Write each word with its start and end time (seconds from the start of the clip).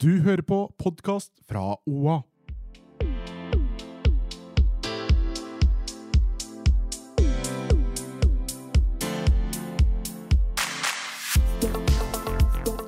Du 0.00 0.22
hører 0.24 0.40
på 0.40 0.56
podkast 0.80 1.28
fra 1.44 1.74
OA. 1.84 2.14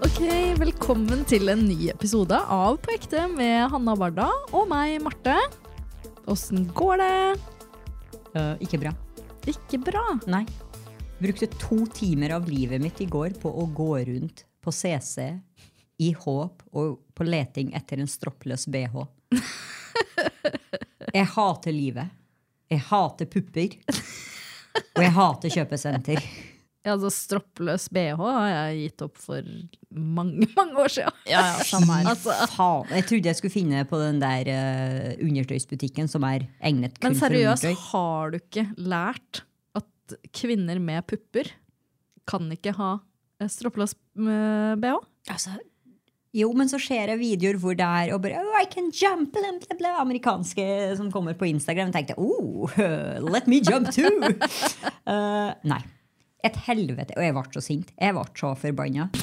Ok, 0.01 0.23
Velkommen 0.63 1.27
til 1.29 1.53
en 1.53 1.67
ny 1.67 1.91
episode 1.93 2.33
av 2.33 2.81
På 2.81 2.95
ekte 2.97 3.27
med 3.35 3.69
Hanna 3.75 3.93
Barda 3.93 4.31
og 4.49 4.65
meg, 4.73 4.97
Marte. 5.05 5.37
Åssen 6.33 6.65
går 6.73 6.97
det? 7.05 7.13
Uh, 8.33 8.57
ikke 8.65 8.81
bra. 8.87 8.97
Ikke 9.53 9.85
bra. 9.85 10.07
Nei. 10.33 10.47
Brukte 11.21 11.53
to 11.61 11.83
timer 11.93 12.39
av 12.41 12.49
livet 12.49 12.81
mitt 12.81 13.05
i 13.05 13.13
går 13.19 13.37
på 13.45 13.53
å 13.53 13.69
gå 13.69 13.99
rundt 14.09 14.47
på 14.65 14.73
CC 14.73 15.35
i 16.03 16.13
håp 16.19 16.65
og 16.73 16.99
på 17.15 17.27
leting 17.29 17.73
etter 17.79 18.03
en 18.03 18.11
stroppløs 18.11 18.67
bh. 18.73 19.05
Jeg 21.13 21.29
hater 21.35 21.75
livet. 21.75 22.09
Jeg 22.73 22.81
hater 22.89 23.29
pupper. 23.29 23.75
Og 24.97 25.03
jeg 25.03 25.13
hater 25.13 25.53
kjøpesenter. 25.53 26.23
Ja, 26.83 26.97
altså 26.97 27.13
Stroppløs 27.15 27.85
bh 27.95 28.17
har 28.19 28.47
jeg 28.49 28.79
gitt 28.81 29.05
opp 29.05 29.19
for 29.21 29.47
mange, 29.93 30.49
mange 30.57 30.81
år 30.83 30.91
siden. 30.91 31.19
Ja, 31.31 31.43
ja, 31.53 31.67
samme 31.69 31.99
her. 32.01 32.09
Altså, 32.11 32.35
Faen. 32.51 32.89
Jeg 32.97 33.07
trodde 33.11 33.31
jeg 33.31 33.39
skulle 33.39 33.55
finne 33.55 33.85
på 33.87 34.01
den 34.01 34.19
der 34.23 34.51
uh, 34.51 35.13
undertøysbutikken 35.23 36.11
som 36.11 36.27
er 36.27 36.49
egnet 36.59 36.97
kun 36.99 37.13
men 37.13 37.21
for 37.21 37.29
seriøst, 37.29 37.69
har 37.93 38.33
du 38.33 38.41
ikke 38.41 38.67
lært 38.81 39.45
at 39.79 40.17
kvinner 40.35 40.81
med 40.83 41.07
pupper 41.07 41.53
kan 42.29 42.51
ikke 42.55 42.75
ha 42.79 42.97
eh, 43.39 43.51
stroppløs 43.51 43.95
eh, 43.95 44.75
bh? 44.83 44.99
Altså, 45.31 45.55
jo, 46.33 46.49
men 46.57 46.71
så 46.71 46.79
ser 46.81 47.13
jeg 47.13 47.21
videoer 47.21 47.59
hvor 47.61 47.77
det 47.77 47.85
er 47.85 48.15
og 48.15 48.23
bare, 48.25 48.41
oh, 48.41 48.57
I 48.57 48.65
can 48.73 48.89
jump, 48.89 49.35
bla, 49.35 49.53
bla, 49.61 49.77
bla, 49.77 49.95
amerikanske 50.01 50.65
som 50.97 51.11
kommer 51.13 51.37
på 51.37 51.51
Instagram. 51.51 51.93
Og 51.93 51.97
tenkte 51.99 52.17
oh, 52.17 52.79
let 53.35 53.51
me 53.51 53.61
jump 53.61 53.93
too! 53.93 54.09
uh, 55.05 55.53
nei. 55.73 55.83
Et 56.43 56.57
helvete. 56.67 57.15
Og 57.15 57.23
jeg 57.23 57.35
ble 57.37 57.45
så 57.55 57.63
sint. 57.63 57.93
Jeg 58.01 58.17
ble 58.17 58.25
så 58.39 58.55
forbanna. 58.59 59.11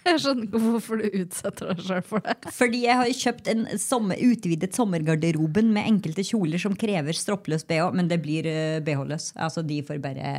Jeg 0.00 0.16
skjønner 0.22 0.46
ikke 0.46 0.60
hvorfor 0.64 0.96
du 0.96 1.16
utsetter 1.20 1.74
deg 1.74 1.80
sjøl 1.84 2.04
for 2.08 2.24
det. 2.24 2.52
Fordi 2.56 2.78
jeg 2.86 2.96
har 2.96 3.10
kjøpt 3.18 3.50
en 3.52 3.66
sommer, 3.78 4.16
utvidet 4.24 4.72
sommergarderoben 4.72 5.68
med 5.74 5.90
enkelte 5.90 6.24
kjoler 6.24 6.62
som 6.62 6.72
krever 6.80 7.12
stroppløs 7.14 7.66
bh, 7.68 7.90
men 7.92 8.08
det 8.08 8.16
blir 8.24 8.48
uh, 8.48 8.78
bh-løs. 8.86 9.34
Altså, 9.36 9.60
de 9.60 9.82
får 9.84 10.00
bare 10.00 10.32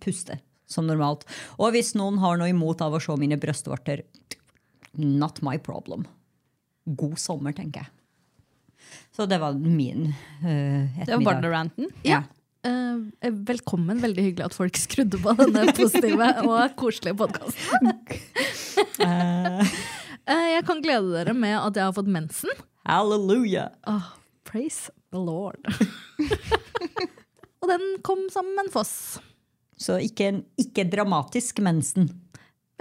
puste 0.00 0.38
som 0.72 0.88
normalt. 0.88 1.26
Og 1.60 1.74
hvis 1.76 1.92
noen 1.98 2.22
har 2.24 2.40
noe 2.40 2.48
imot 2.54 2.80
av 2.80 2.96
å 2.96 3.02
se 3.04 3.18
mine 3.20 3.36
brystvorter, 3.40 4.06
not 4.92 5.42
my 5.42 5.58
problem. 5.58 6.06
God 6.84 7.18
sommer, 7.18 7.52
tenker 7.56 7.84
jeg. 7.84 7.90
Så 9.16 9.26
det 9.28 9.38
var 9.40 9.54
min 9.54 10.08
uh, 10.08 10.46
ettermiddag. 10.46 11.06
Det 11.06 11.16
var 11.16 11.24
barneranten? 11.24 11.90
Ja. 12.06 12.22
Uh, 12.66 13.10
velkommen. 13.46 14.00
Veldig 14.02 14.22
hyggelig 14.28 14.46
at 14.50 14.56
folk 14.56 14.78
skrudde 14.78 15.18
på 15.22 15.34
denne 15.38 15.72
positive 15.78 16.28
og 16.44 16.76
koselige 16.78 17.18
podkasten. 17.18 17.92
jeg 20.54 20.66
kan 20.68 20.82
glede 20.84 21.14
dere 21.16 21.34
med 21.36 21.56
at 21.58 21.78
jeg 21.78 21.88
har 21.88 21.96
fått 21.96 22.10
mensen. 22.10 22.50
Halleluja! 22.88 23.68
Oh, 23.86 24.12
praise 24.48 24.92
the 25.12 25.20
lord. 25.20 25.60
og 27.62 27.70
den 27.70 27.84
kom 28.06 28.26
sammen 28.32 28.56
med 28.56 28.68
en 28.68 28.74
foss. 28.74 28.94
Så 29.78 29.98
ikke, 30.02 30.30
en, 30.30 30.42
ikke 30.60 30.86
dramatisk 30.90 31.60
mensen. 31.62 32.08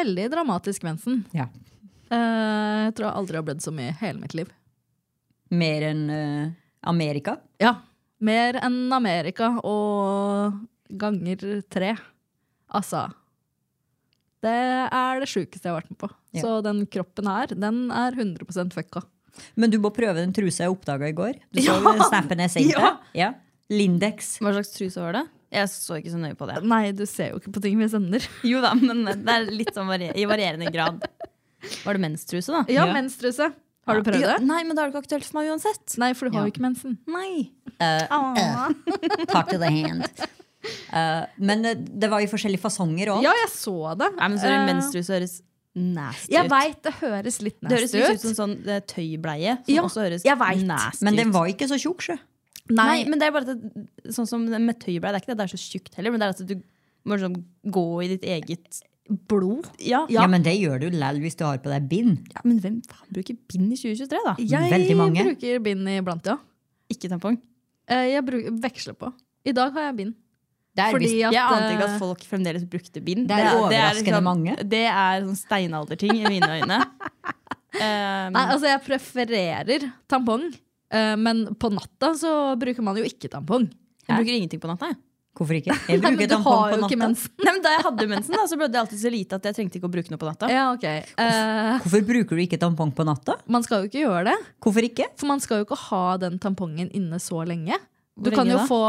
Veldig 0.02 0.30
dramatisk 0.34 0.86
mensen. 0.86 1.24
Ja. 1.36 1.50
Eh, 2.12 2.80
jeg 2.88 2.96
tror 2.98 3.08
jeg 3.08 3.20
aldri 3.22 3.40
har 3.40 3.46
blødd 3.48 3.64
så 3.64 3.74
mye 3.76 3.94
i 3.94 4.00
hele 4.02 4.22
mitt 4.24 4.36
liv. 4.38 4.52
Mer 5.52 5.86
enn 5.90 6.04
uh, 6.12 6.52
Amerika. 6.88 7.38
Ja. 7.62 7.76
Mer 8.24 8.60
enn 8.62 8.86
Amerika 8.96 9.54
og 9.68 10.60
ganger 11.02 11.62
tre. 11.72 11.96
Altså 12.72 13.08
Det 14.44 14.52
er 14.52 15.20
det 15.22 15.28
sjukeste 15.30 15.68
jeg 15.68 15.74
har 15.74 15.82
vært 15.82 15.92
med 15.92 16.00
på. 16.02 16.12
Ja. 16.36 16.44
Så 16.44 16.54
den 16.66 16.86
kroppen 16.92 17.28
her, 17.28 17.52
den 17.52 17.84
er 17.92 18.16
100% 18.16 18.76
fucka. 18.76 19.04
Men 19.56 19.72
du 19.72 19.78
må 19.82 19.92
prøve 19.96 20.20
den 20.20 20.34
trusa 20.36 20.66
jeg 20.66 20.74
oppdaga 20.74 21.12
i 21.12 21.16
går. 21.16 21.40
Du 21.52 21.62
Ja! 21.66 21.78
så 21.80 22.10
snappen 22.10 22.44
jeg 22.44 22.56
sendte? 22.56 22.80
Ja! 22.80 22.96
Ja. 23.16 23.34
Lindex. 23.72 24.36
Hva 24.44 24.52
slags 24.56 24.74
truse 24.76 25.00
var 25.00 25.16
det? 25.16 25.26
Jeg 25.52 25.68
så 25.72 25.98
ikke 26.00 26.12
så 26.14 26.20
nøye 26.20 26.36
på 26.40 26.48
det. 26.48 26.62
Nei, 26.68 26.84
du 26.96 27.04
ser 27.08 27.34
jo 27.34 27.42
ikke 27.42 27.52
på 27.58 27.64
ting 27.64 27.80
vi 27.80 27.88
sender. 27.92 28.24
Jo 28.48 28.62
da, 28.64 28.72
men 28.80 29.04
det 29.08 29.36
er 29.36 29.48
litt 29.52 29.72
sånn 29.76 29.90
varier 29.92 30.16
i 30.16 30.28
varierende 30.28 30.72
grad. 30.72 31.04
Var 31.86 31.94
det 31.98 32.02
menstruse, 32.02 32.48
da? 32.52 32.64
Ja, 32.72 32.86
Ja. 32.88 32.94
menstruse. 32.94 33.54
Har 33.88 33.98
du 34.00 34.04
prøvd 34.12 34.22
Ja, 34.22 34.38
det? 34.38 34.46
nei, 34.46 34.64
men 34.64 34.76
da 34.76 34.84
er 34.84 34.92
det 34.92 34.94
ikke 34.96 35.04
aktuelt 35.08 35.26
for 35.26 35.40
meg 35.42 35.50
uansett. 35.50 35.98
Nei, 35.98 36.14
for 36.14 36.30
du 36.30 36.36
har 36.38 36.46
Ja. 36.46 36.50
jo 36.50 36.52
ikke 36.54 36.62
mensen. 36.62 36.98
Nei. 37.08 37.50
Talk 39.34 39.50
to 39.50 39.58
the 39.58 39.70
hand. 39.70 40.06
Uh, 40.94 41.26
men 41.42 41.64
det 42.00 42.10
var 42.12 42.22
i 42.22 42.28
forskjellige 42.30 42.62
fasonger 42.62 43.10
òg. 43.16 43.24
Ja, 43.26 43.32
jeg 43.34 43.50
så 43.50 43.74
det. 43.98 44.12
nei 44.20 44.28
men 44.30 44.38
så 44.38 44.46
er 44.46 44.54
det 44.60 44.76
menstruse 44.76 45.16
høres 45.16 45.40
nasty 45.74 46.34
Jeg 46.36 46.46
ut. 46.46 46.52
veit 46.52 46.82
det 46.84 46.94
høres 47.00 47.40
litt 47.42 47.58
Det 47.62 47.72
høres 47.72 47.94
litt 47.96 48.04
ut. 48.04 48.14
ut 48.14 48.22
som 48.22 48.36
sånn 48.38 48.56
tøybleie, 48.92 49.56
som 49.66 49.74
Ja, 49.74 49.82
også 49.88 50.04
høres 50.06 50.24
jeg 50.28 50.38
vet. 50.38 50.64
nasty 50.68 51.04
Men 51.08 51.16
den 51.18 51.32
var 51.34 51.48
ikke 51.50 51.66
så 51.72 51.80
tjukk, 51.82 52.02
sjø. 52.06 52.18
Nei, 52.70 53.04
men 53.06 53.18
det 53.20 53.28
er 53.28 53.32
bare 53.32 53.50
at 53.50 53.58
det, 53.58 53.88
sånn 54.14 54.28
som 54.30 54.46
med 54.46 54.78
tøybleie, 54.80 55.02
det 55.12 55.18
er 55.18 55.22
ikke 55.24 55.32
det 55.34 55.38
det 55.42 55.48
er 55.50 55.58
så 55.58 55.62
tjukt 55.66 55.96
heller, 55.98 56.12
men 56.12 56.20
det 56.20 56.28
er 56.30 56.36
at 56.38 56.48
du 56.48 56.56
må 57.10 57.18
liksom 57.18 57.44
gå 57.66 57.86
i 58.06 58.08
ditt 58.14 58.22
eget 58.30 58.82
blod. 59.28 59.68
Ja, 59.80 60.06
Ja. 60.10 60.26
men 60.28 60.44
det 60.44 60.54
gjør 60.60 60.80
du 60.82 60.90
lell 60.96 61.20
hvis 61.24 61.36
du 61.38 61.44
har 61.46 61.58
på 61.64 61.70
deg 61.72 61.88
bind. 61.92 62.28
Ja, 62.34 62.42
men 62.44 62.60
hvem 62.60 62.82
faen 62.88 63.12
bruker 63.14 63.36
bind 63.52 63.72
i 63.74 63.78
2023, 63.80 64.20
da? 64.26 64.36
Jeg 64.40 64.72
Veldig 64.72 64.98
mange. 64.98 65.24
bruker 65.28 65.60
bind 65.64 65.88
iblant, 65.88 66.26
ja. 66.26 66.38
Ikke 66.92 67.10
tampong. 67.12 67.38
Eh, 67.88 68.12
Jeg 68.16 68.26
bruker, 68.26 68.52
veksler 68.62 68.94
på. 68.96 69.14
I 69.46 69.52
dag 69.58 69.72
har 69.74 69.82
jeg 69.90 69.96
bind. 69.98 70.14
Det 70.74 70.84
er, 70.86 70.96
at 70.96 71.02
Jeg 71.04 71.36
ante 71.36 71.72
ikke 71.74 71.84
eh, 71.84 71.94
at 71.94 72.00
folk 72.00 72.22
fremdeles 72.24 72.64
brukte 72.64 73.02
bind. 73.04 73.28
Det 73.28 73.38
er 73.38 73.58
overraskende 73.60 74.22
mange. 74.24 74.54
Det 74.64 74.86
er 74.88 75.26
sånn 75.26 75.36
steinalderting 75.36 76.14
i 76.16 76.24
mine 76.30 76.48
øyne. 76.48 76.78
Um, 77.76 78.32
Nei, 78.36 78.46
altså 78.48 78.70
jeg 78.70 78.82
prefererer 78.86 79.92
tampong, 80.12 80.46
eh, 80.92 81.16
men 81.20 81.44
på 81.60 81.72
natta 81.74 82.14
så 82.16 82.56
bruker 82.60 82.82
man 82.88 82.96
jo 82.96 83.04
ikke 83.04 83.28
tampong. 83.32 83.68
jeg 84.08 84.16
bruker 84.16 84.38
ingenting 84.38 84.62
på 84.64 84.72
natta. 84.72 84.94
Jeg. 84.94 84.98
Hvorfor 85.38 85.56
ikke? 85.56 85.72
Jeg 85.90 86.02
bruker 86.04 86.28
du 86.28 86.34
tampong 86.34 86.58
har 86.58 86.72
på 86.74 86.78
natta. 86.82 86.88
ikke 86.92 87.00
mensen. 87.02 87.32
Nei, 87.40 87.52
men 87.56 87.62
Da 87.64 87.72
jeg 87.72 87.84
hadde 87.86 88.08
mensen, 88.12 88.36
da, 88.36 88.44
så 88.52 88.58
ble 88.60 88.68
det 88.74 88.80
alltid 88.82 89.00
så 89.00 89.12
lite 89.14 89.38
at 89.40 89.46
jeg 89.48 89.56
trengte 89.58 89.80
ikke 89.80 89.88
å 89.88 89.94
bruke 89.94 90.12
noe 90.12 90.20
på 90.20 90.28
natta. 90.28 90.50
Ja, 90.52 90.66
ok. 90.76 90.84
Eh, 90.92 91.78
Hvorfor 91.86 92.04
bruker 92.10 92.36
du 92.36 92.42
ikke 92.44 92.60
tampong 92.60 92.92
på 92.98 93.06
natta? 93.08 93.38
man 93.48 93.64
skal 93.64 93.86
jo 93.86 93.90
ikke 93.92 94.02
gjøre 94.04 94.26
det, 94.28 94.36
Hvorfor 94.62 94.88
ikke? 94.90 95.08
for 95.16 95.32
man 95.32 95.40
skal 95.44 95.62
jo 95.62 95.68
ikke 95.70 95.80
ha 95.88 96.04
den 96.26 96.36
tampongen 96.44 96.92
inne 96.92 97.20
så 97.24 97.46
lenge. 97.48 97.80
Du 98.20 98.28
lenge 98.28 98.36
kan, 98.42 98.52
jo 98.52 98.60
da? 98.60 98.66
få, 98.68 98.82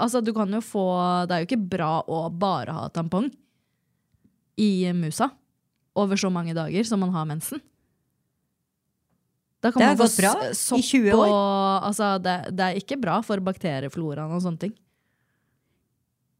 altså, 0.00 0.22
du 0.24 0.32
kan 0.34 0.48
jo 0.56 0.62
få 0.64 0.86
Det 1.28 1.36
er 1.36 1.42
jo 1.44 1.48
ikke 1.50 1.60
bra 1.76 1.90
å 2.08 2.22
bare 2.32 2.72
ha 2.74 2.88
tampong 2.96 3.28
i 4.56 4.70
musa 4.96 5.28
over 6.00 6.16
så 6.16 6.30
mange 6.32 6.56
dager 6.56 6.84
som 6.88 7.00
man 7.04 7.12
har 7.12 7.28
mensen. 7.28 7.60
Det 9.60 9.74
har 9.76 9.96
gått 10.00 10.16
bra 10.16 10.32
i 10.48 10.80
20 10.80 11.12
år. 11.12 11.26
og 11.28 11.84
altså, 11.90 12.14
det, 12.24 12.36
det 12.56 12.64
er 12.70 12.78
ikke 12.80 12.96
bra 13.00 13.18
for 13.20 13.42
bakteriefloraen 13.44 14.32
og 14.32 14.40
sånne 14.40 14.62
ting. 14.64 14.72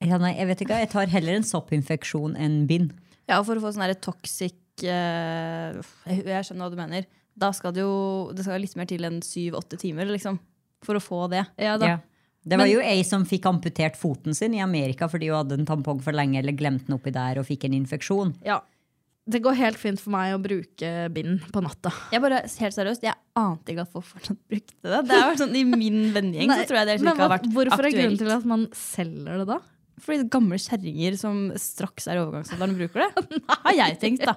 Ja, 0.00 0.16
nei, 0.16 0.32
jeg 0.38 0.48
vet 0.48 0.62
ikke, 0.64 0.80
jeg 0.80 0.90
tar 0.94 1.10
heller 1.12 1.36
en 1.36 1.44
soppinfeksjon 1.44 2.36
enn 2.40 2.62
bind. 2.68 2.94
Ja, 3.28 3.42
For 3.46 3.58
å 3.58 3.62
få 3.62 3.72
sånn 3.74 3.92
toxic 4.02 4.56
uh, 4.88 5.76
jeg, 6.08 6.22
jeg 6.24 6.46
skjønner 6.46 6.66
hva 6.66 6.70
du 6.72 6.78
mener. 6.80 7.08
Da 7.40 7.52
skal 7.56 7.74
det 7.76 7.84
jo 7.84 8.30
det 8.34 8.46
skal 8.46 8.62
litt 8.62 8.76
mer 8.80 8.88
til 8.90 9.04
enn 9.06 9.20
syv-åtte 9.24 9.78
timer 9.80 10.08
liksom, 10.10 10.40
for 10.84 10.98
å 10.98 11.04
få 11.04 11.26
det. 11.32 11.44
Ja, 11.60 11.76
da. 11.80 11.94
Ja. 11.94 11.98
Det 12.40 12.56
var 12.56 12.64
Men- 12.64 12.72
jo 12.72 12.80
ei 12.80 13.02
som 13.04 13.26
fikk 13.28 13.44
amputert 13.44 13.96
foten 14.00 14.34
sin 14.34 14.54
i 14.56 14.62
Amerika 14.64 15.08
fordi 15.12 15.28
hun 15.28 15.42
hadde 15.42 15.58
en 15.60 15.66
tampong 15.68 16.00
for 16.00 16.16
lenge 16.16 16.40
eller 16.40 16.56
glemte 16.56 16.88
den 16.88 16.96
oppi 16.96 17.12
der 17.12 17.38
og 17.38 17.46
fikk 17.46 17.68
en 17.68 17.76
infeksjon. 17.76 18.34
Ja. 18.44 18.62
Det 19.30 19.42
går 19.44 19.54
helt 19.54 19.76
fint 19.78 20.00
for 20.00 20.10
meg 20.10 20.32
å 20.34 20.40
bruke 20.42 20.88
bind 21.12 21.44
på 21.52 21.60
natta. 21.62 21.92
Jeg 22.10 22.22
bare, 22.24 22.40
helt 22.48 22.74
seriøst, 22.74 23.04
jeg 23.04 23.14
ante 23.36 23.74
ikke 23.74 23.84
at 23.84 23.92
folk 23.92 24.08
fortsatt 24.08 24.40
brukte 24.48 24.80
det. 24.80 25.02
Det 25.06 25.18
har 25.20 25.28
vært 25.28 25.42
sånn 25.44 25.54
I 25.54 25.64
min 25.68 26.00
vennegjeng 26.16 26.50
så 26.50 26.64
tror 26.66 26.80
jeg 26.80 26.88
det 26.88 26.96
ikke 26.96 27.14
har 27.20 27.34
vært 27.36 27.50
Hvorfor 27.52 27.84
er 27.86 27.94
grunnen 27.94 28.18
til 28.18 28.32
at 28.32 28.48
man 28.48 28.64
selger 28.74 29.42
det 29.42 29.46
da? 29.52 29.60
Fordi 30.00 30.26
gamle 30.32 30.58
kjerringer 30.60 31.16
som 31.20 31.50
straks 31.60 32.08
er 32.08 32.18
i 32.18 32.22
overgangsalderen, 32.24 32.76
bruker 32.78 33.04
det. 33.04 33.40
Har 33.66 33.76
jeg 33.76 33.98
tenkt, 34.02 34.26
da. 34.26 34.36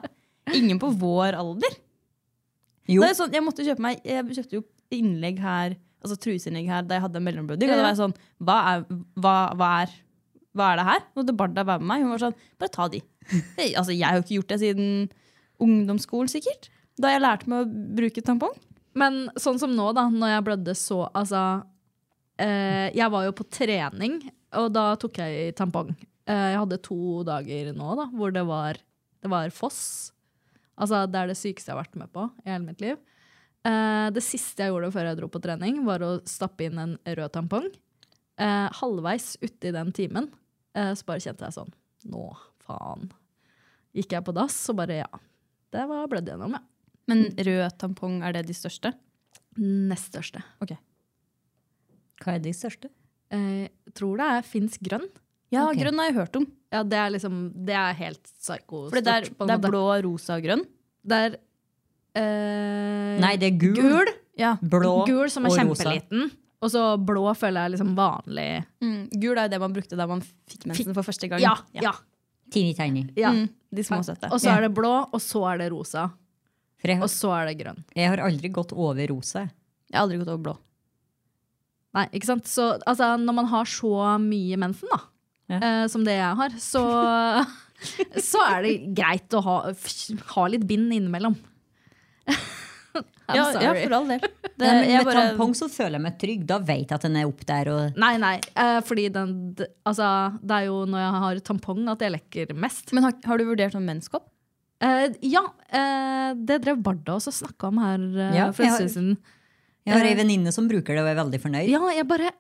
Ingen 0.56 0.80
på 0.82 0.92
vår 1.00 1.38
alder. 1.40 1.78
Jo. 2.90 3.00
Det 3.04 3.14
er 3.14 3.18
sånn, 3.18 3.32
jeg 3.32 3.44
måtte 3.46 3.64
kjøpe 3.64 3.84
meg 3.86 4.02
Jeg 4.04 4.26
kjøpte 4.36 4.58
jo 4.58 4.64
innlegg 4.94 5.38
her, 5.40 5.78
altså 6.04 6.18
truseinnlegg 6.20 6.68
her 6.68 6.84
da 6.84 6.98
jeg 6.98 7.06
hadde 7.06 7.22
mellombrødring. 7.24 7.72
Og 7.72 7.80
det 7.80 7.86
var 7.86 7.98
sånn 7.98 8.16
hva 8.44 8.58
er, 8.74 8.84
hva, 9.16 9.36
hva, 9.58 9.70
er, 9.86 9.96
hva 10.54 10.70
er 10.70 10.82
det 10.82 10.88
her? 10.90 11.08
Og 11.16 11.28
det 11.30 11.38
Barda 11.40 11.66
var 11.68 11.82
med 11.82 11.90
meg. 11.94 12.04
Hun 12.04 12.14
var 12.14 12.26
sånn 12.28 12.38
Bare 12.60 12.74
ta 12.74 12.90
de. 12.92 13.02
Jeg, 13.32 13.72
altså, 13.80 13.96
jeg 13.96 14.04
har 14.04 14.20
jo 14.20 14.26
ikke 14.26 14.38
gjort 14.42 14.52
det 14.52 14.60
siden 14.66 14.94
ungdomsskolen, 15.64 16.32
sikkert. 16.32 16.70
Da 17.00 17.14
jeg 17.14 17.24
lærte 17.24 17.50
meg 17.50 17.64
å 17.64 17.84
bruke 17.98 18.24
tampong. 18.26 18.54
Men 19.00 19.24
sånn 19.40 19.58
som 19.62 19.72
nå, 19.74 19.88
da, 19.98 20.06
når 20.12 20.36
jeg 20.36 20.46
blødde 20.50 20.76
så 20.78 21.00
Altså, 21.18 21.40
eh, 22.42 22.92
jeg 22.94 23.10
var 23.16 23.26
jo 23.26 23.36
på 23.40 23.48
trening, 23.50 24.20
og 24.60 24.74
da 24.76 24.88
tok 25.00 25.20
jeg 25.22 25.54
tampong. 25.58 25.94
Eh, 26.30 26.50
jeg 26.54 26.60
hadde 26.62 26.82
to 26.86 27.24
dager 27.28 27.72
nå 27.76 27.96
da, 28.00 28.08
hvor 28.16 28.34
det 28.36 28.44
var, 28.48 28.80
det 29.24 29.32
var 29.32 29.54
foss. 29.56 30.12
Altså, 30.80 31.04
det 31.10 31.20
er 31.20 31.32
det 31.32 31.40
sykeste 31.40 31.72
jeg 31.72 31.76
har 31.76 31.84
vært 31.84 31.98
med 32.00 32.12
på 32.16 32.28
i 32.46 32.52
hele 32.52 32.68
mitt 32.68 32.84
liv. 32.84 33.00
Eh, 33.68 34.08
det 34.16 34.24
siste 34.26 34.64
jeg 34.64 34.74
gjorde 34.74 34.92
før 34.96 35.10
jeg 35.10 35.20
dro 35.20 35.30
på 35.32 35.42
trening, 35.44 35.84
var 35.88 36.04
å 36.06 36.16
stappe 36.28 36.68
inn 36.68 36.80
en 36.82 36.96
rød 37.04 37.36
tampong. 37.36 37.68
Eh, 38.42 38.70
halvveis 38.80 39.36
uti 39.44 39.74
den 39.76 39.94
timen 39.96 40.32
så 40.74 41.06
bare 41.06 41.22
kjente 41.22 41.46
jeg 41.46 41.54
sånn 41.54 41.68
Nå, 42.10 42.32
faen. 42.66 43.12
Gikk 43.94 44.16
jeg 44.16 44.26
på 44.26 44.34
dass, 44.34 44.56
så 44.58 44.74
bare 44.74 44.96
ja. 45.04 45.20
Det 45.70 45.84
var 45.86 46.08
blødd 46.10 46.32
gjennom, 46.32 46.56
ja. 46.58 46.64
Men 47.12 47.28
rød 47.38 47.76
tampong, 47.78 48.16
er 48.26 48.34
det 48.34 48.48
de 48.48 48.56
største? 48.58 48.90
Nest 49.62 50.10
største. 50.10 50.42
Ok. 50.66 50.74
Hva 52.24 52.34
er 52.34 52.42
de 52.42 52.56
største? 52.58 52.90
Eh, 53.34 53.68
tror 53.98 54.20
det 54.22 54.28
er 54.38 54.46
finsk 54.48 54.84
grønn. 54.86 55.08
Ja, 55.54 55.68
okay. 55.68 55.84
grønn 55.84 56.00
har 56.02 56.10
jeg 56.10 56.18
hørt 56.18 56.38
om. 56.40 56.46
Ja, 56.74 56.82
det 56.84 56.98
er 56.98 57.12
liksom 57.14 57.42
Det 57.66 57.76
er 57.78 57.94
helt 58.00 58.24
psykostort. 58.26 58.94
For 58.96 59.06
det 59.06 59.14
er, 59.14 59.28
på 59.30 59.46
en 59.46 59.52
det 59.52 59.56
er 59.56 59.62
måte. 59.62 59.72
blå, 59.74 59.84
rosa 60.08 60.38
og 60.40 60.46
grønn. 60.48 60.64
Det 61.06 61.20
er 61.28 61.36
eh, 62.18 63.20
Nei, 63.22 63.34
det 63.42 63.52
er 63.52 63.58
gul, 63.62 63.76
gul. 63.78 64.14
Ja. 64.40 64.56
blå 64.62 65.04
Gul 65.10 65.30
som 65.30 65.46
er 65.46 65.54
og 65.54 65.60
rosa. 65.70 65.84
kjempeliten. 65.92 66.32
Og 66.64 66.72
så 66.72 66.82
blå 66.98 67.26
føler 67.36 67.60
jeg 67.60 67.70
er 67.70 67.74
liksom 67.76 67.92
vanlig. 67.98 68.48
Mm, 68.82 69.00
gul 69.20 69.38
er 69.38 69.48
jo 69.50 69.52
det 69.52 69.60
man 69.66 69.74
brukte 69.76 69.98
da 70.00 70.08
man 70.08 70.22
fikk 70.50 70.66
mensen 70.72 70.96
for 70.96 71.04
første 71.04 71.28
gang. 71.30 71.42
Ja, 71.44 71.58
ja, 71.76 71.92
Teeny 72.54 72.74
tiny. 72.78 73.04
ja. 73.20 73.34
Mm, 73.36 73.50
de 73.74 73.84
små 73.84 74.00
søte. 74.06 74.30
Og 74.32 74.40
så 74.40 74.54
er 74.54 74.62
det 74.68 74.74
blå, 74.78 74.94
og 75.12 75.22
så 75.22 75.42
er 75.52 75.58
det 75.64 75.72
rosa. 75.74 76.08
Har, 76.84 77.00
Og 77.04 77.10
så 77.12 77.30
er 77.32 77.48
det 77.52 77.58
grønn. 77.62 77.78
jeg 77.96 78.10
har 78.10 78.20
aldri 78.20 78.50
gått 78.52 78.74
over 78.74 79.08
rosa. 79.08 79.46
Jeg 79.90 79.96
har 79.96 80.04
aldri 80.04 80.18
gått 80.20 80.28
over 80.34 80.44
blå. 80.44 80.56
Nei, 81.94 82.08
ikke 82.18 82.26
sant? 82.32 82.48
Så 82.50 82.72
altså, 82.90 83.12
når 83.22 83.36
man 83.42 83.50
har 83.52 83.66
så 83.70 83.94
mye 84.24 84.58
mensen, 84.58 84.90
da, 84.94 85.00
Ja. 85.52 85.58
eh, 85.60 85.88
som 85.92 86.04
det 86.08 86.16
jeg 86.18 86.36
har, 86.40 86.50
så, 86.58 86.84
så 88.32 88.42
er 88.50 88.64
det 88.66 88.74
greit 88.98 89.36
å 89.38 89.42
ha, 89.46 89.58
ha 90.36 90.46
litt 90.50 90.66
bind 90.70 90.92
innimellom. 90.96 91.36
I'm 93.24 93.38
Ja, 93.40 93.46
ja, 93.62 93.72
for 93.86 93.94
all 93.96 94.08
del. 94.12 94.20
Det, 94.54 94.68
Nei, 94.68 94.74
men 94.76 94.90
jeg 94.92 95.00
med 95.00 95.08
bare- 95.08 95.22
tampong 95.32 95.54
så 95.58 95.66
føler 95.72 95.96
jeg 95.98 96.04
meg 96.04 96.18
trygg. 96.22 96.42
Da 96.50 96.58
vet 96.62 96.84
jeg 96.84 96.94
at 96.98 97.06
den 97.08 97.16
er 97.18 97.26
opp 97.30 97.40
der. 97.50 97.70
Og 97.74 97.96
Nei, 97.98 98.12
nei, 98.22 98.36
eh, 98.60 98.80
fordi 98.86 99.08
den 99.16 99.32
d- 99.58 99.66
Altså, 99.90 100.06
det 100.44 100.58
er 100.60 100.68
jo 100.68 100.76
når 100.86 101.02
jeg 101.02 101.22
har 101.24 101.40
tampong 101.48 101.88
at 101.90 102.04
jeg 102.06 102.14
lekker 102.14 102.54
mest. 102.54 102.92
Men 102.94 103.08
har, 103.08 103.16
har 103.26 103.42
du 103.42 103.46
vurdert 103.48 103.74
sånn 103.74 103.88
menskopp? 103.88 104.28
Eh, 104.84 105.08
ja, 105.26 105.42
eh, 105.74 106.34
det 106.38 106.60
drev 106.66 106.84
Barda 106.86 107.16
også 107.18 107.34
snakka 107.34 107.72
om 107.72 107.80
her 107.82 108.04
eh, 108.28 108.36
Ja, 108.38 108.50
for 108.54 108.68
en 108.68 108.76
stund 108.78 108.94
siden. 108.94 109.18
Jeg 109.86 109.94
har 109.98 110.06
ei 110.06 110.16
venninne 110.16 110.52
som 110.56 110.68
bruker 110.70 110.96
det 110.96 111.02
og 111.04 111.10
er 111.12 111.20
veldig 111.24 111.40
fornøyd. 111.44 111.70
Ja, 111.70 111.82
jeg 111.96 112.08
bare 112.08 112.32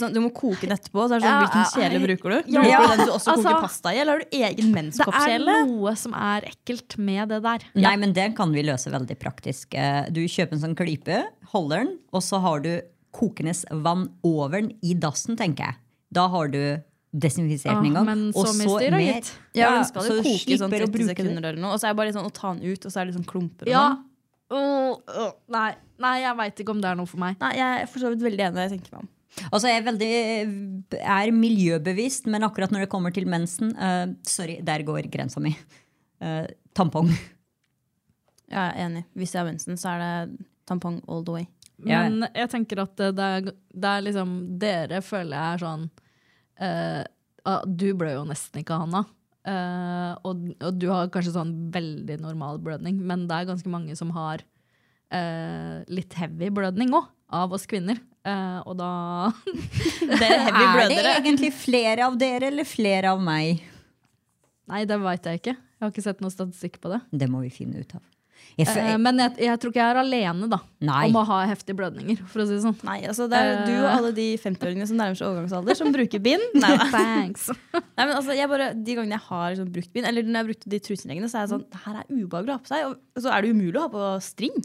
sånn, 0.00 0.14
du 0.14 0.20
må 0.24 0.30
koke 0.32 0.64
den 0.64 0.72
etterpå. 0.72 1.04
Så 1.04 1.16
er 1.16 1.20
det 1.20 1.26
sånn, 1.26 1.34
Ja, 1.34 1.40
hvilken 1.44 1.60
ja, 1.60 1.70
kjele 1.76 1.98
bruker 2.00 2.32
du? 2.32 2.36
ja. 2.48 2.62
Bruker 2.62 2.80
du 2.80 2.96
den 2.96 3.06
du 3.06 3.12
også 3.12 3.32
Altså, 3.34 3.50
koker 3.50 3.60
pasta 3.66 3.92
i, 3.92 3.98
eller 4.00 4.12
har 4.12 4.20
du 4.20 4.36
egen 4.38 4.72
Det 4.72 5.08
er 5.20 5.38
noe 5.44 5.94
som 6.00 6.14
er 6.16 6.46
ekkelt 6.48 6.96
med 6.98 7.28
det 7.28 7.42
der. 7.44 7.66
Nei, 7.74 7.96
men 8.00 8.12
det 8.16 8.34
kan 8.38 8.52
vi 8.52 8.62
løse 8.64 8.90
veldig 8.90 9.18
praktisk. 9.20 9.74
Eh, 9.74 10.08
Du 10.10 10.22
kjøper 10.24 10.52
en 10.56 10.62
sånn 10.64 10.76
klype, 10.78 11.22
holder 11.52 11.84
den, 11.84 11.98
og 12.12 12.22
så 12.22 12.40
har 12.40 12.60
du 12.60 12.80
kokende 13.12 13.52
vann 13.82 14.08
over 14.24 14.60
den 14.62 14.72
i 14.82 14.94
dassen, 14.94 15.36
tenker 15.36 15.64
jeg. 15.68 15.76
Da 16.12 16.26
har 16.28 16.48
du 16.48 16.82
desinfisert 17.16 17.76
den 17.82 17.86
en 17.92 17.94
gang. 17.94 18.06
men 18.06 18.32
så 18.32 18.52
mye 18.56 18.78
styr, 18.80 18.98
gitt. 19.00 19.32
Ja, 19.54 19.76
Ja, 19.76 19.82
så 19.84 20.08
du 20.08 20.22
koke 20.22 20.48
i 20.52 20.56
sånn 20.56 20.70
slipper 20.70 20.84
å 20.84 20.88
30 20.88 20.92
bruke 20.92 21.06
det. 21.06 21.16
sekunder 21.16 21.48
eller 21.52 21.60
noe. 21.60 21.72
Og 21.72 21.80
så 21.80 21.88
er 21.88 21.92
det 21.92 21.96
bare 21.96 22.12
sånn 22.12 22.26
å 22.28 22.32
ta 22.32 22.54
den 22.54 22.62
ut, 22.64 22.84
og 22.86 22.92
så 22.92 23.00
er 23.00 23.04
det 23.06 23.14
sånn 23.14 23.24
klumper. 23.28 23.66
Ja. 23.68 23.98
Nei, 24.52 25.68
nei, 26.02 26.14
jeg 26.22 26.38
veit 26.38 26.62
ikke 26.62 26.74
om 26.74 26.80
det 26.82 26.90
er 26.90 26.98
noe 26.98 27.10
for 27.10 27.22
meg. 27.22 27.38
Nei, 27.42 27.52
jeg 27.58 27.82
er 27.82 27.88
for 27.90 28.02
så 28.02 28.12
vidt 28.12 28.24
veldig 28.26 28.44
enig. 28.48 28.66
Jeg 28.66 28.76
tenker 28.76 28.94
meg 28.94 29.04
om. 29.04 29.12
Altså, 29.50 29.66
jeg 29.68 29.80
er 29.80 29.86
veldig 29.86 30.12
er 30.96 31.32
miljøbevisst, 31.34 32.28
men 32.32 32.46
akkurat 32.46 32.72
når 32.72 32.86
det 32.86 32.92
kommer 32.92 33.12
til 33.12 33.26
mensen 33.28 33.74
uh, 33.76 34.06
Sorry, 34.26 34.60
der 34.64 34.84
går 34.86 35.10
grensa 35.12 35.42
mi. 35.44 35.52
Eh, 36.24 36.46
tampong. 36.76 37.10
Jeg 38.46 38.62
er 38.62 38.78
enig. 38.86 39.02
Hvis 39.18 39.34
jeg 39.34 39.42
har 39.42 39.48
mensen, 39.50 39.76
så 39.76 39.92
er 39.92 40.02
det 40.02 40.46
tampong 40.68 41.02
all 41.10 41.24
the 41.26 41.34
way. 41.34 41.48
Ja. 41.84 42.06
Men 42.06 42.28
jeg 42.30 42.48
tenker 42.52 42.80
at 42.86 42.96
det 42.96 43.24
er, 43.24 43.50
det 43.52 43.90
er 43.90 44.04
liksom 44.06 44.30
Dere 44.56 45.02
føler 45.04 45.36
jeg 45.36 45.56
er 45.56 45.60
sånn 45.60 45.82
eh, 46.64 47.02
ah, 47.44 47.66
Du 47.68 47.90
blør 47.92 48.14
jo 48.14 48.22
nesten 48.30 48.62
ikke, 48.62 48.78
Hanna. 48.80 49.02
Eh, 49.46 50.12
og, 50.26 50.48
og 50.58 50.78
du 50.80 50.88
har 50.90 51.10
kanskje 51.14 51.36
sånn 51.36 51.54
veldig 51.74 52.18
normal 52.22 52.58
blødning, 52.62 52.98
men 53.06 53.26
det 53.30 53.36
er 53.36 53.50
ganske 53.52 53.70
mange 53.70 53.94
som 53.98 54.10
har 54.16 54.42
uh, 55.14 55.84
litt 55.86 56.16
heavy 56.18 56.50
blødning 56.54 56.90
òg, 56.96 57.06
av 57.36 57.54
oss 57.54 57.66
kvinner. 57.70 58.00
Uh, 58.26 58.58
og 58.66 58.74
da 58.80 58.90
Det 60.18 60.26
er 60.26 60.40
heavy 60.48 60.96
Er 60.96 61.06
det 61.06 61.14
egentlig 61.20 61.52
flere 61.54 62.08
av 62.08 62.18
dere 62.18 62.50
eller 62.50 62.66
flere 62.66 63.14
av 63.14 63.22
meg? 63.22 63.62
Nei, 64.66 64.82
det 64.88 64.98
veit 64.98 65.30
jeg 65.30 65.42
ikke. 65.42 65.54
Jeg 65.54 65.84
har 65.84 65.92
ikke 65.92 66.06
sett 66.08 66.22
noe 66.24 66.34
statistikk 66.34 66.80
på 66.82 66.90
det. 66.90 67.04
Det 67.14 67.30
må 67.30 67.44
vi 67.44 67.52
finne 67.54 67.84
ut 67.84 67.94
av. 67.94 68.02
Jeg, 68.56 68.68
Eh, 68.72 68.94
men 68.96 69.18
jeg, 69.20 69.34
jeg 69.44 69.60
tror 69.60 69.72
ikke 69.72 69.82
jeg 69.82 69.92
er 69.92 69.98
alene 70.00 70.46
da, 70.48 70.58
Nei. 70.80 71.02
om 71.10 71.16
å 71.20 71.24
ha 71.28 71.42
heftige 71.50 71.76
blødninger. 71.76 72.22
for 72.32 72.40
å 72.40 72.46
si 72.48 72.54
det 72.54 72.62
sånn. 72.64 72.76
Nei, 72.88 73.02
altså 73.04 73.26
det 73.28 73.36
er 73.36 73.58
du 73.66 73.72
og 73.82 73.88
alle 73.90 74.12
de 74.16 74.24
50-åringene 74.40 74.86
som 74.88 74.96
nærmer 74.96 75.18
seg 75.18 75.26
overgangsalder, 75.28 75.76
som 75.76 75.90
bruker 75.92 76.22
bind. 76.24 76.46
Nei. 76.64 76.70
Thanks. 76.94 77.50
Nei, 77.74 78.06
men 78.06 78.14
altså, 78.14 78.32
jeg 78.38 78.48
bare, 78.48 78.70
De 78.72 78.94
gangene 78.96 79.18
jeg 79.18 79.26
har 79.28 79.50
liksom 79.52 79.68
brukt 79.74 79.92
bind, 79.92 80.08
eller 80.08 80.24
når 80.24 80.32
jeg 80.32 80.40
har 80.40 80.48
brukt 80.52 80.68
de 80.72 80.80
truseleggene, 80.88 81.28
så 81.28 81.36
er 81.36 81.44
jeg 81.44 81.52
sånn 81.52 81.66
Det 81.74 81.82
her 81.84 81.98
er 82.00 82.08
ubehagelig 82.14 82.54
å 82.54 82.56
ha 82.56 82.64
på 82.64 82.72
seg. 82.72 82.86
Og 82.96 83.26
så 83.26 83.34
er 83.34 83.44
det 83.44 83.52
umulig 83.52 83.76
å 83.76 83.84
ha 83.84 83.92
på 83.92 84.08
string. 84.24 84.56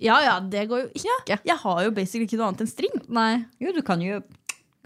Ja 0.00 0.20
ja, 0.22 0.36
det 0.40 0.62
går 0.70 0.84
jo 0.84 0.88
ikke. 1.02 1.40
Jeg 1.42 1.58
har 1.64 1.82
jo 1.84 1.90
basically 1.98 2.28
ikke 2.30 2.38
noe 2.38 2.52
annet 2.52 2.62
enn 2.64 2.70
string. 2.70 2.94
Nei. 3.10 3.32
Jo, 3.60 3.74
du 3.74 3.82
kan 3.84 4.00
jo 4.00 4.22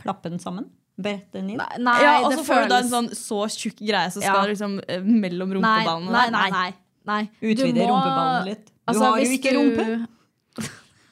klappe 0.00 0.32
den 0.32 0.40
sammen. 0.42 0.70
Brette 0.96 1.36
den 1.36 1.50
inn. 1.52 1.60
Nei, 1.60 1.76
nei 1.84 1.98
ja, 2.00 2.14
og 2.24 2.32
så 2.32 2.40
får 2.46 2.64
du 2.64 2.72
da 2.72 2.80
en 2.80 2.88
sånn 2.88 3.08
så 3.12 3.42
tjukk 3.52 3.82
greie 3.84 4.08
som 4.14 4.24
skal 4.24 4.46
Ja. 4.46 4.48
liksom 4.48 4.78
eh, 4.88 5.04
mellom 5.04 5.52
rumpeballene. 5.58 6.08
nei, 6.08 6.24
nei, 6.32 6.40
nei, 6.40 6.50
nei, 6.56 6.70
nei. 7.06 7.22
Utvide 7.42 7.80
må- 7.80 7.88
rumpeballen 7.90 8.44
litt. 8.50 8.66
Du 8.66 8.72
Altså, 8.92 9.04
har 9.04 9.18
jo 9.18 9.24
ikke 9.38 9.50
du- 9.50 9.58
rumpe. 9.58 10.06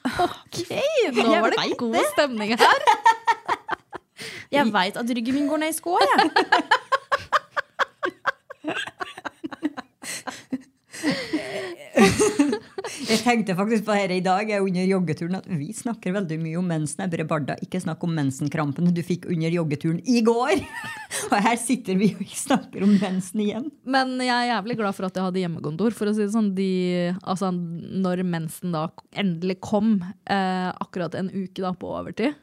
Ok, 0.05 0.57
nå 0.69 1.23
Jeg 1.33 1.41
var 1.41 1.49
det 1.49 1.57
god 1.79 1.93
god 1.93 2.05
stemning 2.13 2.51
her. 2.53 2.79
Jeg 4.51 4.69
veit 4.73 4.97
at 5.01 5.09
ryggen 5.17 5.33
min 5.33 5.47
går 5.49 5.57
ned 5.63 5.69
i 5.73 5.73
skoa, 5.73 5.99
jeg. 6.05 6.29
Jeg 13.05 13.21
tenkte 13.21 13.53
faktisk 13.57 13.85
på 13.85 13.93
dette 13.93 14.15
i 14.17 14.23
dag 14.23 14.49
jeg, 14.49 14.63
under 14.65 14.85
joggeturen 14.89 15.37
at 15.37 15.45
vi 15.49 15.67
snakker 15.75 16.13
veldig 16.15 16.37
mye 16.41 16.57
om 16.59 16.67
mensen. 16.69 17.03
Jeg 17.03 17.11
bare 17.13 17.27
Barda, 17.29 17.55
ikke 17.61 17.81
snakk 17.83 18.03
om 18.05 18.13
mensenkrampene 18.17 18.93
du 18.95 19.01
fikk 19.05 19.27
under 19.31 19.53
joggeturen 19.53 19.99
i 20.09 20.21
går. 20.25 20.63
Og 21.31 21.35
her 21.45 21.57
sitter 21.61 21.97
vi 21.99 22.11
og 22.15 22.31
snakker 22.37 22.85
om 22.85 22.95
mensen 23.01 23.43
igjen. 23.45 23.67
Men 23.87 24.15
jeg 24.21 24.33
er 24.33 24.49
jævlig 24.55 24.77
glad 24.81 24.97
for 24.97 25.07
at 25.07 25.17
jeg 25.17 25.25
hadde 25.27 25.41
hjemmekontor. 25.43 25.95
For 25.97 26.09
å 26.09 26.15
si 26.17 26.23
det 26.25 26.33
sånn, 26.33 26.51
de, 26.57 26.69
altså, 27.21 27.51
når 27.53 28.23
mensen 28.27 28.73
da 28.75 28.87
endelig 29.17 29.59
kom, 29.65 29.99
eh, 30.29 30.69
akkurat 30.73 31.15
en 31.19 31.29
uke 31.33 31.61
da 31.63 31.73
på 31.77 31.93
overtid, 31.97 32.33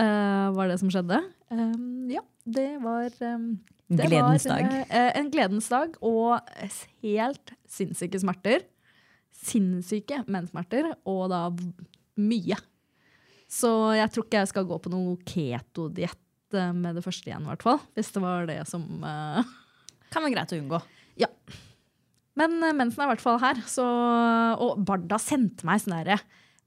eh, 0.00 0.46
var 0.56 0.70
det 0.70 0.78
som 0.82 0.92
skjedde. 0.92 1.20
Eh, 1.52 1.74
ja, 2.14 2.24
det 2.44 2.68
var 2.84 3.08
eh, 3.08 3.48
det 3.94 4.06
Gledens 4.08 4.46
var, 4.48 4.62
dag. 4.62 4.86
eh, 4.88 5.10
en 5.20 5.32
gledens 5.32 5.68
dag 5.72 5.96
og 6.04 6.38
helt 7.04 7.56
sinnssyke 7.70 8.20
smerter. 8.22 8.64
Sinnssyke 9.44 10.22
menssmerter, 10.30 10.92
og 11.08 11.28
da 11.32 11.46
mye. 12.20 12.58
Så 13.50 13.70
jeg 13.94 14.10
tror 14.12 14.26
ikke 14.26 14.42
jeg 14.42 14.50
skal 14.50 14.66
gå 14.68 14.78
på 14.82 14.92
noe 14.92 15.18
ketodiett 15.28 16.56
eh, 16.56 16.72
med 16.74 16.98
det 16.98 17.04
første 17.04 17.30
igjen, 17.30 17.44
i 17.46 17.52
hvert 17.52 17.66
fall. 17.66 17.80
Hvis 17.94 18.10
det 18.14 18.24
var 18.24 18.48
det 18.50 18.62
som 18.70 18.86
uh... 19.04 19.44
Kan 20.14 20.24
være 20.24 20.36
greit 20.36 20.54
å 20.54 20.58
unngå. 20.60 20.80
Ja. 21.20 21.28
Men 22.38 22.56
uh, 22.62 22.72
mensen 22.74 23.02
er 23.02 23.08
i 23.08 23.12
hvert 23.14 23.24
fall 23.24 23.40
her. 23.42 23.60
Så, 23.70 23.84
og 23.84 24.82
Barda 24.86 25.18
sendte 25.22 25.66
meg 25.66 25.82
sånn 25.82 25.98
herre 25.98 26.20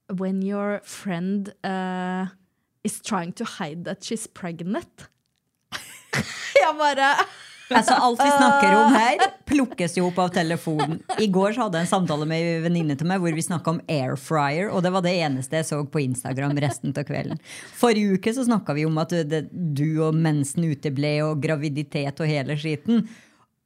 When 0.08 0.40
your 0.44 0.80
friend 0.88 1.52
uh, 1.68 2.32
is 2.88 3.02
trying 3.04 3.34
to 3.40 3.48
hide 3.58 3.84
that 3.88 4.08
she's 4.08 4.28
pregnant. 4.28 5.10
Jeg 6.62 6.76
bare 6.80 7.12
Altså, 7.68 7.98
alt 8.00 8.22
vi 8.22 8.30
snakker 8.32 8.76
om 8.78 8.96
her, 8.96 9.24
plukkes 9.50 9.98
jo 9.98 10.08
opp 10.08 10.20
av 10.24 10.32
telefonen. 10.36 11.02
I 11.20 11.28
går 11.32 11.56
så 11.56 11.66
hadde 11.66 11.82
jeg 11.82 11.88
en 11.88 11.92
samtale 11.92 12.28
med 12.30 12.44
en 12.44 12.66
venninne 12.68 12.96
til 13.00 13.10
meg 13.10 13.22
hvor 13.24 13.36
vi 13.36 13.44
snakka 13.44 13.74
om 13.76 13.82
air 13.92 14.16
fryer, 14.20 14.72
og 14.72 14.86
det 14.86 14.94
var 14.96 15.04
det 15.06 15.16
eneste 15.20 15.60
jeg 15.60 15.68
så 15.68 15.82
på 15.84 16.04
Instagram 16.06 16.56
resten 16.64 16.96
av 16.96 17.08
kvelden. 17.08 17.42
Forrige 17.78 18.18
uke 18.18 18.34
så 18.36 18.48
snakka 18.48 18.78
vi 18.78 18.88
om 18.88 18.98
at 19.04 19.16
du 19.52 19.88
og 20.06 20.16
mensen 20.16 20.70
uteble, 20.72 21.14
og 21.28 21.42
graviditet 21.44 22.24
og 22.24 22.32
hele 22.32 22.58
skiten. 22.60 23.04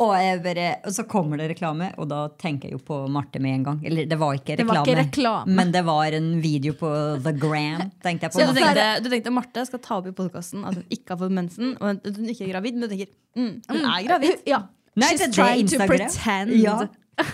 Og, 0.02 0.14
bare, 0.42 0.68
og 0.88 0.94
så 0.96 1.04
kommer 1.10 1.38
det 1.38 1.52
reklame, 1.52 1.92
og 2.02 2.08
da 2.10 2.24
tenker 2.42 2.70
jeg 2.72 2.80
jo 2.80 2.82
på 2.88 2.96
Marte 3.14 3.42
med 3.44 3.54
en 3.60 3.66
gang. 3.68 3.82
Eller 3.86 4.08
det 4.10 4.18
var 4.18 4.34
ikke 4.38 4.56
reklame, 4.58 4.66
Det 4.66 4.78
var 4.80 4.88
ikke 4.88 4.98
reklame. 5.02 5.56
men 5.60 5.74
det 5.76 5.84
var 5.86 6.18
en 6.18 6.30
video 6.42 6.74
på 6.80 6.90
The 7.22 7.34
Gram. 7.38 7.84
tenkte 8.02 8.26
jeg 8.28 8.34
på. 8.34 8.40
Så 8.42 8.48
du 8.50 8.58
tenkte, 8.58 8.88
du 9.06 9.10
tenkte 9.14 9.34
Marte 9.36 9.66
skal 9.70 9.84
ta 9.86 10.00
opp 10.02 10.10
i 10.10 10.16
podkasten 10.18 10.66
at 10.66 10.80
hun 10.80 10.86
ikke 10.90 11.14
har 11.14 11.22
fått 11.22 11.36
mensen, 11.38 11.76
og 11.78 11.94
at 11.94 12.18
hun 12.18 12.34
ikke 12.34 12.48
er 12.48 12.54
gravid, 12.56 12.80
men 12.80 12.88
du 12.88 12.96
tenker 12.96 13.12
mm, 13.38 13.54
hun 13.70 13.86
er 13.94 14.08
gravid. 14.10 14.44
Ja. 14.50 14.64
Nei, 14.96 15.14
She's 15.14 15.22
det 15.24 15.32
trying 15.38 15.70
to 15.72 15.78
pretend. 15.86 16.58
Ja. 16.60 16.80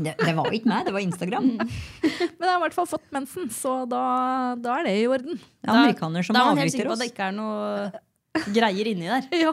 Det, 0.00 0.14
det 0.16 0.32
var 0.32 0.46
ikke 0.56 0.68
meg, 0.70 0.86
det 0.86 0.92
var 0.94 1.02
Instagram. 1.04 1.48
Men 1.60 1.66
jeg 2.00 2.48
har 2.48 2.54
i 2.56 2.62
hvert 2.62 2.72
fall 2.72 2.86
fått 2.88 3.02
mensen, 3.12 3.50
så 3.52 3.82
da, 3.90 4.54
da 4.56 4.78
er 4.78 4.86
det 4.88 4.94
i 4.96 5.02
orden. 5.12 5.36
Det 5.36 5.68
er 5.68 5.76
amerikanere 5.76 6.24
som 6.24 6.38
da 6.38 6.40
er 6.40 6.48
man 6.48 6.60
helt 6.62 6.72
sikker 6.72 6.88
på 6.88 6.94
at 6.96 7.02
det 7.02 7.08
ikke 7.10 7.26
er 7.26 7.34
noe 7.36 7.90
greier 8.54 8.88
inni 8.94 9.10
der. 9.10 9.28
Ja. 9.44 9.52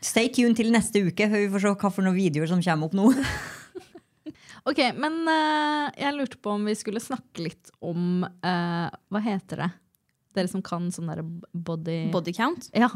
Stay 0.00 0.30
tuned 0.32 0.56
til 0.56 0.70
neste 0.72 1.02
uke, 1.04 1.26
før 1.28 1.42
vi 1.42 1.48
får 1.52 1.62
se 1.64 1.70
hva 1.82 1.88
for 1.92 2.06
noen 2.06 2.16
videoer 2.16 2.48
som 2.48 2.62
kommer 2.64 2.88
opp 2.88 2.96
nå. 2.96 3.10
Ok, 4.68 4.76
men 4.92 5.24
uh, 5.24 5.88
jeg 5.96 6.12
lurte 6.12 6.36
på 6.42 6.52
om 6.52 6.66
vi 6.68 6.74
skulle 6.76 7.00
snakke 7.00 7.46
litt 7.46 7.70
om 7.80 8.26
uh, 8.26 8.88
Hva 9.08 9.20
heter 9.24 9.62
det? 9.64 9.70
Dere 10.36 10.50
som 10.52 10.60
kan 10.62 10.90
sånn 10.92 11.08
derre 11.10 11.24
body... 11.24 12.12
Body 12.12 12.32
count. 12.36 12.68
Ja, 12.76 12.90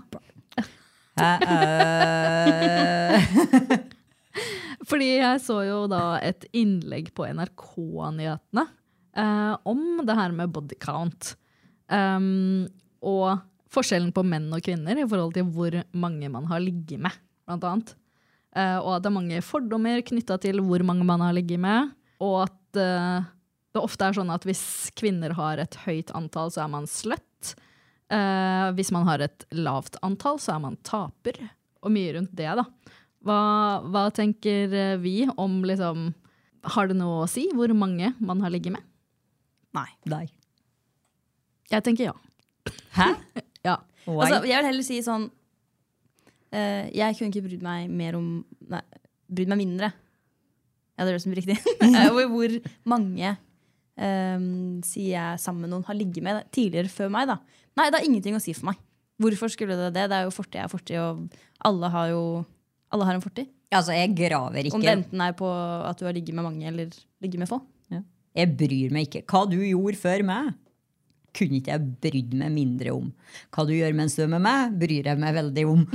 eh, 1.25 3.17
fordi 4.91 5.09
jeg 5.17 5.41
så 5.43 5.65
jo 5.67 5.89
da 5.91 6.21
et 6.23 6.47
innlegg 6.55 7.11
på 7.17 7.27
NRK-nyhetene 7.27 8.65
uh, 9.19 9.55
om 9.67 10.05
det 10.07 10.15
her 10.21 10.31
med 10.37 10.53
body 10.55 10.79
count. 10.79 11.35
Um, 11.89 12.69
og 13.03 13.41
forskjellen 13.75 14.13
på 14.15 14.25
menn 14.27 14.49
og 14.55 14.65
kvinner 14.65 14.99
i 14.99 15.07
forhold 15.09 15.35
til 15.37 15.47
hvor 15.53 15.77
mange 15.93 16.31
man 16.33 16.49
har 16.51 16.63
ligget 16.63 17.03
med, 17.03 17.21
blant 17.47 17.69
annet. 17.69 17.95
Uh, 18.55 18.79
og 18.79 18.91
at 18.95 19.05
det 19.05 19.11
er 19.11 19.17
mange 19.17 19.43
fordommer 19.43 20.03
knytta 20.07 20.39
til 20.43 20.63
hvor 20.63 20.85
mange 20.87 21.07
man 21.07 21.23
har 21.25 21.35
ligget 21.35 21.63
med. 21.63 21.91
Og 22.23 22.45
at 22.47 22.79
uh, 22.79 23.27
det 23.75 23.83
ofte 23.83 24.07
er 24.07 24.15
sånn 24.15 24.31
at 24.31 24.45
hvis 24.47 24.93
kvinner 24.95 25.35
har 25.35 25.59
et 25.59 25.79
høyt 25.83 26.13
antall, 26.15 26.53
så 26.55 26.63
er 26.65 26.71
man 26.71 26.87
slutt. 26.91 27.55
Uh, 28.13 28.71
hvis 28.77 28.93
man 28.95 29.09
har 29.09 29.25
et 29.25 29.47
lavt 29.51 29.99
antall, 30.07 30.39
så 30.39 30.55
er 30.55 30.63
man 30.63 30.79
taper. 30.87 31.41
Og 31.83 31.91
mye 31.95 32.15
rundt 32.15 32.35
det, 32.39 32.53
da. 32.61 32.69
Hva, 33.25 33.41
hva 33.89 34.09
tenker 34.13 34.73
eh, 34.77 34.97
vi 35.01 35.25
om 35.41 35.63
liksom 35.65 36.11
Har 36.75 36.91
det 36.91 36.97
noe 36.99 37.23
å 37.23 37.29
si 37.31 37.47
hvor 37.57 37.73
mange 37.77 38.11
man 38.21 38.43
har 38.45 38.53
ligget 38.53 38.77
med? 38.77 38.85
Nei. 39.77 39.89
Nei. 40.13 40.27
Jeg 41.73 41.85
tenker 41.87 42.11
ja. 42.11 42.15
Hæ? 42.95 43.15
Ja. 43.65 43.79
Altså, 44.05 44.43
jeg 44.45 44.61
vil 44.61 44.69
heller 44.69 44.85
si 44.85 44.99
sånn 45.01 45.23
eh, 46.53 46.91
Jeg 46.93 47.17
kunne 47.17 47.31
ikke 47.33 47.47
brydd 47.47 47.63
meg 47.65 47.89
mer 47.89 48.19
om 48.19 48.29
Nei, 48.69 48.83
brydd 49.33 49.51
meg 49.53 49.61
mindre. 49.63 49.91
Ja, 50.95 51.07
det 51.09 51.17
som 51.23 51.33
blir 51.33 51.43
riktig. 51.43 51.59
Eh, 51.89 52.11
hvor, 52.13 52.57
mange 52.89 53.33
eh, 53.33 54.47
sier 54.87 55.11
jeg 55.15 55.43
sammen 55.43 55.65
med 55.65 55.75
noen 55.75 55.87
har 55.89 55.99
ligget 55.99 56.25
med 56.27 56.45
tidligere 56.55 56.93
før 56.93 57.13
meg. 57.17 57.31
da 57.33 57.41
Nei, 57.75 57.89
det 57.89 57.99
har 57.99 58.07
ingenting 58.07 58.37
å 58.37 58.43
si 58.43 58.55
for 58.57 58.71
meg. 58.71 58.81
Hvorfor 59.23 59.51
skulle 59.51 59.77
det 59.79 59.93
det? 59.95 60.09
Det 60.11 60.19
er 60.19 60.27
jo 60.27 60.35
fortid 60.35 60.61
er 60.63 60.71
fortid, 60.71 60.99
og 60.99 61.65
alle 61.67 61.91
har 61.91 62.11
jo 62.13 62.23
alle 62.95 63.07
har 63.09 63.17
en 63.17 63.25
fortid. 63.25 63.49
altså, 63.75 63.95
jeg 63.97 64.13
graver 64.15 64.69
Om 64.71 64.79
ikke. 64.79 64.87
det 64.87 64.93
enten 64.93 65.23
er 65.23 65.33
på 65.35 65.49
at 65.51 65.99
du 65.99 66.05
har 66.07 66.15
ligget 66.15 66.35
med 66.35 66.47
mange 66.47 66.67
eller 66.67 66.93
ligget 67.23 67.43
med 67.43 67.51
få. 67.51 67.61
Jeg 68.35 68.51
bryr 68.59 68.95
meg 68.95 69.07
ikke. 69.07 69.23
Hva 69.31 69.45
du 69.47 69.61
gjorde 69.63 69.99
før 70.01 70.25
meg, 70.27 70.55
kunne 71.35 71.59
ikke 71.61 71.75
jeg 71.75 71.95
brydd 72.05 72.37
meg 72.41 72.53
mindre 72.55 72.95
om. 72.95 73.09
Hva 73.55 73.65
du 73.69 73.75
gjør 73.77 73.97
mens 73.97 74.17
du 74.17 74.25
er 74.25 74.31
med 74.33 74.45
meg, 74.45 74.77
bryr 74.81 75.11
jeg 75.11 75.21
meg 75.21 75.41
veldig 75.41 75.67
om. 75.71 75.87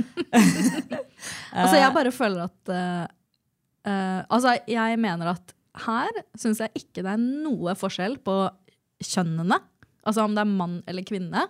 Altså, 1.50 1.76
jeg 1.76 1.92
bare 1.92 2.10
føler 2.14 2.46
at 2.46 2.70
uh, 2.72 3.02
uh, 3.84 4.20
Altså, 4.32 4.54
jeg 4.70 5.00
mener 5.02 5.34
at 5.34 5.54
her 5.84 6.20
syns 6.38 6.62
jeg 6.62 6.82
ikke 6.82 7.04
det 7.04 7.12
er 7.12 7.20
noe 7.20 7.74
forskjell 7.78 8.16
på 8.24 8.36
kjønnene. 9.04 9.58
Altså 10.06 10.24
om 10.24 10.36
det 10.36 10.44
er 10.44 10.52
mann 10.52 10.78
eller 10.88 11.06
kvinne 11.06 11.44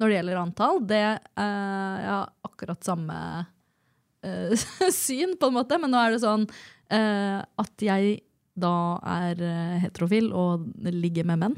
når 0.00 0.08
det 0.08 0.16
gjelder 0.16 0.40
antall. 0.40 0.82
Det 0.88 1.04
uh, 1.04 1.96
Jeg 2.00 2.10
har 2.12 2.30
akkurat 2.48 2.86
samme 2.86 3.18
uh, 4.26 4.66
syn, 5.04 5.36
på 5.40 5.50
en 5.50 5.58
måte, 5.58 5.80
men 5.80 5.92
nå 5.92 6.00
er 6.00 6.16
det 6.16 6.22
sånn 6.24 6.46
uh, 6.48 7.40
at 7.44 7.86
jeg 7.86 8.20
da 8.58 8.74
er 9.06 9.42
eh, 9.44 9.76
heterofil 9.84 10.30
og 10.36 10.66
ligger 10.84 11.28
med 11.28 11.42
menn. 11.42 11.56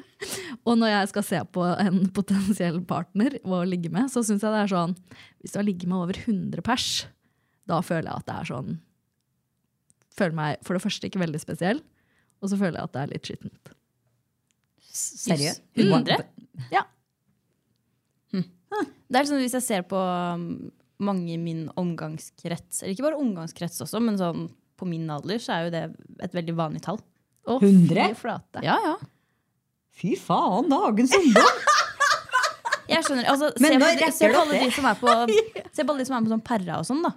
og 0.66 0.76
når 0.78 0.92
jeg 0.92 1.10
skal 1.12 1.26
se 1.26 1.40
på 1.56 1.64
en 1.72 2.04
potensiell 2.16 2.78
partner 2.86 3.38
å 3.42 3.62
ligge 3.68 3.92
med, 3.92 4.10
så 4.12 4.22
syns 4.26 4.44
jeg 4.44 4.54
det 4.54 4.60
er 4.62 4.72
sånn 4.72 4.94
Hvis 5.40 5.54
du 5.54 5.58
har 5.60 5.66
ligget 5.66 5.90
med 5.90 6.02
over 6.02 6.20
100 6.20 6.64
pers, 6.66 6.88
da 7.70 7.80
føler 7.84 8.10
jeg 8.10 8.22
at 8.22 8.28
det 8.28 8.36
er 8.38 8.50
sånn 8.52 8.78
Føler 10.20 10.36
meg 10.36 10.62
for 10.66 10.76
det 10.76 10.84
første 10.84 11.08
ikke 11.08 11.22
veldig 11.22 11.40
spesiell, 11.40 11.78
og 12.42 12.50
så 12.52 12.58
føler 12.60 12.80
jeg 12.80 12.88
at 12.90 12.94
det 12.96 13.02
er 13.02 13.12
litt 13.14 13.28
skittent. 13.28 13.70
Seriøst? 14.90 15.62
100? 15.78 16.26
Ja. 16.74 16.82
Det 19.10 19.18
er 19.18 19.28
sånn 19.28 19.42
Hvis 19.42 19.56
jeg 19.58 19.66
ser 19.66 19.86
på 19.90 19.98
um, 19.98 20.70
mange 21.02 21.34
i 21.34 21.40
min 21.40 21.64
omgangskrets, 21.80 22.82
eller 22.82 22.94
ikke 22.94 23.06
bare 23.08 23.20
omgangskrets 23.20 23.80
også, 23.86 24.02
men 24.04 24.18
sånn 24.20 24.48
på 24.80 24.88
min 24.88 25.06
alder, 25.12 25.38
så 25.42 25.54
er 25.58 25.66
jo 25.68 25.72
det 25.76 25.84
et 26.26 26.36
veldig 26.36 26.56
vanlig 26.58 26.82
tall. 26.86 26.98
Og 27.50 27.62
100? 27.64 28.10
Fy 28.14 28.18
flate. 28.24 28.64
Ja, 28.66 28.76
ja. 28.84 28.96
Fy 30.00 30.14
faen, 30.20 30.68
dagens 30.72 31.12
ungdom! 31.18 31.60
Jeg 32.90 33.04
skjønner, 33.06 33.26
altså, 33.30 33.52
Men 33.62 33.70
se, 33.70 33.76
nå 33.78 33.86
på, 33.86 33.90
rekker 33.94 34.14
se 34.16 34.28
på 34.32 34.38
alle 34.40 34.54
de 34.56 34.66
det. 34.66 34.74
som 34.74 34.86
er 34.90 34.96
på 34.98 35.12
Se 35.76 35.84
på 35.86 35.92
alle 35.92 36.02
de 36.02 36.06
som 36.08 36.16
er 36.16 36.24
på 36.26 36.32
sånn 36.32 36.40
perra 36.48 36.78
og 36.82 36.86
sånn, 36.88 37.04
da. 37.06 37.12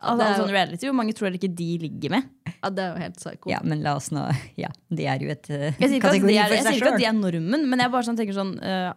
Altså, 0.00 0.24
er 0.24 0.30
jo- 0.30 0.38
sånn 0.40 0.52
reality, 0.54 0.86
Hvor 0.88 0.96
mange 0.96 1.12
tror 1.16 1.28
dere 1.28 1.36
ikke 1.36 1.50
de 1.58 1.66
ligger 1.82 2.14
med? 2.14 2.28
Ja, 2.54 2.70
det 2.72 2.84
er 2.86 2.94
jo 2.94 3.02
helt 3.02 3.18
psyko. 3.20 3.50
Ja, 3.52 3.58
men 3.68 3.82
la 3.84 3.92
oss 3.98 4.08
nå 4.16 4.22
Ja, 4.56 4.70
det 4.88 5.08
er 5.12 5.20
jo 5.26 5.28
et 5.34 5.50
uh, 5.52 5.66
Jeg 5.76 5.76
sier 5.76 5.98
ikke 5.98 6.08
at 6.08 6.14
kategori 6.14 6.32
de 6.32 6.38
er, 6.40 6.48
for 6.48 6.56
jeg 6.56 6.64
seg 6.64 6.72
sier 6.72 6.80
ikke 6.80 6.94
at 6.94 7.02
de 7.02 7.08
er 7.10 7.16
normen, 7.18 7.66
men 7.68 7.82
jeg 7.84 7.92
bare 7.92 8.08
sånn, 8.08 8.16
tenker 8.20 8.36
sånn 8.38 8.54
uh, 8.64 8.94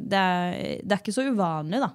det, 0.00 0.22
er, 0.22 0.56
det 0.80 0.96
er 0.96 1.02
ikke 1.04 1.14
så 1.18 1.26
uvanlig, 1.28 1.82
da. 1.84 1.90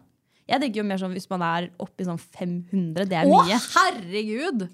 Jeg 0.53 0.61
tenker 0.63 0.79
jo 0.83 0.85
mer 0.87 1.01
sånn 1.01 1.15
Hvis 1.17 1.25
man 1.33 1.41
er 1.43 1.65
oppe 1.81 2.05
i 2.05 2.07
sånn 2.07 2.21
500, 2.21 3.07
det 3.09 3.17
er 3.23 3.25
Å, 3.25 3.41
mye. 3.41 3.57
herregud! 3.73 4.67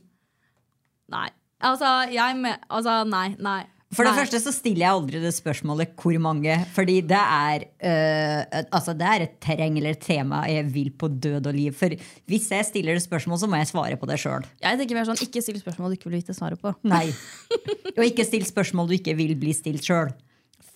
Nei. 1.13 1.29
Altså, 1.63 1.93
jeg 2.11 2.41
med, 2.41 2.65
Altså, 2.73 3.03
nei, 3.07 3.29
nei. 3.39 3.61
For 3.93 4.07
det 4.07 4.13
nei. 4.13 4.19
første 4.23 4.39
så 4.41 4.51
stiller 4.53 4.81
jeg 4.87 4.95
aldri 4.97 5.19
det 5.21 5.31
spørsmålet 5.35 5.91
hvor 6.01 6.15
mange, 6.21 6.55
fordi 6.73 6.95
det 7.05 7.19
er, 7.19 7.65
øh, 7.89 8.61
altså 8.73 8.95
det 8.97 9.09
er 9.09 9.25
et 9.25 9.35
terreng 9.43 9.77
eller 9.77 9.93
et 9.93 10.01
tema 10.01 10.41
jeg 10.49 10.65
vil 10.73 10.89
på 10.97 11.11
død 11.11 11.51
og 11.51 11.53
liv. 11.53 11.75
For 11.77 11.93
hvis 12.29 12.49
jeg 12.55 12.65
stiller 12.71 12.97
det 12.97 13.03
spørsmål, 13.05 13.37
så 13.43 13.49
må 13.49 13.59
jeg 13.61 13.69
svare 13.69 13.99
på 14.01 14.09
det 14.09 14.17
sjøl. 14.23 14.47
Sånn, 14.63 15.21
Ikke 15.21 15.43
still 15.45 15.59
spørsmål 15.61 15.93
du 15.93 15.99
ikke 15.99 16.09
vil 16.09 16.19
vite 16.23 16.33
svaret 16.37 16.61
på. 16.61 16.73
Nei. 16.89 17.05
Og 17.97 18.03
ikke 18.07 18.25
still 18.25 18.47
spørsmål 18.49 18.89
du 18.89 18.97
ikke 18.97 19.13
vil 19.19 19.35
bli 19.37 19.53
stilt 19.53 19.85
sjøl. 19.85 20.09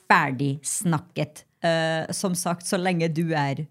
Ferdig 0.08 0.60
snakket. 0.66 1.46
Uh, 1.66 2.06
som 2.14 2.38
sagt, 2.38 2.68
så 2.70 2.78
lenge 2.78 3.10
du 3.10 3.32
er 3.34 3.64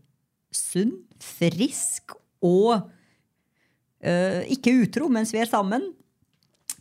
sunn, 0.50 0.96
frisk 1.22 2.16
og 2.44 2.72
uh, 2.82 4.42
ikke 4.50 4.74
utro 4.82 5.06
mens 5.12 5.30
vi 5.30 5.38
er 5.38 5.48
sammen 5.48 5.86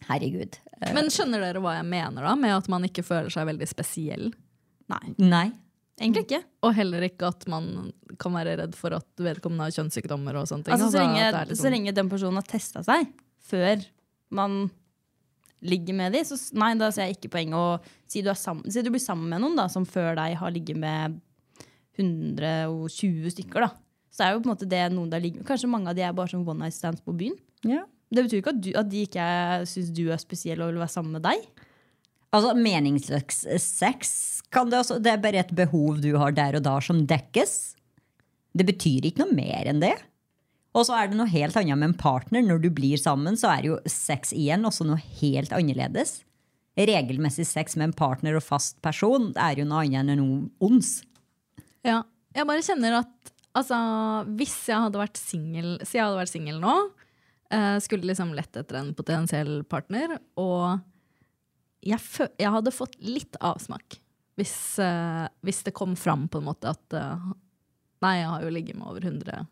Herregud. 0.08 0.58
Eh, 0.82 0.94
Men 0.94 1.10
skjønner 1.14 1.42
dere 1.42 1.62
hva 1.64 1.76
jeg 1.80 1.86
mener 1.90 2.22
da, 2.28 2.36
med 2.36 2.54
at 2.56 2.68
man 2.70 2.84
ikke 2.88 3.04
føler 3.06 3.30
seg 3.34 3.48
veldig 3.50 3.68
spesiell? 3.70 4.34
Nei, 4.92 5.16
nei. 5.18 5.46
egentlig 6.00 6.26
ikke. 6.28 6.42
Og 6.68 6.74
heller 6.78 7.02
ikke 7.08 7.28
at 7.32 7.46
man 7.50 7.92
kan 8.22 8.34
være 8.36 8.58
redd 8.60 8.76
for 8.78 8.94
at 8.94 9.08
vedkommende 9.18 9.66
har 9.70 9.72
kjønnssykdommer 9.78 10.36
og 10.42 10.48
sånne 10.50 10.68
ting. 10.68 10.76
Altså, 10.76 10.92
så, 10.92 11.00
lenge, 11.02 11.30
liksom- 11.32 11.62
så 11.64 11.72
lenge 11.74 11.94
den 11.96 12.10
personen 12.12 12.36
har 12.42 12.44
testa 12.50 12.84
seg 12.84 13.08
før 13.42 13.86
man 14.30 14.70
ligger 15.66 15.96
med 15.96 16.14
dem, 16.14 16.24
så 16.28 16.36
nei, 16.54 16.74
da 16.78 16.92
ser 16.92 17.08
jeg 17.08 17.16
ikke 17.18 17.32
poenget 17.32 17.56
å 17.58 17.80
si 18.12 18.22
du, 18.22 18.30
er 18.30 18.38
sammen, 18.38 18.70
si 18.70 18.82
du 18.86 18.92
blir 18.92 19.02
sammen 19.02 19.30
med 19.30 19.42
noen 19.42 19.56
da, 19.58 19.66
som 19.72 19.86
før 19.86 20.16
deg 20.20 20.36
har 20.38 20.52
ligget 20.52 20.78
med 20.78 21.20
120 21.98 23.32
stykker. 23.34 23.62
da. 23.66 23.72
Så 24.12 24.24
er 24.26 24.34
jo 24.36 24.42
på 24.42 24.50
en 24.50 24.54
måte 24.56 24.68
det 24.70 24.84
noen 24.94 25.10
der 25.12 25.20
ligger 25.24 25.42
med. 25.42 25.48
Kanskje 25.50 25.70
mange 25.72 25.90
av 25.92 25.96
de 25.98 26.04
er 26.06 26.14
bare 26.16 26.30
som 26.32 26.46
one 26.48 26.60
night 26.64 26.74
stands 26.76 27.02
på 27.02 27.16
byen. 27.18 27.36
Ja. 27.68 27.84
Det 28.14 28.26
betyr 28.26 28.42
ikke 28.42 28.54
at, 28.54 28.62
du, 28.62 28.72
at 28.78 28.90
de 28.92 29.06
ikke 29.08 29.28
syns 29.70 29.94
du 29.96 30.06
er 30.14 30.22
spesiell 30.22 30.62
og 30.62 30.74
vil 30.74 30.84
være 30.84 30.94
sammen 30.94 31.18
med 31.18 31.26
deg. 31.26 31.46
Altså, 32.36 32.52
Meningsløs 32.58 33.46
sex 33.64 34.12
kan 34.54 34.70
det, 34.72 34.82
også, 34.84 35.00
det 35.04 35.14
er 35.14 35.24
bare 35.24 35.42
et 35.44 35.56
behov 35.56 36.02
du 36.04 36.12
har 36.20 36.36
der 36.36 36.60
og 36.60 36.66
da 36.68 36.76
som 36.84 37.06
dekkes. 37.08 37.76
Det 38.56 38.68
betyr 38.68 39.08
ikke 39.08 39.24
noe 39.24 39.36
mer 39.36 39.72
enn 39.72 39.82
det. 39.84 39.96
Og 40.76 40.84
så 40.88 40.98
er 40.98 41.10
det 41.10 41.18
noe 41.20 41.32
helt 41.32 41.56
annet 41.60 41.80
med 41.80 41.94
en 41.94 41.98
partner. 41.98 42.44
Når 42.44 42.66
du 42.66 42.70
blir 42.76 43.00
sammen, 43.00 43.38
så 43.40 43.54
er 43.54 43.70
jo 43.70 43.80
sex 43.90 44.34
igjen 44.36 44.68
også 44.68 44.88
noe 44.88 45.00
helt 45.22 45.56
annerledes. 45.56 46.20
Regelmessig 46.76 47.48
sex 47.48 47.78
med 47.80 47.90
en 47.90 47.96
partner 47.96 48.36
og 48.36 48.44
fast 48.44 48.82
person 48.84 49.30
det 49.32 49.40
er 49.40 49.62
jo 49.62 49.68
noe 49.70 49.86
annet 49.86 50.12
enn 50.12 50.20
noe 50.20 50.68
ons. 50.68 50.98
Ja, 51.88 52.02
jeg 52.36 52.48
bare 52.50 52.66
kjenner 52.66 53.00
at 53.00 53.32
altså, 53.56 53.78
hvis 54.36 54.58
jeg 54.68 54.82
hadde 54.84 55.00
vært 55.00 55.22
singel 55.22 56.60
nå, 56.60 56.76
skulle 57.84 58.08
liksom 58.10 58.34
lett 58.34 58.56
etter 58.58 58.80
en 58.80 58.94
potensiell 58.98 59.64
partner, 59.70 60.18
og 60.42 60.80
jeg, 61.86 62.02
jeg 62.42 62.52
hadde 62.52 62.74
fått 62.74 62.96
litt 63.06 63.38
avsmak 63.46 64.00
hvis, 64.36 64.56
uh, 64.84 65.28
hvis 65.46 65.62
det 65.64 65.76
kom 65.78 65.94
fram 65.96 66.26
på 66.28 66.42
en 66.42 66.48
måte 66.50 66.72
at 66.74 66.96
uh, 66.98 67.30
Nei, 68.04 68.18
jeg 68.20 68.28
har 68.28 68.42
jo 68.44 68.50
ligget 68.52 68.76
med 68.78 68.90
over 68.90 69.06
100 69.06 69.46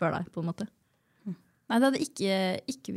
før 0.00 0.14
deg, 0.16 0.30
på 0.32 0.40
en 0.40 0.46
måte. 0.48 0.64
Nei, 1.28 1.76
det 1.76 1.84
hadde 1.86 2.00
ikke, 2.02 2.38
ikke 2.72 2.94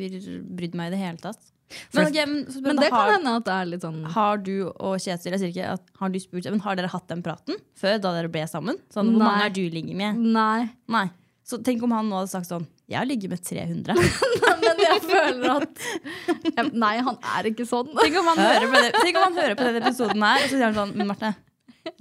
brydd 0.58 0.78
meg 0.80 0.88
i 0.90 0.94
det 0.96 1.02
hele 1.02 1.22
tatt. 1.22 1.52
Men, 1.94 2.08
okay, 2.08 2.26
men, 2.30 2.46
så- 2.50 2.62
Men 2.64 2.80
det 2.80 2.90
kan 2.94 3.12
hende 3.12 3.34
at 3.40 3.46
det 3.46 3.54
er 3.54 3.70
litt 3.70 3.84
sånn 3.86 4.00
har 4.16 4.38
du 4.42 4.54
og 4.70 4.96
Kjetil 5.02 5.34
jeg 5.36 5.42
sier 5.42 5.52
ikke 5.52 5.70
at, 5.76 5.86
har, 6.00 6.10
du 6.14 6.20
spurt, 6.22 6.48
men 6.50 6.64
har 6.64 6.80
dere 6.80 6.92
hatt 6.94 7.08
den 7.12 7.24
praten 7.26 7.60
før, 7.78 8.00
da 8.02 8.14
dere 8.16 8.32
ble 8.32 8.46
sammen? 8.50 8.80
Sånn, 8.94 9.12
Hvor 9.14 9.22
Nei. 9.24 9.28
mange 9.28 9.46
er 9.46 9.54
du 9.56 9.62
ligget 9.74 9.98
med? 10.00 10.20
Nei. 10.36 10.70
Nei. 10.88 11.06
Så 11.46 11.60
tenk 11.62 11.84
om 11.86 11.94
han 11.94 12.10
nå 12.10 12.22
hadde 12.22 12.34
sagt 12.34 12.50
sånn 12.50 12.66
Jeg 12.88 13.00
har 13.02 13.08
ligget 13.10 13.32
med 13.32 13.42
300. 13.42 13.96
Men 14.66 14.82
jeg 14.84 15.00
føler 15.02 15.56
at 15.56 16.74
Nei, 16.76 16.94
han 17.08 17.18
er 17.38 17.48
ikke 17.50 17.66
sånn. 17.66 17.90
Tenk 17.98 18.20
om 18.22 18.28
han 18.34 18.42
hører 18.44 18.68
på, 18.70 18.82
det, 18.86 18.92
tenk 19.02 19.18
om 19.18 19.24
han 19.30 19.40
hører 19.42 19.56
på 19.58 19.66
denne 19.70 19.82
episoden 19.82 20.22
her, 20.26 20.44
og 20.44 20.48
så 20.50 20.54
sier 20.60 20.68
han 20.68 20.78
sånn 20.78 20.94
Men 21.00 21.10
Marte, 21.10 21.32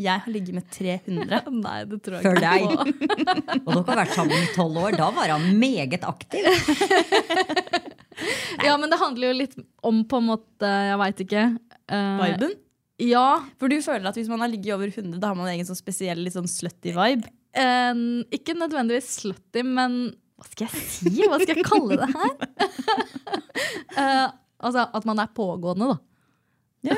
jeg 0.00 0.22
har 0.24 0.28
ligget 0.32 0.56
med 0.56 0.68
300. 0.72 1.40
Nei, 1.64 1.78
det 1.88 1.98
tror 2.04 2.18
jeg 2.18 2.24
Før 2.24 2.36
ikke 2.36 2.44
deg. 2.44 2.60
på. 2.68 3.64
Og 3.64 3.72
dere 3.74 3.84
har 3.90 4.00
vært 4.02 4.14
sammen 4.16 4.44
i 4.44 4.52
tolv 4.56 4.82
år. 4.84 4.96
Da 5.00 5.08
var 5.16 5.32
han 5.36 5.48
meget 5.60 6.04
aktiv. 6.08 6.48
Ja, 8.62 8.76
men 8.78 8.86
det 8.92 8.98
handler 9.00 9.32
jo 9.32 9.36
litt 9.40 9.54
om 9.84 10.04
på 10.08 10.20
en 10.20 10.28
måte 10.28 10.68
Jeg 10.70 10.98
veit 11.00 11.22
ikke. 11.24 11.40
eh, 11.90 12.20
Viben. 12.22 12.52
Ja. 13.02 13.24
For 13.58 13.68
du 13.72 13.80
føler 13.82 14.06
at 14.06 14.14
hvis 14.18 14.30
man 14.30 14.44
har 14.44 14.52
ligget 14.52 14.76
over 14.76 14.86
100, 14.92 15.18
da 15.20 15.32
har 15.32 15.38
man 15.38 15.48
en 15.48 15.56
egen 15.56 15.66
sånn 15.66 15.78
spesiell 15.80 16.20
litt 16.22 16.36
sånn 16.36 16.46
slutty 16.48 16.92
vibe. 16.94 17.26
eh, 17.58 17.90
ikke 18.38 18.54
nødvendigvis 18.54 19.10
slutty, 19.18 19.64
men 19.66 20.14
hva 20.34 20.48
skal 20.50 20.66
jeg 20.66 20.88
si? 20.90 21.12
Hva 21.30 21.38
skal 21.42 21.60
jeg 21.60 21.66
kalle 21.66 21.98
det 22.00 22.08
her? 22.10 22.34
uh, 23.94 24.28
altså 24.64 24.88
at 24.90 25.06
man 25.08 25.22
er 25.22 25.30
pågående, 25.34 25.94
da. 25.94 26.00
Ja. 26.84 26.96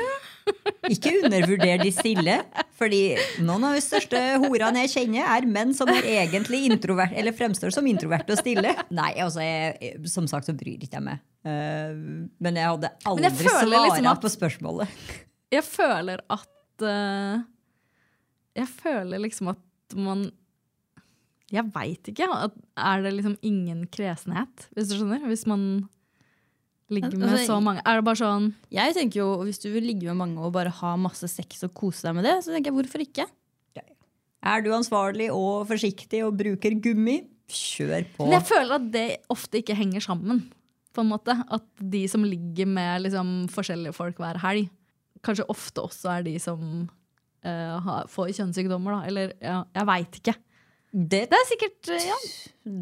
Ikke 0.91 1.13
undervurder 1.23 1.81
de 1.81 1.91
stille. 1.95 2.37
Fordi 2.77 3.01
noen 3.43 3.65
av 3.69 3.75
de 3.77 3.83
største 3.83 4.19
horene 4.43 4.83
jeg 4.85 4.93
kjenner, 4.93 5.27
er 5.35 5.47
menn 5.49 5.73
som 5.75 5.89
er 5.91 6.05
egentlig 6.17 6.63
introvert, 6.69 7.15
eller 7.17 7.35
fremstår 7.35 7.73
som 7.75 7.87
introverte 7.89 8.35
og 8.35 8.41
stille. 8.41 8.73
Nei, 8.93 9.11
altså, 9.23 9.43
jeg, 9.43 9.95
som 10.11 10.27
sagt 10.29 10.49
så 10.49 10.55
bryr 10.57 10.77
ikke 10.77 10.99
jeg 10.99 11.05
meg. 11.07 11.23
Uh, 11.47 12.27
men 12.43 12.59
jeg 12.59 12.73
hadde 12.73 12.91
jeg 12.91 13.11
aldri 13.11 13.31
føler 13.39 13.77
svara 13.77 13.83
liksom 13.85 14.21
på 14.23 14.33
spørsmålet. 14.33 14.97
Jeg 15.53 15.63
føler 15.63 16.23
at 16.33 16.83
uh, 16.83 17.45
Jeg 18.57 18.67
føler 18.81 19.23
liksom 19.23 19.53
at 19.53 19.95
man 19.95 20.27
Jeg 21.53 21.63
veit 21.71 22.09
ikke. 22.11 22.27
Er 22.27 23.03
det 23.05 23.13
liksom 23.15 23.37
ingen 23.45 23.85
kresenhet, 23.91 24.67
hvis 24.75 24.89
du 24.89 24.97
skjønner? 24.97 25.23
Hvis 25.29 25.45
man 25.47 25.87
ligger 26.91 27.15
med 27.15 27.29
Altså, 27.29 27.45
så 27.53 27.59
mange. 27.63 27.83
Er 27.87 27.99
det 27.99 28.05
bare 28.07 28.19
sånn 28.19 28.51
Jeg 28.71 28.95
tenker 28.95 29.19
jo, 29.19 29.29
Hvis 29.47 29.59
du 29.59 29.67
vil 29.73 29.83
ligge 29.89 30.07
med 30.07 30.19
mange 30.21 30.43
og 30.43 30.53
bare 30.55 30.71
ha 30.71 30.93
masse 30.99 31.27
sex 31.31 31.65
og 31.67 31.73
kose 31.75 32.07
deg 32.07 32.15
med 32.19 32.27
det, 32.27 32.37
så 32.43 32.53
tenker 32.53 32.71
jeg 32.71 32.77
hvorfor 32.79 33.03
ikke? 33.03 33.27
Er 34.47 34.61
du 34.63 34.69
ansvarlig 34.75 35.31
og 35.33 35.65
forsiktig 35.67 36.21
og 36.23 36.37
bruker 36.39 36.75
gummi, 36.79 37.17
kjør 37.51 38.05
på. 38.15 38.27
Men 38.27 38.37
jeg 38.37 38.47
føler 38.47 38.75
at 38.77 38.87
det 38.93 39.07
ofte 39.33 39.61
ikke 39.61 39.75
henger 39.75 40.03
sammen. 40.03 40.43
På 40.95 41.03
en 41.03 41.11
måte. 41.11 41.33
At 41.53 41.65
de 41.81 42.03
som 42.11 42.23
ligger 42.25 42.69
med 42.69 43.05
liksom, 43.05 43.33
forskjellige 43.53 43.95
folk 43.97 44.19
hver 44.21 44.39
helg, 44.43 44.69
kanskje 45.25 45.47
ofte 45.51 45.83
også 45.83 46.11
er 46.13 46.27
de 46.27 46.35
som 46.41 46.61
uh, 47.47 47.89
får 48.11 48.35
kjønnssykdommer. 48.37 48.97
Da. 48.97 49.09
Eller 49.09 49.33
ja, 49.41 49.61
jeg 49.75 49.89
veit 49.89 50.19
ikke. 50.21 50.35
Det, 50.93 51.25
Det 51.29 51.35
er 51.35 51.47
sikkert 51.49 51.89
eh, 51.93 52.05
ja. 52.07 52.15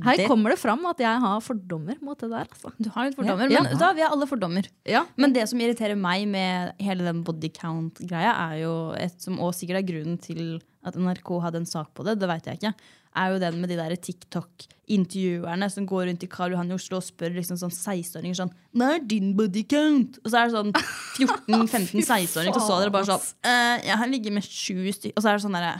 Her 0.05 0.17
det- 0.17 0.27
kommer 0.29 0.49
det 0.53 0.59
fram 0.61 0.85
at 0.85 0.97
jeg 1.01 1.19
har 1.21 1.39
fordommer 1.41 1.95
mot 2.01 2.17
det 2.19 2.29
der. 2.29 2.45
Altså. 2.45 2.71
Du 2.81 2.89
har 2.89 3.05
litt 3.09 3.15
fordommer, 3.17 3.49
Ja. 3.51 3.61
men 3.65 3.77
da, 3.77 3.91
vi 3.93 4.01
har 4.01 4.11
alle 4.13 4.27
fordommer. 4.29 4.67
Ja. 4.85 5.05
Men 5.17 5.33
det 5.33 5.47
som 5.49 5.59
irriterer 5.59 5.97
meg 5.97 6.27
med 6.27 6.73
hele 6.79 7.03
den 7.03 7.23
body 7.23 7.49
count-greia, 7.49 8.31
er 8.51 8.61
jo 8.61 8.91
et 8.97 9.19
som 9.21 9.37
også 9.37 9.65
sikkert 9.65 9.81
er 9.83 9.87
grunnen 9.89 10.19
til 10.21 10.61
at 10.85 10.95
NRK 10.95 11.41
hadde 11.41 11.55
en 11.63 11.65
sak 11.65 11.93
på 11.97 12.05
det, 12.05 12.19
det 12.19 12.29
vet 12.29 12.45
jeg 12.45 12.59
ikke, 12.61 12.73
er 13.15 13.31
jo 13.33 13.39
den 13.39 13.59
med 13.61 13.69
de 13.69 13.75
der 13.77 13.95
TikTok-intervjuerne 13.95 15.69
som 15.71 15.85
går 15.87 16.07
rundt 16.09 16.23
i 16.23 16.27
Karl 16.27 16.51
Johan 16.51 16.69
i 16.71 16.75
Oslo 16.75 16.97
og 16.97 17.03
spør 17.05 17.33
liksom 17.37 17.57
sånn 17.57 17.71
16-åringer 17.73 18.35
sånn 18.41 18.51
Hva 18.75 18.89
er 18.95 18.99
din 19.07 19.33
body 19.37 19.63
count? 19.63 20.17
Og 20.25 20.31
så 20.31 20.41
er 20.41 20.49
det 20.49 20.57
sånn 20.57 20.73
14-15-16-åringer, 21.19 22.55
og 22.55 22.61
så 22.65 22.79
er 22.81 22.85
det 22.89 22.93
bare 22.95 23.09
sånn 23.09 23.25
«Eh, 23.45 23.85
Jeg 23.87 23.97
har 24.01 24.07
ligget 24.11 24.33
med 24.35 24.43
sju 24.45 24.91
stykker. 24.91 25.13
Og 25.17 25.23
så 25.23 25.29
er 25.31 25.37
det 25.39 25.45
sånn 25.45 25.55
derre 25.57 25.75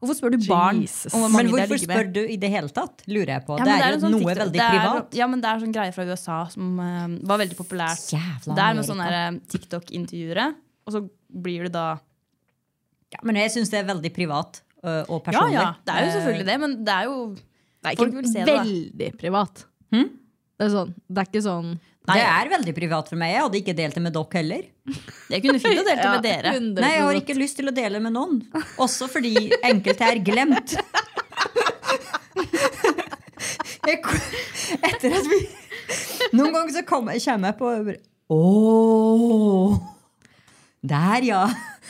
Hvorfor 0.00 0.16
spør 0.16 0.32
du 0.32 0.38
barn 0.48 0.78
Jesus. 0.80 1.12
om 1.12 1.20
hvor 1.20 1.28
men 1.28 1.36
mange 1.36 1.50
de 1.50 1.60
har 1.60 1.68
med? 1.68 1.74
ligget 1.76 1.88
med? 1.88 1.96
spør 1.98 2.12
du 2.14 2.20
i 2.32 2.36
det 2.40 2.50
hele 2.50 2.68
tatt? 2.72 3.02
Lurer 3.06 3.32
jeg 3.34 3.42
på. 3.46 3.58
Ja, 3.58 3.64
det 3.64 3.72
men 3.74 3.82
er, 3.84 3.92
jo 3.92 3.98
sånn 4.00 4.10
noe 4.14 4.20
TikTok- 4.22 4.38
veldig 4.40 4.52
det 4.56 4.62
er- 4.64 4.70
privat. 4.78 5.14
Ja, 5.20 5.26
men 5.28 5.40
det 5.44 5.48
er 5.50 5.58
sånn 5.60 5.74
greie 5.76 5.92
fra 5.92 6.04
USA 6.08 6.38
som 6.54 6.78
uh, 6.80 7.08
var 7.28 7.38
veldig 7.42 7.56
populært. 7.58 8.06
Jævla 8.14 8.54
Det 8.56 8.64
er 8.64 8.74
med 8.80 8.88
sånne 8.88 9.10
der, 9.10 9.18
eh, 9.34 9.38
TikTok-intervjuere, 9.52 10.46
og 10.86 10.92
så 10.96 11.02
blir 11.30 11.64
du 11.64 11.68
da 11.76 11.84
Ja, 13.12 13.18
men 13.24 13.34
jeg 13.36 13.50
syns 13.50 13.70
det 13.70 13.80
er 13.82 13.88
veldig 13.92 14.12
privat 14.14 14.62
uh, 14.84 15.02
og 15.10 15.24
personlig. 15.24 15.52
ja, 15.58 15.62
ja. 15.62 15.74
det 15.84 15.94
er 15.94 16.06
jo 16.06 16.10
selvfølgelig 16.16 16.46
det, 16.46 16.60
men 16.60 16.84
det 16.84 16.94
er 16.94 17.04
jo 17.04 17.34
Det 17.82 17.92
er 17.92 17.96
Folk 17.96 18.14
vil 18.14 18.26
se 18.32 18.44
det, 18.44 18.46
da. 18.46 18.62
veldig 18.64 19.18
privat. 19.18 19.64
Hm? 19.92 20.08
Det, 20.60 20.64
er 20.66 20.68
sånn, 20.70 20.94
det 21.08 21.18
er 21.18 21.28
ikke 21.28 21.42
sånn 21.44 21.70
Det 22.08 22.22
er 22.24 22.48
veldig 22.50 22.72
privat 22.74 23.10
for 23.10 23.20
meg. 23.20 23.34
Jeg 23.34 23.42
hadde 23.44 23.58
ikke 23.60 23.74
delt 23.76 23.96
det 23.98 24.02
med 24.02 24.14
dere 24.16 24.38
heller. 24.40 24.62
Jeg 25.30 25.42
kunne 25.44 25.60
fint 25.62 25.78
ha 25.78 25.84
delt 25.84 26.00
det 26.00 26.06
Ja, 26.06 26.12
med 26.14 26.24
dere. 26.26 26.54
100%. 26.56 26.80
Nei, 26.80 26.92
jeg 26.96 27.04
har 27.06 27.18
ikke 27.20 27.36
lyst 27.38 27.58
til 27.60 27.70
å 27.70 27.74
dele 27.76 28.00
med 28.02 28.14
noen. 28.16 28.40
Også 28.80 29.06
fordi 29.10 29.34
enkelte 29.60 30.08
er 30.08 30.22
glemt. 30.24 30.76
Jeg, 33.90 34.02
etter 34.86 35.14
at 35.16 35.28
vi 35.30 35.38
Noen 36.36 36.52
ganger 36.54 36.74
så 36.74 36.82
kommer 36.86 37.16
kommer 37.24 37.50
jeg 37.50 37.56
på 37.58 37.70
Ååå! 38.30 39.78
Der, 40.86 41.24
ja. 41.26 41.40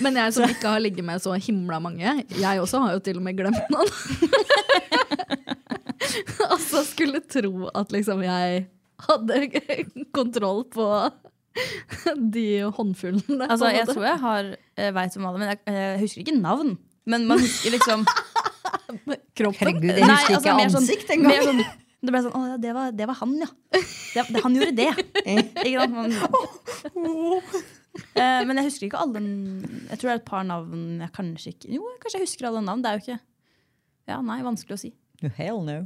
Men 0.02 0.16
jeg 0.18 0.32
som 0.34 0.48
ikke 0.48 0.72
har 0.72 0.80
ligget 0.82 1.04
med 1.06 1.20
så 1.22 1.34
himla 1.38 1.78
mange, 1.82 2.14
jeg 2.40 2.62
også 2.62 2.80
har 2.82 2.96
jo 2.96 3.02
til 3.04 3.20
og 3.20 3.26
med 3.26 3.36
glemt 3.38 3.68
noen. 3.70 3.90
altså 6.52 6.82
skulle 6.88 7.20
tro 7.22 7.68
at 7.76 7.92
liksom 7.94 8.24
jeg 8.24 8.64
hadde 9.08 9.40
kontroll 10.16 10.64
på 10.72 10.86
de 12.34 12.46
håndfullene. 12.76 13.48
Altså, 13.48 13.72
jeg 13.74 13.88
tror 13.90 14.06
jeg 14.06 14.20
har 14.22 14.52
uh, 14.54 14.90
veit 14.96 15.18
om 15.18 15.26
alle, 15.30 15.42
men 15.42 15.52
jeg, 15.52 15.60
jeg 15.66 16.00
husker 16.04 16.24
ikke 16.24 16.38
navn. 16.38 16.76
Men 17.10 17.26
man 17.30 17.42
husker 17.42 17.74
liksom 17.74 18.04
Kroppen. 19.38 19.66
Herregud, 19.66 19.90
jeg 19.90 20.04
husker 20.04 20.36
ikke 20.36 20.38
altså, 20.38 20.56
mer 20.58 20.72
sånn- 20.72 20.82
ansikt 20.84 21.12
engang. 21.14 21.32
mer 21.32 21.46
sånn, 21.48 21.62
Det 22.00 22.12
ble 22.14 22.20
sånn 22.24 22.34
Å 22.36 22.42
ja, 22.52 22.56
det 22.60 22.72
var, 22.76 22.94
det 22.96 23.06
var 23.10 23.18
han, 23.22 23.34
ja. 23.40 23.48
Det, 23.72 24.24
det, 24.28 24.42
han 24.44 24.56
gjorde 24.56 24.74
det. 24.76 24.88
Ikke 25.64 25.84
sant? 25.84 25.94
Man, 26.94 27.40
Eh, 28.14 28.42
men 28.46 28.54
jeg 28.60 28.68
husker 28.68 28.86
ikke 28.86 29.00
alle 29.02 29.20
Jeg 29.20 29.98
tror 29.98 30.06
det 30.06 30.12
er 30.12 30.20
et 30.20 30.28
par 30.28 30.44
navn 30.46 31.00
jeg 31.02 31.10
kanskje 31.16 31.50
ikke 31.50 31.72
Jo, 31.74 31.88
kanskje 32.02 32.20
jeg 32.20 32.28
husker 32.28 32.46
alle 32.46 32.62
navn. 32.62 32.84
Det 32.84 32.90
er 32.90 32.98
jo 32.98 33.02
ikke 33.02 33.16
Ja, 34.10 34.20
nei, 34.26 34.36
vanskelig 34.46 34.76
å 34.76 34.80
si. 34.84 34.92
Hell 35.36 35.58
no. 35.66 35.80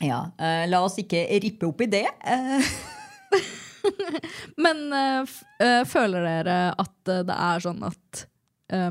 Ja, 0.00 0.22
uh, 0.40 0.64
la 0.70 0.80
oss 0.86 0.98
ikke 1.00 1.26
rippe 1.42 1.68
opp 1.68 1.82
i 1.84 1.90
det. 1.92 2.06
Uh. 2.24 2.70
Men 4.64 4.80
eh, 4.92 5.84
føler 5.88 6.24
dere 6.26 6.56
at 6.78 7.10
det 7.24 7.36
er 7.36 7.62
sånn 7.64 7.78
at 7.86 8.26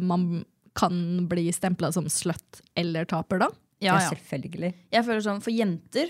man 0.02 0.42
kan 0.76 0.96
bli 1.30 1.44
stempla 1.54 1.92
som 1.94 2.08
slut 2.12 2.62
eller 2.80 3.06
taper 3.08 3.44
da? 3.44 3.50
Ja, 3.84 4.00
ja, 4.00 4.10
selvfølgelig. 4.10 4.72
Jeg 4.92 5.06
føler 5.06 5.22
sånn, 5.24 5.44
For 5.46 5.54
jenter 5.54 6.10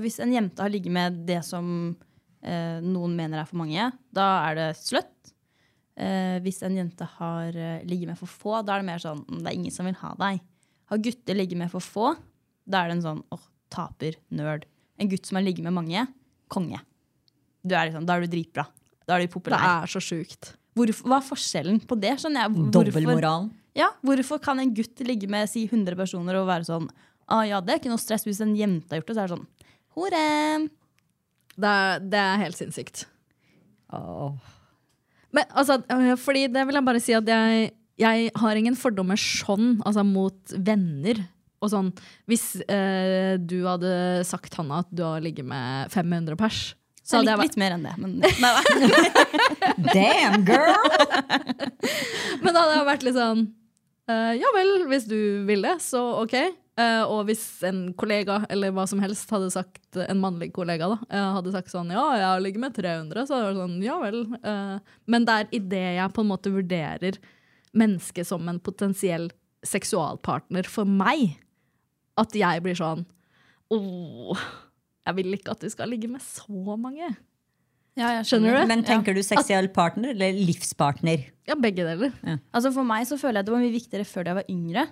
Hvis 0.00 0.20
en 0.22 0.32
jente 0.32 0.62
har 0.62 0.72
ligget 0.72 0.94
med 0.94 1.18
det 1.28 1.40
som 1.44 1.66
noen 2.46 3.18
mener 3.18 3.42
er 3.42 3.50
for 3.50 3.60
mange, 3.60 3.90
da 4.16 4.28
er 4.46 4.56
det 4.56 4.68
slut. 4.78 5.32
Hvis 6.46 6.62
en 6.64 6.78
jente 6.78 7.10
har 7.18 7.58
ligget 7.84 8.14
med 8.14 8.20
for 8.22 8.30
få, 8.30 8.54
da 8.62 8.78
er 8.78 8.84
det 8.84 8.88
mer 8.92 9.02
sånn 9.02 9.24
"Mm, 9.26 9.42
det 9.42 9.50
er 9.50 9.58
ingen 9.58 9.74
som 9.74 9.90
vil 9.90 9.98
ha 10.00 10.14
deg. 10.22 10.40
Har 10.94 11.04
gutter 11.04 11.36
ligget 11.36 11.58
med 11.58 11.70
for 11.74 11.84
få, 11.84 12.14
da 12.64 12.84
er 12.84 12.88
det 12.94 12.96
en 13.00 13.08
sånn 13.10 13.24
åh, 13.34 13.44
taper, 13.72 14.18
nerd. 14.34 14.66
En 15.00 15.10
gutt 15.10 15.28
som 15.28 15.38
har 15.38 15.46
ligget 15.46 15.64
med 15.66 15.76
mange, 15.76 16.06
konge. 16.52 16.80
Du 17.62 17.74
er 17.76 17.88
liksom, 17.88 18.06
da 18.08 18.16
er 18.16 18.24
du 18.24 18.32
dritbra. 18.32 18.66
Da 19.06 19.16
er 19.16 19.24
du 19.24 19.32
populær. 19.32 19.62
Det 19.62 19.70
er 19.70 19.92
så 19.94 20.02
sjukt. 20.04 20.52
Hvorfor, 20.78 21.08
hva 21.10 21.18
er 21.18 21.26
forskjellen 21.26 21.80
på 21.88 21.98
det? 21.98 22.14
skjønner 22.22 22.46
jeg? 22.46 22.66
Dobbeltmoralen. 22.74 23.50
ja, 23.76 23.90
hvorfor 24.06 24.38
kan 24.42 24.60
en 24.62 24.74
gutt 24.74 25.02
ligge 25.06 25.28
med 25.30 25.50
si 25.50 25.64
100 25.66 25.98
personer 25.98 26.38
og 26.38 26.46
være 26.50 26.68
sånn 26.68 26.86
ah, 27.30 27.44
ja, 27.46 27.60
det 27.62 27.72
er 27.72 27.80
ikke 27.80 27.92
noe 27.92 28.02
stress 28.02 28.26
hvis 28.26 28.42
en 28.44 28.56
jente 28.58 28.90
har 28.90 29.00
gjort 29.00 29.10
det, 29.10 29.16
så 29.16 29.22
er 29.22 29.28
det 29.28 29.36
sånn 29.36 29.48
hore. 29.98 30.22
Det 31.60 31.74
er, 31.74 32.06
det 32.12 32.22
er 32.22 32.40
helt 32.44 32.58
sinnssykt. 32.58 33.04
Oh. 33.94 34.38
Men 35.34 35.46
altså, 35.50 35.80
øh, 35.92 36.14
fordi 36.18 36.46
det 36.50 36.64
vil 36.66 36.78
jeg 36.78 36.86
bare 36.86 37.02
si 37.02 37.14
at 37.14 37.28
jeg, 37.30 37.70
jeg 38.00 38.32
har 38.42 38.58
ingen 38.58 38.78
fordommer 38.78 39.18
sånn, 39.20 39.76
altså 39.86 40.04
mot 40.06 40.54
venner. 40.56 41.22
Og 41.60 41.72
sånn, 41.72 41.90
hvis 42.30 42.54
eh, 42.72 43.36
du 43.36 43.60
hadde 43.66 43.92
sagt, 44.28 44.54
Hanna, 44.56 44.80
at 44.84 44.92
du 44.92 45.04
har 45.04 45.20
ligget 45.24 45.44
med 45.48 45.92
500 45.92 46.38
pers, 46.40 46.60
så 47.04 47.18
hadde 47.18 47.34
jeg 47.34 47.48
litt 47.48 47.58
mer 47.58 47.74
enn 47.74 47.86
det. 47.86 47.94
Men. 47.98 48.20
Damn, 49.94 50.44
girl! 50.46 50.76
men 52.42 52.54
da 52.54 52.62
hadde 52.62 52.76
jeg 52.76 52.86
vært 52.86 53.06
litt 53.06 53.16
sånn 53.16 53.40
øh, 54.12 54.32
Ja 54.38 54.52
vel, 54.54 54.70
hvis 54.92 55.08
du 55.10 55.18
vil 55.48 55.66
det, 55.66 55.80
så 55.82 56.04
ok. 56.22 56.36
Eh, 56.80 57.02
og 57.02 57.26
hvis 57.28 57.42
en 57.66 57.88
kollega 57.98 58.40
eller 58.52 58.72
hva 58.74 58.86
som 58.88 59.02
helst 59.02 59.30
hadde 59.34 59.50
sagt, 59.52 59.82
en 59.98 60.22
mannlig 60.22 60.52
kollega 60.56 60.92
da, 60.92 61.00
eh, 61.10 61.28
hadde 61.36 61.52
sagt 61.54 61.72
sånn 61.72 61.90
ja, 61.92 62.04
jeg 62.16 62.28
har 62.28 62.44
ligget 62.44 62.62
med 62.62 62.76
300, 62.78 63.26
så 63.26 63.36
hadde 63.36 63.42
det 63.42 63.50
vært 63.50 63.64
sånn 63.64 63.84
ja 63.84 63.98
vel. 64.00 64.22
eh, 64.38 64.96
men 65.10 65.26
det 65.26 65.36
er 65.36 65.52
idet 65.58 65.84
jeg 65.98 66.14
på 66.16 66.24
en 66.24 66.30
måte 66.30 66.54
vurderer 66.54 67.18
mennesket 67.76 68.28
som 68.28 68.48
en 68.50 68.62
potensiell 68.62 69.28
seksualpartner 69.66 70.68
for 70.70 70.88
meg, 70.88 71.34
at 72.20 72.36
jeg 72.36 72.62
blir 72.64 72.78
sånn 72.78 73.06
åh, 73.70 74.38
Jeg 75.06 75.16
vil 75.18 75.36
ikke 75.36 75.54
at 75.54 75.64
du 75.64 75.70
skal 75.72 75.90
ligge 75.90 76.10
med 76.10 76.22
så 76.22 76.76
mange. 76.78 77.08
Ja, 77.98 78.14
jeg 78.18 78.26
Skjønner 78.30 78.60
du? 78.60 78.70
Men 78.70 78.82
tenker 78.86 79.16
du 79.16 79.22
seksuell 79.26 79.68
partner 79.74 80.14
eller 80.14 80.36
livspartner? 80.36 81.28
Ja, 81.48 81.56
begge 81.58 81.86
deler. 81.86 82.12
Altså 82.54 82.72
For 82.74 82.86
meg 82.86 83.06
så 83.08 83.18
føler 83.20 83.40
jeg 83.40 83.48
det 83.48 83.54
var 83.54 83.64
mye 83.64 83.74
viktigere 83.74 84.08
før 84.08 84.30
jeg 84.30 84.38
var 84.38 84.52
yngre. 84.52 84.86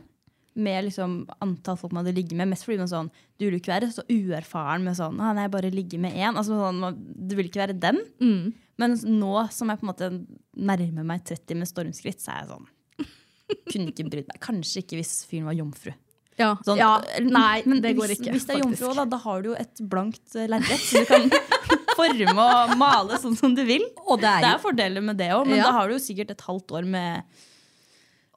Med 0.58 0.88
liksom 0.88 1.20
antall 1.44 1.78
folk 1.78 1.92
man 1.94 2.02
hadde 2.02 2.16
ligget 2.16 2.38
med. 2.40 2.50
Mest 2.50 2.66
fordi 2.66 2.80
man 2.80 2.90
sånn, 2.90 3.10
du 3.38 3.46
vil 3.46 3.60
ikke 3.60 3.76
være 3.76 3.92
så 3.94 4.02
uerfaren 4.10 4.86
med 4.86 4.98
sånn 4.98 5.20
ah, 5.22 5.30
nei, 5.36 5.46
jeg 5.46 5.54
bare 5.54 5.70
ligger 5.74 6.02
med 6.02 6.16
én. 6.18 6.34
Altså, 6.34 6.58
sånn, 6.58 6.98
du 6.98 7.36
vil 7.38 7.50
ikke 7.50 7.62
være 7.62 7.78
den. 7.78 8.02
Mm. 8.18 8.50
Men 8.82 8.98
nå 9.20 9.46
som 9.54 9.70
jeg 9.70 9.80
på 9.80 9.86
en 9.86 9.92
måte 9.92 10.10
nærmer 10.58 11.06
meg 11.06 11.22
30 11.28 11.62
med 11.62 11.70
stormskritt, 11.70 12.22
så 12.22 12.34
er 12.34 12.42
jeg 12.42 12.50
sånn 12.52 12.68
Kunne 13.70 13.92
ikke 13.92 14.08
brydd 14.10 14.28
meg. 14.32 14.42
Kanskje 14.42 14.82
ikke 14.82 14.98
hvis 14.98 15.20
fyren 15.30 15.48
var 15.50 15.56
jomfru. 15.58 15.94
Ja, 16.38 16.52
Sånn, 16.62 16.78
ja 16.78 16.92
Nei, 17.24 17.62
men 17.66 17.80
det 17.82 17.96
går 17.98 18.12
hvis, 18.12 18.20
ikke. 18.20 18.32
Hvis 18.36 18.46
det 18.46 18.54
er 18.56 18.62
jomfru, 18.62 18.92
da, 18.94 19.04
da 19.10 19.18
har 19.24 19.42
du 19.42 19.48
jo 19.50 19.56
et 19.58 19.82
blankt 19.90 20.36
eh, 20.38 20.46
lerret, 20.50 20.84
så 20.84 21.02
du 21.02 21.08
kan 21.10 21.26
forme 21.98 22.44
og 22.46 22.74
male 22.78 23.18
sånn 23.18 23.34
som 23.38 23.56
du 23.58 23.64
vil. 23.66 23.82
Og 24.06 24.20
det 24.22 24.30
er 24.36 24.46
Det 24.46 24.52
er 24.54 24.62
fordeler 24.62 25.04
med 25.04 25.18
det 25.18 25.32
òg, 25.34 25.48
men 25.50 25.58
Ja. 25.58 25.68
da 25.70 25.76
har 25.80 25.90
du 25.90 25.96
jo 25.96 26.02
sikkert 26.02 26.30
et 26.36 26.46
halvt 26.46 26.76
år 26.78 26.86
med 26.86 27.22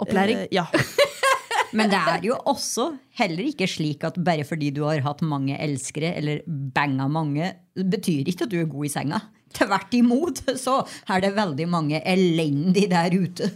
Opplæring. 0.01 0.47
Uh, 0.47 0.47
ja. 0.55 0.65
Men 1.77 1.87
det 1.87 1.99
er 2.03 2.25
jo 2.25 2.35
også 2.51 2.89
heller 3.15 3.45
ikke 3.47 3.67
slik 3.69 4.01
at 4.03 4.17
bare 4.19 4.43
fordi 4.43 4.73
du 4.75 4.81
har 4.83 4.99
hatt 5.05 5.21
mange 5.23 5.55
elskere, 5.55 6.09
eller 6.19 6.41
banga 6.47 7.05
mange, 7.07 7.53
betyr 7.75 8.27
ikke 8.27 8.43
at 8.47 8.51
du 8.51 8.57
er 8.59 8.67
god 8.67 8.89
i 8.89 8.91
senga. 8.91 9.21
Tvert 9.55 9.95
imot 9.95 10.41
så 10.65 10.81
er 11.11 11.23
det 11.23 11.31
veldig 11.37 11.67
mange 11.71 12.01
elendige 12.07 12.91
der 12.91 13.15
ute. 13.15 13.51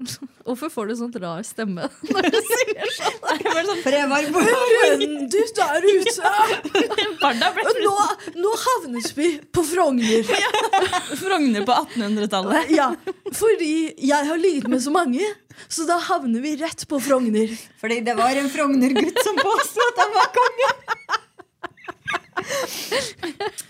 Hvorfor 0.46 0.70
får 0.72 0.90
du 0.90 0.94
sånn 0.98 1.12
rar 1.20 1.42
stemme 1.46 1.88
når 2.14 2.28
du 2.32 2.38
sier 2.46 2.92
sånn? 2.96 3.18
For 3.84 3.94
jeg 3.94 4.08
var 4.10 4.26
Du 5.30 5.38
der 5.56 5.86
ute! 5.86 6.32
Ble 7.20 7.32
Nå, 7.80 7.94
nå 8.40 8.52
havnet 8.64 9.10
vi 9.16 9.28
på 9.52 9.64
Frogner. 9.66 10.28
Frogner 11.20 11.66
på 11.68 11.76
1800-tallet. 11.76 12.70
Ja, 12.74 12.90
fordi 13.36 13.72
jeg 13.96 14.28
har 14.28 14.40
ligget 14.40 14.68
med 14.72 14.82
så 14.84 14.92
mange, 14.94 15.24
så 15.68 15.86
da 15.88 15.98
havner 16.08 16.42
vi 16.44 16.54
rett 16.60 16.86
på 16.88 17.00
Frogner. 17.02 17.52
Fordi 17.80 18.00
det 18.06 18.16
var 18.18 18.40
en 18.40 18.50
Frogner-gutt 18.52 19.20
som 19.26 19.38
påstod 19.40 19.92
at 19.92 20.02
han 20.04 20.16
var 20.16 20.32
konge. 20.38 20.70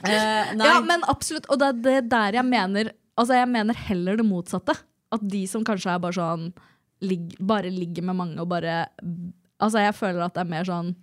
Uh. 0.07 0.55
Ja, 0.62 0.79
men 0.87 1.05
absolutt. 1.11 1.49
Og 1.51 1.61
det 1.61 1.71
er 1.73 1.81
det 1.85 2.01
der 2.12 2.40
jeg 2.40 2.47
mener 2.47 2.95
Altså, 3.19 3.35
jeg 3.37 3.51
mener 3.53 3.77
heller 3.77 4.16
det 4.16 4.25
motsatte. 4.25 4.73
At 5.14 5.23
de 5.27 5.44
som 5.51 5.64
kanskje 5.66 5.94
er 5.94 6.03
bare 6.03 6.16
sånn 6.16 6.51
lig, 7.05 7.33
Bare 7.38 7.73
ligger 7.73 8.07
med 8.11 8.18
mange 8.18 8.42
og 8.42 8.51
bare 8.53 8.85
Altså, 9.61 9.83
jeg 9.83 9.96
føler 9.96 10.25
at 10.25 10.37
det 10.37 10.44
er 10.44 10.53
mer 10.55 10.68
sånn 10.68 10.94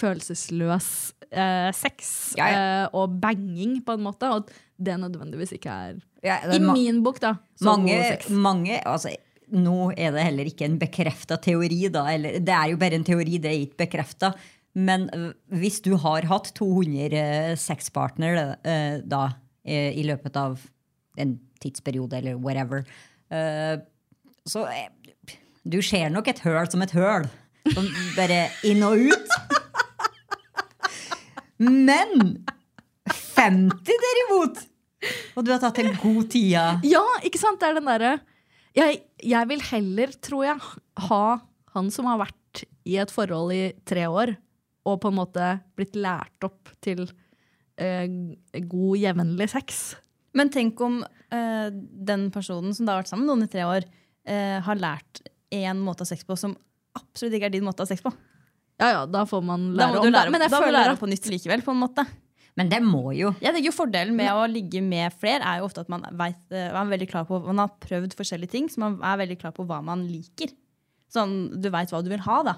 følelsesløs 0.00 0.86
eh, 1.28 1.70
sex 1.76 2.12
Ja, 2.38 2.46
ja. 2.48 2.60
Eh, 2.60 2.84
og 2.96 3.16
banging, 3.20 3.80
på 3.84 3.96
en 3.96 4.04
måte. 4.06 4.30
Og 4.30 4.46
at 4.46 4.54
det 4.80 4.96
nødvendigvis 5.02 5.52
ikke 5.56 5.74
er 5.88 5.98
Ja, 6.24 6.38
er 6.38 6.54
I 6.56 6.60
min 6.64 7.02
bok, 7.04 7.20
da. 7.20 7.34
Så 7.60 7.68
mange, 7.68 7.98
mange 8.30 8.78
altså, 8.88 9.12
Nå 9.50 9.90
er 9.98 10.14
det 10.14 10.24
heller 10.24 10.48
ikke 10.48 10.68
en 10.68 10.78
bekrefta 10.80 11.36
teori, 11.42 11.82
da. 11.92 12.06
Eller, 12.12 12.38
det 12.40 12.54
er 12.54 12.72
jo 12.72 12.80
bare 12.80 13.00
en 13.00 13.06
teori, 13.06 13.40
det 13.42 13.50
er 13.50 13.64
ikke 13.66 13.82
bekrefta. 13.84 14.32
Men 14.78 15.08
hvis 15.50 15.80
du 15.82 15.96
har 15.98 16.28
hatt 16.30 16.52
200 16.54 17.10
uh, 17.18 17.54
sexpartnere 17.58 18.44
da, 19.02 19.24
eh, 19.66 19.90
i 19.98 20.04
løpet 20.06 20.38
av 20.38 20.60
en 21.18 21.34
tidsperiode 21.60 22.20
eller 22.20 22.38
whatever, 22.38 22.84
så 23.30 24.64
eh, 24.66 25.36
Du 25.62 25.78
ser 25.84 26.10
nok 26.10 26.28
et 26.32 26.42
høl 26.42 26.66
som 26.72 26.82
et 26.82 26.94
høl. 26.96 27.28
Som 27.74 27.86
bare 28.16 28.48
inn 28.66 28.82
og 28.86 28.98
ut. 28.98 29.34
Men 31.60 32.40
50 33.36 33.84
derimot! 33.86 34.66
Og 35.36 35.44
du 35.46 35.52
har 35.52 35.60
tatt 35.62 35.78
en 35.80 35.94
god 36.00 36.26
tida. 36.32 36.64
Ja, 36.84 37.04
ikke 37.24 37.40
sant? 37.40 37.60
Det 37.60 37.70
er 37.70 37.78
den 37.78 37.88
derre 37.88 38.18
jeg, 38.76 39.00
jeg 39.26 39.48
vil 39.50 39.62
heller, 39.70 40.12
tror 40.22 40.44
jeg, 40.46 40.68
ha 41.08 41.24
han 41.74 41.88
som 41.94 42.08
har 42.10 42.20
vært 42.22 42.64
i 42.86 42.96
et 43.02 43.12
forhold 43.12 43.54
i 43.54 43.62
tre 43.86 44.06
år, 44.10 44.34
og 44.86 45.00
på 45.02 45.10
en 45.10 45.18
måte 45.18 45.48
blitt 45.78 45.96
lært 45.98 46.46
opp 46.46 46.70
til 46.82 47.04
eh, 47.80 48.06
god, 48.54 48.94
jevnlig 49.00 49.48
sex. 49.52 49.80
Men 50.38 50.52
tenk 50.54 50.80
om 50.86 51.00
eh, 51.02 51.19
den 52.10 52.30
personen 52.34 52.74
som 52.74 52.86
da 52.86 52.96
har 52.96 53.02
vært 53.04 53.12
sammen 53.12 53.26
med 53.26 53.32
noen 53.34 53.46
i 53.46 53.52
tre 53.52 53.66
år, 53.68 53.86
eh, 54.26 54.58
har 54.66 54.80
lært 54.80 55.22
én 55.54 55.78
måte 55.82 56.02
å 56.02 56.06
ha 56.06 56.10
sex 56.10 56.24
på 56.26 56.36
som 56.38 56.56
absolutt 56.98 57.36
ikke 57.38 57.50
er 57.50 57.54
din 57.54 57.66
måte 57.66 57.82
å 57.82 57.86
ha 57.86 57.90
sex 57.90 58.02
på. 58.02 58.12
Ja, 58.80 58.88
ja, 58.94 59.06
da 59.06 59.26
får 59.28 59.42
man 59.44 59.68
Da 59.76 59.90
lære 59.90 60.00
om 60.00 60.12
det. 60.12 60.24
Men 60.32 60.40
jeg 60.46 60.50
da 60.50 60.60
føler 60.62 60.78
lære 60.78 60.98
på 60.98 61.08
nytt 61.10 61.26
likevel. 61.28 61.62
på 61.62 61.74
en 61.74 61.82
måte. 61.82 62.06
Men 62.56 62.68
det 62.68 62.80
må 62.82 63.12
jo. 63.14 63.30
Jeg 63.40 63.54
tenker 63.54 63.68
jo 63.70 63.76
Fordelen 63.76 64.16
med 64.16 64.30
å 64.32 64.46
ligge 64.50 64.82
med 64.82 65.12
flere 65.20 65.44
er 65.46 65.60
jo 65.60 65.68
ofte 65.68 65.84
at 65.84 65.90
man, 65.92 66.02
vet, 66.18 66.40
eh, 66.50 66.72
man 66.74 66.88
er 66.88 66.96
veldig 66.96 67.08
klar 67.12 67.26
på 67.28 67.38
Man 67.44 67.62
har 67.62 67.70
prøvd 67.80 68.16
forskjellige 68.18 68.50
ting, 68.50 68.68
så 68.68 68.82
man 68.82 68.98
er 69.06 69.20
veldig 69.22 69.38
klar 69.40 69.54
på 69.56 69.66
hva 69.68 69.78
man 69.84 70.02
liker. 70.08 70.50
Sånn, 71.12 71.60
Du 71.60 71.70
veit 71.70 71.90
hva 71.92 72.02
du 72.02 72.10
vil 72.10 72.24
ha, 72.26 72.42
da. 72.42 72.56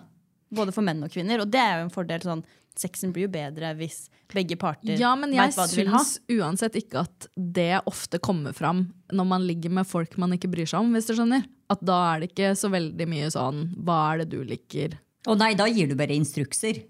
Både 0.52 0.72
for 0.72 0.84
menn 0.84 1.02
og 1.04 1.10
kvinner. 1.12 1.40
Og 1.40 1.50
det 1.50 1.60
er 1.60 1.78
jo 1.80 1.86
en 1.88 1.94
fordel. 1.94 2.20
sånn, 2.24 2.44
Sexen 2.78 3.12
blir 3.14 3.26
jo 3.26 3.32
bedre 3.32 3.72
hvis 3.78 4.06
begge 4.32 4.56
parter 4.56 4.96
Ja, 5.00 5.12
men 5.18 5.34
jeg 5.34 5.50
vet 5.50 5.58
hva 5.58 5.66
de 5.68 5.78
vil 5.78 5.90
ha. 5.92 6.00
syns 6.00 6.38
uansett 6.40 6.78
ikke 6.80 7.02
at 7.04 7.28
det 7.36 7.82
ofte 7.88 8.20
kommer 8.22 8.56
fram 8.56 8.86
når 9.12 9.28
man 9.28 9.46
ligger 9.46 9.74
med 9.80 9.88
folk 9.88 10.16
man 10.20 10.32
ikke 10.36 10.50
bryr 10.52 10.68
seg 10.68 10.80
om, 10.80 10.92
hvis 10.96 11.10
du 11.10 11.14
skjønner. 11.18 11.44
At 11.72 11.82
da 11.84 11.98
er 12.12 12.22
det 12.22 12.32
ikke 12.32 12.52
så 12.58 12.70
veldig 12.72 13.06
mye 13.08 13.28
sånn 13.32 13.62
Hva 13.84 13.98
er 14.12 14.22
det 14.22 14.30
du 14.32 14.40
liker? 14.44 14.96
Å 15.28 15.36
nei, 15.38 15.52
da 15.58 15.68
gir 15.70 15.90
du 15.90 15.96
bare 15.98 16.16
instrukser. 16.16 16.82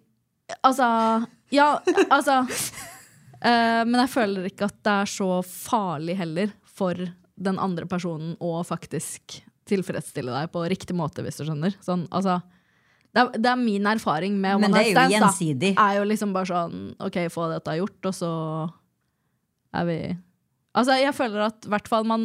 Altså 0.63 0.87
Ja, 1.53 1.69
altså 2.09 2.43
uh, 2.47 3.83
Men 3.89 3.99
jeg 4.05 4.13
føler 4.15 4.49
ikke 4.51 4.71
at 4.71 4.79
det 4.87 4.99
er 5.05 5.13
så 5.19 5.31
farlig 5.47 6.17
heller 6.21 6.55
for 6.73 6.99
den 7.43 7.59
andre 7.59 7.89
personen 7.91 8.37
å 8.41 8.61
faktisk 8.67 9.43
tilfredsstille 9.69 10.33
deg 10.35 10.51
på 10.53 10.65
riktig 10.71 10.95
måte, 10.97 11.23
hvis 11.25 11.39
du 11.41 11.47
skjønner. 11.47 11.75
Sånn, 11.85 12.05
altså, 12.15 12.41
det, 13.13 13.21
er, 13.21 13.31
det 13.37 13.51
er 13.51 13.61
min 13.61 13.87
erfaring 13.91 14.39
med 14.41 14.63
Men 14.63 14.73
det 14.73 14.87
er 14.87 14.93
jo 14.93 15.17
gjensidig. 15.17 15.75
Er 15.77 15.99
jo 15.99 16.07
liksom 16.09 16.33
bare 16.33 16.49
sånn 16.49 16.79
OK, 17.03 17.19
få 17.33 17.51
dette 17.53 17.77
gjort, 17.77 18.09
og 18.09 18.17
så 18.17 18.33
er 19.77 19.89
vi 19.89 19.99
Altså, 20.73 20.95
jeg 20.97 21.13
føler 21.13 21.43
at 21.51 21.67
i 21.67 21.69
hvert 21.69 21.89
fall 21.91 22.07
man 22.09 22.23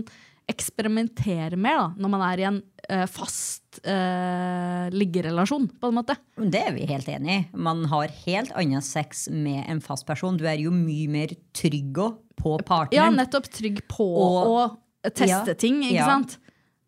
eksperimenterer 0.48 1.60
mer 1.60 1.82
da, 1.82 1.88
når 2.00 2.12
man 2.14 2.22
er 2.24 2.40
i 2.40 2.46
en 2.48 2.60
uh, 2.88 3.04
fast 3.12 3.82
uh, 3.84 4.88
liggerelasjon, 4.94 5.66
på 5.82 5.90
en 5.90 5.98
måte. 5.98 6.16
Det 6.40 6.62
er 6.70 6.72
vi 6.78 6.88
helt 6.88 7.10
enig 7.12 7.34
i. 7.34 7.42
Man 7.60 7.84
har 7.92 8.14
helt 8.24 8.54
annen 8.56 8.86
sex 8.86 9.26
med 9.28 9.66
en 9.68 9.82
fast 9.84 10.08
person. 10.08 10.40
Du 10.40 10.46
er 10.48 10.56
jo 10.62 10.72
mye 10.72 11.12
mer 11.12 11.36
trygg 11.52 12.00
på 12.40 12.56
på 12.64 12.80
Ja, 12.96 13.10
nettopp 13.12 13.52
trygg 13.52 13.84
på 13.92 14.08
Og- 14.08 14.48
å 15.04 15.12
teste 15.12 15.52
Ja, 15.52 15.60
ting, 15.60 15.82
ikke 15.84 16.00
ja. 16.00 16.08
sant? 16.08 16.38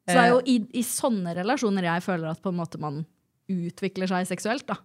Så 0.08 0.16
det 0.16 0.24
er 0.24 0.32
jo 0.32 0.40
i, 0.46 0.56
i 0.80 0.82
sånne 0.82 1.36
relasjoner 1.36 1.84
jeg 1.84 2.02
føler 2.08 2.32
at 2.32 2.42
på 2.42 2.50
en 2.50 2.58
måte 2.58 2.80
man 2.82 3.04
utvikler 3.50 4.10
seg 4.12 4.30
seksuelt. 4.30 4.68
da. 4.70 4.80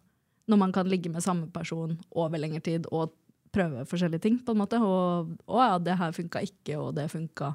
Når 0.51 0.61
man 0.61 0.73
kan 0.73 0.89
ligge 0.89 1.13
med 1.13 1.25
samme 1.25 1.49
person 1.53 1.99
over 2.13 2.41
lengre 2.41 2.61
tid 2.65 2.89
og 2.93 3.15
prøve 3.55 3.87
forskjellige 3.89 4.27
ting. 4.27 4.39
på 4.45 4.53
en 4.53 4.63
måte. 4.63 4.81
Og 4.83 5.35
å 5.47 5.61
ja, 5.63 5.79
det 5.79 5.99
her 6.01 6.15
funka 6.17 6.43
ikke, 6.45 6.79
og 6.81 6.95
det 6.99 7.11
funka. 7.13 7.55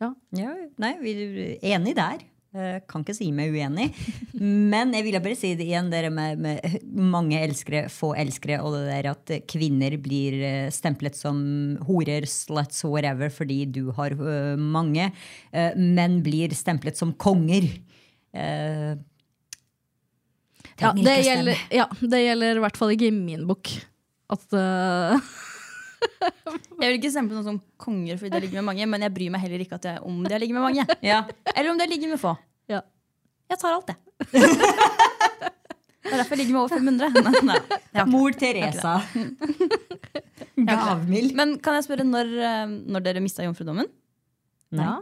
Ja. 0.00 0.14
Ja, 0.32 0.52
nei, 0.80 0.94
vi 1.02 1.16
er 1.60 1.74
enig 1.76 1.96
der. 1.98 2.22
Jeg 2.50 2.82
Kan 2.90 3.04
ikke 3.04 3.14
si 3.14 3.28
meg 3.30 3.52
uenig. 3.54 3.92
Men 4.72 4.94
jeg 4.96 5.04
ville 5.06 5.20
bare 5.22 5.38
si 5.38 5.52
det 5.54 5.68
igjen, 5.68 5.90
dere 5.92 6.10
med, 6.10 6.40
med 6.42 6.80
mange 6.90 7.38
elskere, 7.38 7.84
få 7.92 8.14
elskere, 8.18 8.58
og 8.64 8.74
det 8.74 8.88
der 8.88 9.10
at 9.12 9.32
kvinner 9.50 9.94
blir 10.02 10.38
eh, 10.42 10.72
stemplet 10.74 11.18
som 11.18 11.38
horer, 11.86 12.26
sluts, 12.26 12.82
whatever, 12.88 13.30
fordi 13.30 13.60
du 13.70 13.92
har 13.94 14.16
eh, 14.16 14.58
mange. 14.58 15.12
Eh, 15.52 15.78
menn 15.78 16.18
blir 16.26 16.56
stemplet 16.58 16.98
som 16.98 17.14
konger. 17.14 17.70
Ja, 20.80 20.90
det 20.96 21.16
gjelder, 21.26 21.62
ja, 21.74 21.86
det 22.00 22.20
gjelder 22.24 22.58
i 22.58 22.64
hvert 22.64 22.78
fall 22.80 22.94
ikke 22.94 23.10
i 23.10 23.14
min 23.14 23.46
bok. 23.48 23.72
At 24.32 24.46
uh... 24.56 25.30
Jeg 26.80 26.86
vil 26.86 26.96
ikke 26.96 27.10
stemme 27.12 27.28
på 27.28 27.36
noen 27.36 27.46
som 27.46 27.58
konger 27.80 28.16
fordi 28.16 28.32
de 28.32 28.40
ligger 28.46 28.60
med 28.60 28.70
mange, 28.70 28.86
men 28.88 29.04
jeg 29.04 29.12
bryr 29.12 29.32
meg 29.34 29.42
heller 29.44 29.64
ikke 29.64 29.76
at 29.76 29.88
jeg, 29.90 30.00
om 30.06 30.22
de 30.24 30.32
har 30.32 30.40
ligget 30.40 30.56
med 30.56 30.64
mange. 30.64 30.86
Ja. 31.04 31.22
Eller 31.52 31.72
om 31.72 31.80
de 31.80 31.84
har 31.84 31.92
ligget 31.92 32.12
med 32.12 32.20
få. 32.22 32.32
Ja. 32.70 32.80
Jeg 33.50 33.60
tar 33.60 33.76
alt, 33.76 33.92
jeg. 33.92 33.98
Det 36.00 36.16
er 36.16 36.22
derfor 36.24 36.34
jeg 36.34 36.40
ligger 36.40 36.54
med 36.56 36.60
over 36.62 36.72
500. 36.72 37.10
Nei, 37.26 37.40
nei, 37.46 37.80
jeg. 37.94 38.04
Mor 38.10 38.34
Teresa. 38.34 38.94
Gavmild. 40.70 41.34
Men 41.38 41.52
kan 41.62 41.76
jeg 41.76 41.86
spørre 41.86 42.06
når, 42.08 42.32
eh, 42.40 42.72
når 42.94 43.04
dere 43.04 43.22
mista 43.22 43.44
jomfrudommen? 43.44 43.86
Ja. 44.74 44.96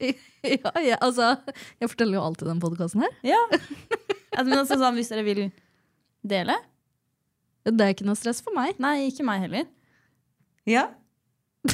ja, 0.00 0.72
ja, 0.82 0.96
altså 1.00 1.34
Jeg 1.80 1.88
forteller 1.88 2.18
jo 2.18 2.24
alltid 2.24 2.48
den 2.50 2.62
podkasten 2.62 3.04
her. 3.04 3.12
Ja. 3.34 3.42
Altså, 4.30 4.58
altså, 4.60 4.78
sånn, 4.78 4.96
hvis 4.98 5.10
dere 5.10 5.24
vil 5.26 5.42
dele? 6.22 6.54
Det 7.66 7.84
er 7.84 7.94
ikke 7.94 8.06
noe 8.08 8.18
stress 8.18 8.40
for 8.44 8.54
meg. 8.56 8.76
Nei, 8.80 9.08
ikke 9.10 9.24
meg 9.26 9.42
heller. 9.46 9.66
Ja. 10.68 10.86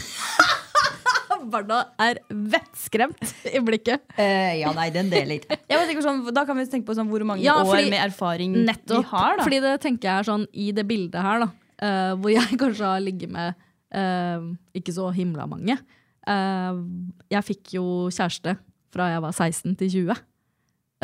Barna 1.53 1.83
er 2.03 2.19
vettskremt 2.33 3.21
i 3.53 3.61
blikket. 3.63 4.03
Uh, 4.17 4.55
ja, 4.59 4.73
nei, 4.75 4.89
den 4.95 5.11
deler 5.13 5.37
ikke. 5.37 5.59
Tenker 5.69 6.03
sånn, 6.03 6.25
da 6.35 6.43
kan 6.49 6.59
vi 6.59 6.65
tenke 6.71 6.89
på 6.89 6.97
sånn, 6.97 7.11
hvor 7.13 7.23
mange 7.29 7.45
Ja, 7.45 7.59
år 7.63 7.85
med 7.87 8.01
erfaring 8.01 8.57
Nettopp. 8.67 9.05
vi 9.05 9.11
har. 9.13 9.37
da. 9.39 9.45
Fordi 9.47 9.61
det 9.63 9.75
tenker 9.85 10.09
jeg 10.09 10.25
er 10.25 10.29
sånn 10.31 10.47
i 10.57 10.71
det 10.75 10.87
bildet 10.89 11.23
her, 11.23 11.45
da. 11.45 11.51
uh, 11.85 12.15
hvor 12.19 12.33
jeg 12.33 12.59
kanskje 12.63 12.89
har 12.89 13.05
ligget 13.05 13.31
med 13.37 13.55
uh, 13.95 14.49
ikke 14.75 14.97
så 14.97 15.11
himla 15.15 15.47
mange. 15.51 15.79
Jeg 16.27 17.47
fikk 17.47 17.77
jo 17.77 17.85
kjæreste 18.11 18.57
fra 18.91 19.13
jeg 19.13 19.23
var 19.23 19.35
16 19.37 19.77
til 19.79 19.93
20. 20.09 20.17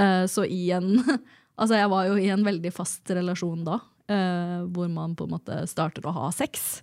Eh, 0.02 0.24
så 0.26 0.42
i 0.48 0.64
en 0.74 0.96
Altså, 1.60 1.76
jeg 1.78 1.90
var 1.92 2.08
jo 2.08 2.16
i 2.20 2.30
en 2.32 2.44
veldig 2.46 2.72
fast 2.74 3.10
relasjon 3.12 3.64
da, 3.66 3.78
eh, 4.10 4.58
hvor 4.72 4.88
man 4.92 5.16
på 5.18 5.26
en 5.28 5.34
måte 5.34 5.58
starter 5.70 6.06
å 6.08 6.14
ha 6.16 6.30
sex. 6.34 6.82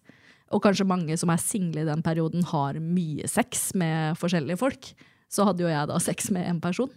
Og 0.53 0.63
kanskje 0.63 0.87
mange 0.87 1.17
som 1.19 1.29
er 1.33 1.41
single 1.41 1.83
i 1.83 1.89
den 1.89 2.03
perioden, 2.05 2.45
har 2.51 2.79
mye 2.81 3.27
sex 3.29 3.71
med 3.77 4.17
forskjellige 4.17 4.61
folk. 4.61 4.91
Så 5.29 5.45
hadde 5.45 5.65
jo 5.65 5.69
jeg 5.69 5.89
da 5.89 5.97
sex 6.01 6.31
med 6.33 6.47
en 6.49 6.61
person. 6.61 6.89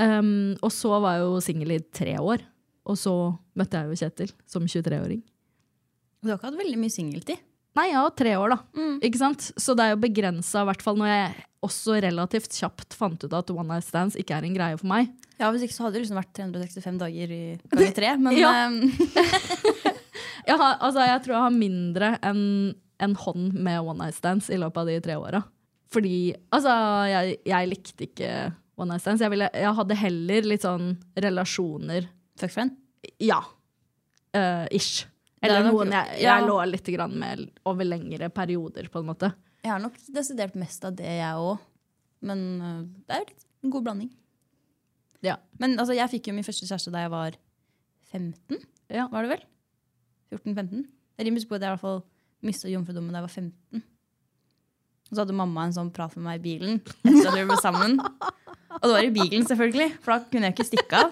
Um, 0.00 0.56
og 0.64 0.72
så 0.72 0.96
var 1.02 1.18
jeg 1.18 1.26
jo 1.26 1.42
singel 1.44 1.76
i 1.76 1.82
tre 1.94 2.16
år. 2.18 2.42
Og 2.90 2.98
så 2.98 3.12
møtte 3.58 3.78
jeg 3.78 3.90
jo 3.90 4.00
Kjetil 4.00 4.34
som 4.48 4.66
23-åring. 4.66 5.20
Du 6.20 6.30
har 6.30 6.38
ikke 6.38 6.50
hatt 6.50 6.58
veldig 6.58 6.80
mye 6.80 6.92
singeltid. 6.92 7.46
Nei, 7.78 7.86
jeg 7.92 8.00
ja, 8.00 8.06
tre 8.18 8.32
år, 8.34 8.56
da. 8.56 8.58
Ikke 9.06 9.20
sant? 9.20 9.46
Så 9.60 9.76
det 9.78 9.84
er 9.84 9.94
jo 9.94 10.02
begrensa, 10.02 10.64
i 10.64 10.68
hvert 10.68 10.82
fall 10.82 10.98
når 10.98 11.10
jeg 11.12 11.44
også 11.64 12.00
relativt 12.02 12.56
kjapt 12.56 12.96
fant 12.98 13.22
ut 13.22 13.36
at 13.36 13.52
one 13.54 13.68
night 13.68 13.86
stands 13.86 14.16
ikke 14.18 14.34
er 14.36 14.46
en 14.48 14.56
greie 14.56 14.78
for 14.80 14.90
meg. 14.90 15.12
Ja, 15.40 15.48
Hvis 15.54 15.62
ikke 15.64 15.72
så 15.76 15.86
hadde 15.86 15.96
det 15.96 16.02
liksom 16.04 16.18
vært 16.20 16.34
365 16.36 16.98
dager 17.00 17.32
i 17.32 17.42
ganger 17.72 17.94
tre. 17.96 18.10
Men 18.20 18.36
Ja. 18.36 18.50
ehm, 18.66 18.80
Jeg, 20.50 20.56
har, 20.58 20.78
altså, 20.82 21.02
jeg 21.04 21.20
tror 21.24 21.34
jeg 21.36 21.44
har 21.44 21.54
mindre 21.54 22.08
enn 22.26 22.40
en 23.00 23.14
hånd 23.16 23.54
med 23.56 23.80
one 23.80 24.02
night 24.02 24.16
stands 24.16 24.48
i 24.52 24.58
løpet 24.60 24.80
av 24.82 24.88
de 24.90 24.96
tre 25.04 25.14
åra. 25.20 25.40
Fordi 25.92 26.14
altså, 26.52 26.72
jeg, 27.08 27.36
jeg 27.48 27.68
likte 27.70 28.04
ikke 28.08 28.32
one 28.80 28.90
night 28.92 29.04
stands. 29.04 29.22
Jeg, 29.24 29.32
ville, 29.32 29.48
jeg 29.56 29.72
hadde 29.78 29.96
heller 30.00 30.48
litt 30.50 30.66
sånn 30.66 30.90
relasjoner 31.16 32.08
Fuck 32.40 32.52
friend? 32.54 32.72
Ja. 33.20 33.40
Uh, 34.36 34.64
ish. 34.72 35.06
Er 35.40 35.48
Eller 35.50 35.66
nok- 35.66 35.74
noen 35.78 35.92
jeg, 35.96 36.20
jeg 36.22 36.28
ja. 36.28 36.38
lå 36.44 36.56
litt 36.68 36.88
grann 36.92 37.16
med 37.20 37.46
over 37.68 37.84
lengre 37.88 38.28
perioder, 38.32 38.88
på 38.92 39.00
en 39.02 39.08
måte. 39.10 39.32
Jeg 39.64 39.72
har 39.74 39.80
nok 39.82 39.96
desidert 40.12 40.56
mest 40.60 40.84
av 40.88 40.96
det, 40.96 41.08
jeg 41.20 41.36
òg. 41.40 41.60
Men 42.24 42.40
uh, 42.60 42.80
det 43.08 43.16
er 43.16 43.22
jo 43.22 43.28
litt 43.32 43.46
en 43.64 43.74
god 43.76 43.86
blanding. 43.88 44.10
Ja. 45.26 45.36
Men 45.60 45.76
altså, 45.78 45.94
jeg 45.96 46.10
fikk 46.14 46.30
jo 46.30 46.36
min 46.36 46.46
første 46.46 46.68
kjæreste 46.68 46.92
da 46.94 47.04
jeg 47.04 47.12
var 47.12 47.36
15, 48.12 48.60
Ja. 48.90 49.06
var 49.12 49.26
det 49.26 49.36
vel? 49.36 49.44
14-15. 50.34 50.86
Jeg 51.18 51.26
sikker 51.26 51.48
på 51.50 51.58
at 51.58 51.64
jeg 51.64 51.68
i 51.68 51.74
hvert 51.74 51.84
fall 51.84 52.02
mista 52.46 52.70
jomfrudommen 52.70 53.12
da 53.12 53.20
jeg 53.20 53.26
var 53.28 53.34
15. 53.34 53.82
Og 55.10 55.16
så 55.16 55.24
hadde 55.24 55.34
mamma 55.36 55.66
en 55.66 55.74
sånn 55.74 55.90
prat 55.92 56.14
med 56.16 56.24
meg 56.24 56.38
i 56.38 56.44
bilen 56.44 56.78
etter 56.80 57.28
at 57.28 57.34
vi 57.34 57.44
ble 57.48 57.58
sammen. 57.60 57.98
Og 58.78 58.84
det 58.86 58.92
var 58.94 59.04
i 59.04 59.10
bilen, 59.12 59.42
selvfølgelig, 59.48 59.88
for 60.04 60.14
da 60.14 60.30
kunne 60.30 60.48
jeg 60.48 60.54
ikke 60.54 60.68
stikke 60.68 61.00
av. 61.02 61.10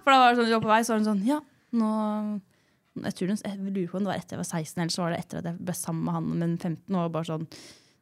For 0.00 0.08
da 0.10 0.16
var 0.18 0.32
det 0.32 0.38
sånn, 0.40 0.48
vi 0.48 0.54
var 0.56 0.64
på 0.64 0.70
vei, 0.72 0.80
så 0.82 0.94
var 0.94 1.02
hun 1.02 1.08
sånn 1.10 1.24
Ja, 1.28 1.36
nå 1.76 1.90
jeg, 3.04 3.14
tror, 3.18 3.32
jeg 3.34 3.58
lurer 3.58 3.88
på 3.90 3.98
om 3.98 4.04
det 4.06 4.10
var 4.12 4.20
etter 4.22 4.36
jeg 4.36 4.40
var 4.40 4.48
16, 4.48 4.80
eller 4.80 4.94
så 4.94 5.02
var 5.02 5.12
det 5.14 5.20
etter 5.24 5.40
at 5.40 5.48
jeg 5.50 5.60
ble 5.66 5.74
sammen 5.76 6.04
med 6.06 6.14
han 6.16 6.28
men 6.40 6.52
15. 6.62 6.96
Og 6.96 7.12
bare 7.14 7.28
sånn, 7.28 7.46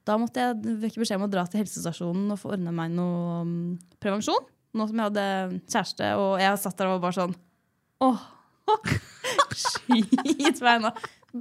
da 0.08 0.16
måtte 0.20 0.44
jeg 0.46 0.78
vekke 0.84 1.02
beskjed 1.02 1.20
om 1.20 1.26
å 1.26 1.32
dra 1.32 1.44
til 1.48 1.62
helsestasjonen 1.62 2.34
og 2.34 2.40
få 2.40 2.52
ordna 2.56 2.74
meg 2.76 2.92
noe 2.94 3.40
um, 3.42 3.54
prevensjon. 4.02 4.46
Nå 4.72 4.86
som 4.88 5.00
jeg 5.00 5.10
hadde 5.10 5.24
kjæreste, 5.68 6.12
og 6.16 6.36
jeg 6.40 6.60
satt 6.62 6.78
der 6.78 6.88
og 6.88 6.96
var 6.96 7.02
bare 7.06 7.18
sånn 7.18 7.34
Åh, 8.02 8.22
Skyt 9.62 10.62
meg 10.64 10.84
nå. 10.84 10.92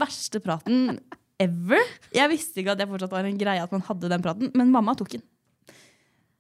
Verste 0.01 0.41
praten 0.43 0.97
ever. 1.41 1.83
Jeg 2.13 2.31
visste 2.31 2.61
ikke 2.61 2.75
at 2.75 2.81
det 2.81 2.89
fortsatt 2.89 3.13
var 3.13 3.27
en 3.27 3.39
greie 3.39 3.63
at 3.63 3.71
man 3.73 3.83
hadde 3.87 4.09
den 4.11 4.23
praten, 4.23 4.51
men 4.57 4.73
mamma 4.73 4.95
tok 4.97 5.15
den. 5.15 5.23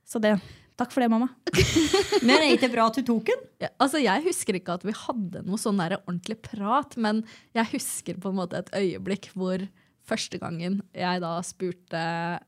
Så 0.07 0.19
det, 0.21 0.35
takk 0.79 0.91
for 0.93 1.03
det, 1.03 1.09
mamma. 1.11 1.29
Men 2.25 2.35
er 2.35 2.43
det 2.43 2.57
ikke 2.57 2.71
bra 2.73 2.89
at 2.89 2.97
du 2.99 3.05
tok 3.07 3.29
den? 3.31 3.45
Ja, 3.63 3.69
altså, 3.81 4.01
jeg 4.03 4.25
husker 4.25 4.57
ikke 4.57 4.75
at 4.75 4.83
vi 4.85 4.93
hadde 4.97 5.43
noe 5.47 5.59
sånn 5.61 5.79
der 5.79 5.95
ordentlig 6.01 6.35
prat, 6.43 6.97
men 6.99 7.23
jeg 7.55 7.69
husker 7.71 8.19
på 8.21 8.29
en 8.29 8.37
måte 8.41 8.59
et 8.59 8.71
øyeblikk 8.75 9.29
hvor 9.33 9.63
første 10.09 10.37
gangen 10.41 10.81
jeg 10.97 11.21
da 11.23 11.31
spurte 11.45 12.01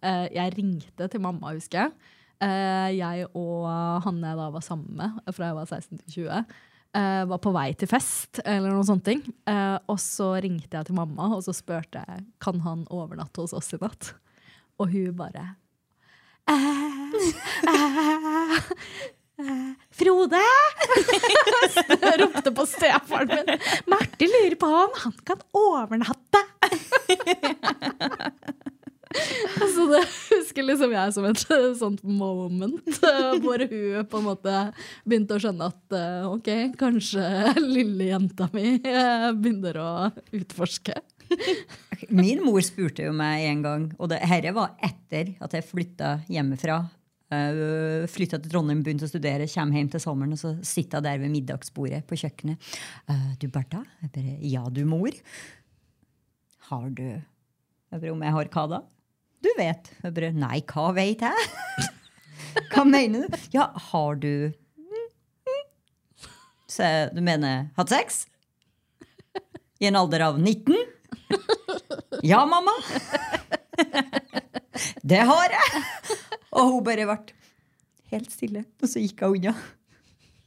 eh, 0.04 0.26
Jeg 0.36 0.54
ringte 0.58 1.08
til 1.08 1.24
mamma, 1.24 1.54
husker 1.56 1.86
jeg. 1.86 2.13
Eh, 2.42 2.90
jeg 2.98 3.28
og 3.38 3.68
han 4.06 4.22
jeg 4.24 4.40
da 4.40 4.50
var 4.54 4.66
sammen 4.66 4.98
med 5.00 5.34
fra 5.36 5.52
jeg 5.52 5.60
var 5.60 5.70
16 5.70 6.04
til 6.04 6.30
20, 6.30 6.46
Uh, 6.94 7.24
var 7.26 7.40
på 7.42 7.50
vei 7.50 7.72
til 7.74 7.90
fest 7.90 8.38
eller 8.46 8.70
noen 8.70 8.86
sånne 8.86 9.02
ting. 9.08 9.22
Uh, 9.50 9.82
og 9.90 9.98
så 9.98 10.28
ringte 10.46 10.78
jeg 10.78 10.86
til 10.86 10.94
mamma 10.94 11.26
og 11.34 11.40
så 11.42 11.50
spurte 11.58 12.04
jeg 12.06 12.20
kan 12.38 12.62
han 12.62 12.84
overnatte 12.94 13.42
hos 13.42 13.56
oss 13.58 13.72
i 13.74 13.80
natt. 13.82 14.12
Og 14.78 14.90
hun 14.94 15.14
bare 15.18 15.56
eh, 16.50 16.64
eh, 17.74 18.58
eh, 19.40 19.74
Frode! 19.94 20.42
Jeg 22.04 22.20
ropte 22.22 22.52
på 22.56 22.66
stefaren 22.70 23.32
min. 23.34 23.62
Marte 23.92 24.28
lurer 24.30 24.56
på 24.60 24.70
om 24.70 24.98
han 25.04 25.16
kan 25.26 25.44
overnatte. 25.58 26.42
Så 29.76 29.86
det 29.92 30.02
husker 30.04 30.66
liksom 30.66 30.94
jeg 30.96 31.14
som 31.16 31.28
et 31.30 31.44
sånt 31.82 32.04
moment, 32.06 32.82
eh, 33.10 33.36
hvor 33.44 33.64
hun 33.64 34.10
på 34.10 34.22
en 34.22 34.28
måte 34.28 34.56
begynte 35.06 35.38
å 35.38 35.44
skjønne 35.44 35.70
at 35.72 35.98
eh, 35.98 36.28
ok, 36.30 36.50
kanskje 36.80 37.26
lille 37.76 38.10
jenta 38.12 38.50
mi 38.56 38.78
eh, 38.80 39.30
begynner 39.38 39.80
å 39.82 39.92
utforske. 40.34 40.98
Min 42.14 42.44
mor 42.46 42.62
spurte 42.66 43.08
jo 43.08 43.14
meg 43.16 43.48
en 43.48 43.64
gang, 43.64 43.88
og 43.98 44.12
det 44.12 44.22
her 44.28 44.50
var 44.56 44.76
etter 44.84 45.34
at 45.44 45.56
jeg 45.58 45.70
flytta 45.70 46.18
hjemmefra. 46.32 46.84
Uh, 47.34 48.04
flytta 48.12 48.38
til 48.38 48.52
Trondheim, 48.52 48.84
begynte 48.86 49.08
å 49.08 49.10
studere, 49.10 49.48
kommer 49.50 49.80
hjem 49.80 49.88
til 49.96 50.02
sommeren, 50.04 50.36
og 50.36 50.38
så 50.38 50.52
sitter 50.62 51.00
jeg 51.00 51.06
der 51.08 51.22
ved 51.24 51.32
middagsbordet 51.34 52.04
på 52.06 52.20
kjøkkenet. 52.20 52.68
Uh, 53.10 53.32
du, 53.42 53.48
Bertha? 53.50 53.82
Jeg 54.04 54.12
bare, 54.14 54.36
ja, 54.46 54.62
du, 54.70 54.84
mor. 54.86 55.16
Har 56.70 56.90
du 56.94 57.08
Jeg 57.08 58.02
bare, 58.02 58.12
om 58.14 58.22
jeg 58.26 58.36
har 58.36 58.52
hva 58.54 58.68
da? 58.70 58.82
Du 59.44 59.50
vet. 59.58 59.90
Jeg 60.04 60.16
bare, 60.16 60.32
nei, 60.36 60.60
hva 60.72 60.90
vet 60.96 61.24
jeg? 61.26 61.48
hva 62.74 62.86
mener 62.88 63.28
du? 63.28 63.40
Ja, 63.56 63.70
har 63.92 64.20
du 64.22 64.54
Så 66.72 66.88
du 67.14 67.20
mener 67.22 67.68
hatt 67.78 67.92
sex? 67.94 68.24
I 69.84 69.90
en 69.90 70.00
alder 70.00 70.24
av 70.30 70.40
19? 70.40 70.78
Ja, 72.24 72.46
mamma. 72.48 72.72
Det 75.04 75.20
har 75.28 75.54
jeg. 75.54 75.84
Og 76.56 76.70
hun 76.72 76.86
bare 76.86 77.06
ble 77.10 77.18
helt 78.14 78.32
stille, 78.32 78.64
og 78.80 78.90
så 78.90 79.02
gikk 79.04 79.26
hun 79.26 79.36
unna. 79.42 79.54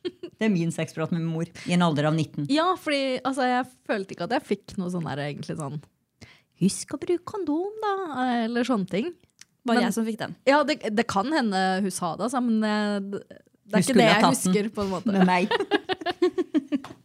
Det 0.06 0.46
er 0.46 0.52
min 0.52 0.72
sexprat 0.74 1.12
med 1.12 1.20
min 1.22 1.32
mor 1.34 1.48
i 1.66 1.74
en 1.74 1.84
alder 1.84 2.08
av 2.08 2.14
19. 2.14 2.46
Ja, 2.52 2.68
fordi 2.80 3.18
altså, 3.26 3.46
jeg 3.50 3.66
følte 3.88 4.14
ikke 4.14 4.28
at 4.28 4.34
jeg 4.36 4.46
fikk 4.46 4.76
noe 4.80 4.92
sånn 4.94 5.06
der 5.08 5.22
egentlig 5.26 5.56
sånn 5.58 5.80
Husk 6.62 6.94
å 6.96 6.98
bruke 7.02 7.24
kondom, 7.28 7.74
da, 7.82 7.92
eller 8.46 8.64
sånne 8.64 8.88
ting. 8.90 9.10
Var 9.66 9.74
Men- 9.74 9.82
jeg 9.88 9.94
som 9.96 10.06
fikk 10.06 10.18
den. 10.22 10.36
Ja, 10.46 10.62
det, 10.64 10.78
det 10.94 11.06
kan 11.10 11.28
hende 11.34 11.62
hun 11.82 11.90
sa 11.90 12.14
det, 12.16 12.28
altså, 12.28 12.40
men 12.40 12.62
eh, 12.64 13.00
det, 13.00 13.20
det 13.66 13.74
er 13.74 13.84
ikke 13.84 13.96
det 13.98 14.06
jeg 14.08 14.24
husker. 14.24 14.68
på 14.76 14.84
en 14.86 14.92
måte. 14.94 15.12
Med 15.12 15.26
meg. 15.26 15.50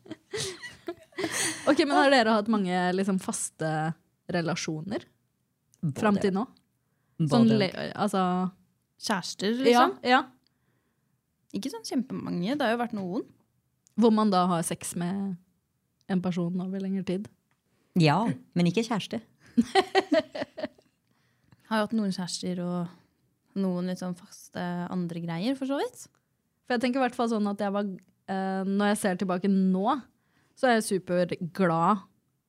Ok, 1.70 1.78
Men 1.86 1.92
har 1.94 2.10
dere 2.10 2.34
hatt 2.34 2.48
mange 2.50 2.74
liksom, 2.98 3.20
faste 3.22 3.68
relasjoner 4.32 5.04
fram 5.98 6.18
til 6.22 6.34
nå? 6.34 6.46
Sånn, 7.30 7.52
le- 7.60 7.92
altså 7.94 8.22
Kjærester, 9.02 9.54
ja, 9.54 9.66
liksom. 9.68 9.94
ja. 10.10 10.22
Ikke 11.58 11.70
sånn 11.74 11.86
kjempemange. 11.86 12.56
Det 12.58 12.66
har 12.66 12.74
jo 12.76 12.80
vært 12.82 12.96
noen. 12.98 13.24
Hvor 14.00 14.14
man 14.16 14.32
da 14.34 14.44
har 14.50 14.64
sex 14.66 14.96
med 14.98 15.36
en 16.10 16.22
person 16.24 16.58
over 16.64 16.82
lengre 16.82 17.04
tid. 17.06 17.28
Ja, 18.00 18.20
men 18.56 18.70
ikke 18.70 18.86
kjæreste. 18.88 19.20
Har 21.72 21.80
jo 21.80 21.86
hatt 21.86 21.96
noen 21.96 22.16
kjærester 22.16 22.60
og 22.66 23.60
noen 23.60 23.92
litt 23.92 24.02
sånn 24.02 24.18
faste 24.18 24.64
andre 24.92 25.22
greier, 25.24 25.58
for 25.60 25.70
så 25.70 25.80
vidt. 25.80 26.06
For 26.66 26.76
jeg 26.76 26.86
tenker 26.86 27.02
i 27.02 27.06
hvert 27.06 27.18
fall 27.18 27.32
sånn 27.32 27.50
at 27.52 27.64
jeg 27.64 27.76
var 27.76 27.88
uh, 27.88 28.64
Når 28.68 28.94
jeg 28.94 29.02
ser 29.02 29.20
tilbake 29.20 29.52
nå, 29.52 29.98
så 30.56 30.70
er 30.70 30.78
jeg 30.78 30.88
superglad 30.88 32.04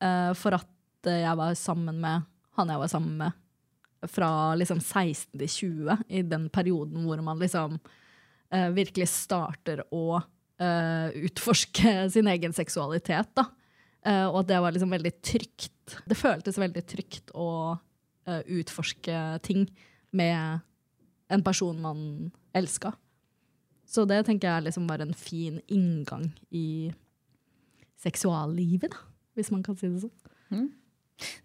uh, 0.05 0.33
for 0.39 0.59
at 0.59 1.09
eh, 1.09 1.23
jeg 1.23 1.39
var 1.39 1.55
sammen 1.59 1.99
med 2.03 2.29
han 2.59 2.69
jeg 2.69 2.83
var 2.83 2.91
sammen 2.91 3.15
med 3.17 3.39
fra 4.13 4.29
liksom 4.59 4.81
16 4.83 5.39
til 5.39 5.49
20, 5.49 6.03
i 6.11 6.21
den 6.27 6.49
perioden 6.53 7.07
hvor 7.07 7.23
man 7.25 7.39
liksom 7.41 7.79
uh, 7.79 8.69
virkelig 8.75 9.09
starter 9.15 9.85
å 9.95 10.21
utforske 10.63 11.93
sin 12.15 12.29
egen 12.31 12.53
seksualitet. 12.55 13.33
da. 13.35 13.49
Eh, 14.03 14.27
og 14.27 14.43
at 14.43 14.51
det 14.51 14.61
var 14.65 14.75
liksom 14.75 14.93
veldig 14.93 15.15
trygt. 15.23 15.97
Det 16.09 16.19
føltes 16.19 16.59
veldig 16.59 16.83
trygt 16.89 17.33
å 17.39 17.49
uh, 17.77 18.43
utforske 18.51 19.19
ting 19.47 19.67
med 20.17 20.63
en 21.33 21.45
person 21.45 21.79
man 21.83 22.31
elska. 22.57 22.93
Så 23.87 24.05
det 24.09 24.23
tenker 24.27 24.49
jeg 24.49 24.67
liksom 24.69 24.87
var 24.89 25.03
en 25.05 25.15
fin 25.17 25.59
inngang 25.71 26.31
i 26.51 26.93
seksuallivet, 28.03 28.95
da, 28.95 29.03
hvis 29.37 29.53
man 29.55 29.63
kan 29.65 29.77
si 29.79 29.91
det 29.91 30.03
sånn. 30.03 30.31
Mm. 30.53 30.69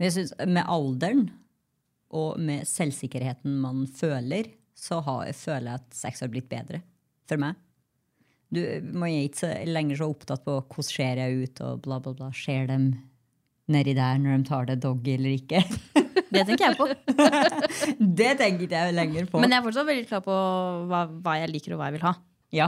jeg 0.02 0.14
synes, 0.16 0.34
med 0.48 0.66
alderen 0.68 1.28
og 2.18 2.40
med 2.44 2.68
selvsikkerheten 2.68 3.60
man 3.64 3.86
føler, 3.88 4.50
så 4.78 5.00
har, 5.06 5.30
føler 5.36 5.72
jeg 5.72 5.82
at 5.82 5.98
sex 5.98 6.24
har 6.24 6.32
blitt 6.32 6.50
bedre 6.50 6.82
for 7.28 7.40
meg. 7.42 7.58
Du 8.54 8.62
man 8.94 9.10
er 9.10 9.28
ikke 9.28 9.42
så 9.44 9.52
lenger 9.68 10.00
så 10.00 10.08
opptatt 10.12 10.44
på 10.46 10.58
hvordan 10.62 10.88
ser 10.88 11.20
jeg 11.22 11.44
ut, 11.44 11.62
og 11.68 11.82
bla, 11.84 12.00
bla, 12.04 12.14
bla. 12.16 12.30
Ser 12.36 12.70
de 12.70 12.80
nedi 13.68 13.96
der 13.98 14.20
når 14.24 14.38
de 14.38 14.48
tar 14.48 14.70
det 14.70 14.80
doggy 14.86 15.16
eller 15.18 15.36
ikke. 15.36 15.64
Det 16.28 16.42
tenker 16.44 16.66
jeg 16.66 16.76
på. 16.76 16.86
det 18.20 18.34
tenker 18.38 18.66
ikke 18.66 18.80
jeg 18.84 18.96
lenger 18.98 19.30
på. 19.32 19.40
Men 19.40 19.54
jeg 19.54 19.62
er 19.62 19.64
fortsatt 19.64 19.88
veldig 19.88 20.08
klar 20.10 20.24
på 20.26 20.34
hva, 20.90 21.06
hva 21.24 21.36
jeg 21.40 21.50
liker 21.54 21.74
og 21.74 21.80
hva 21.80 21.88
jeg 21.88 21.96
vil 21.96 22.04
ha. 22.04 22.12
Ja. 22.54 22.68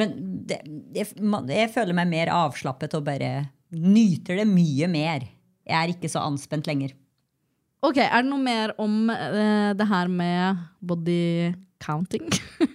Men 0.00 0.14
det, 0.48 0.56
jeg, 0.96 1.10
jeg 1.52 1.72
føler 1.74 1.98
meg 1.98 2.08
mer 2.08 2.32
avslappet 2.32 2.96
og 2.96 3.04
bare 3.04 3.30
nyter 3.76 4.40
det 4.40 4.46
mye 4.48 4.88
mer. 4.90 5.28
Jeg 5.68 5.76
er 5.76 5.92
ikke 5.92 6.08
så 6.08 6.24
anspent 6.24 6.70
lenger. 6.70 6.96
Ok, 7.78 7.98
Er 8.02 8.24
det 8.24 8.26
noe 8.26 8.42
mer 8.42 8.72
om 8.82 9.06
uh, 9.06 9.70
det 9.78 9.86
her 9.86 10.08
med 10.10 10.64
body 10.82 11.54
counting? 11.78 12.26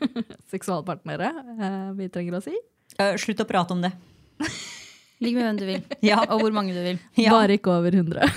Seksualpartnere 0.54 1.32
uh, 1.60 1.90
vi 1.98 2.08
trenger 2.14 2.38
å 2.40 2.44
si? 2.46 2.54
Uh, 2.96 3.18
slutt 3.20 3.44
å 3.44 3.48
prate 3.50 3.76
om 3.76 3.84
det. 3.84 3.92
Ligg 5.24 5.36
med 5.36 5.44
hvem 5.48 5.60
du 5.60 5.66
vil. 5.68 5.84
Ja. 6.10 6.22
Og 6.30 6.46
hvor 6.46 6.56
mange 6.56 6.76
du 6.76 6.80
vil. 6.84 7.02
Ja. 7.20 7.34
Bare 7.36 7.58
ikke 7.60 7.76
over 7.76 7.96
100. 7.96 8.32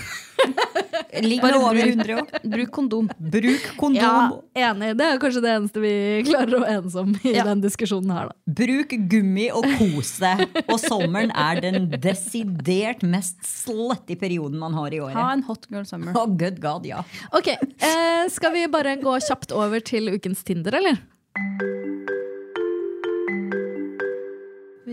Ligg 1.22 1.42
med 1.42 1.54
over 1.56 1.74
bruk- 1.74 1.92
100 1.94 2.16
år. 2.20 2.40
Bruk 2.52 2.70
kondom. 2.76 3.08
Bruk 3.18 3.66
kondom. 3.78 4.40
Ja, 4.56 4.70
enig. 4.72 4.90
Det 4.98 5.06
er 5.06 5.18
kanskje 5.22 5.42
det 5.44 5.52
eneste 5.56 5.80
vi 5.82 5.92
klarer 6.28 6.58
å 6.60 6.66
enes 6.68 6.94
om 7.00 7.14
i 7.24 7.32
Ja. 7.36 7.44
den 7.48 7.60
diskusjonen 7.64 8.12
her, 8.12 8.28
da. 8.32 8.54
Bruk 8.60 8.94
gummi 9.10 9.48
og 9.52 9.64
kos 9.78 10.18
deg. 10.22 10.44
Og 10.68 10.78
sommeren 10.82 11.30
er 11.34 11.60
den 11.64 11.90
desidert 12.02 13.02
mest 13.02 13.40
slutty 13.46 14.16
perioden 14.20 14.58
man 14.58 14.72
har 14.74 14.92
i 14.92 15.00
året. 15.00 15.14
Ha 15.16 15.32
en 15.32 15.42
hot 15.48 15.66
girl 15.70 15.84
summer. 15.88 16.12
Oh, 16.16 16.26
good 16.26 16.60
god, 16.60 16.84
ja. 16.86 17.02
Ok, 17.32 17.48
eh, 17.48 18.28
Skal 18.28 18.52
vi 18.52 18.66
bare 18.68 18.96
gå 19.00 19.16
kjapt 19.26 19.52
over 19.52 19.80
til 19.80 20.08
ukens 20.14 20.42
Tinder, 20.44 20.74
eller? 20.74 20.98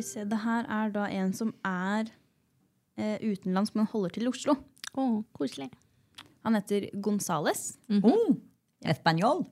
Se, 0.04 0.26
det 0.28 0.40
her 0.44 0.66
er 0.68 0.90
da 0.92 1.06
en 1.16 1.30
som 1.32 1.54
er 1.64 2.10
eh, 3.00 3.16
utenlands, 3.24 3.72
men 3.78 3.86
holder 3.88 4.12
til 4.18 4.26
i 4.28 4.32
Oslo. 4.34 4.58
Å, 5.00 5.06
koselig. 5.38 5.70
Han 6.44 6.58
heter 6.60 6.90
Gonzales. 6.94 7.78
Oh, 8.04 8.36
Espanjol. 8.86 9.46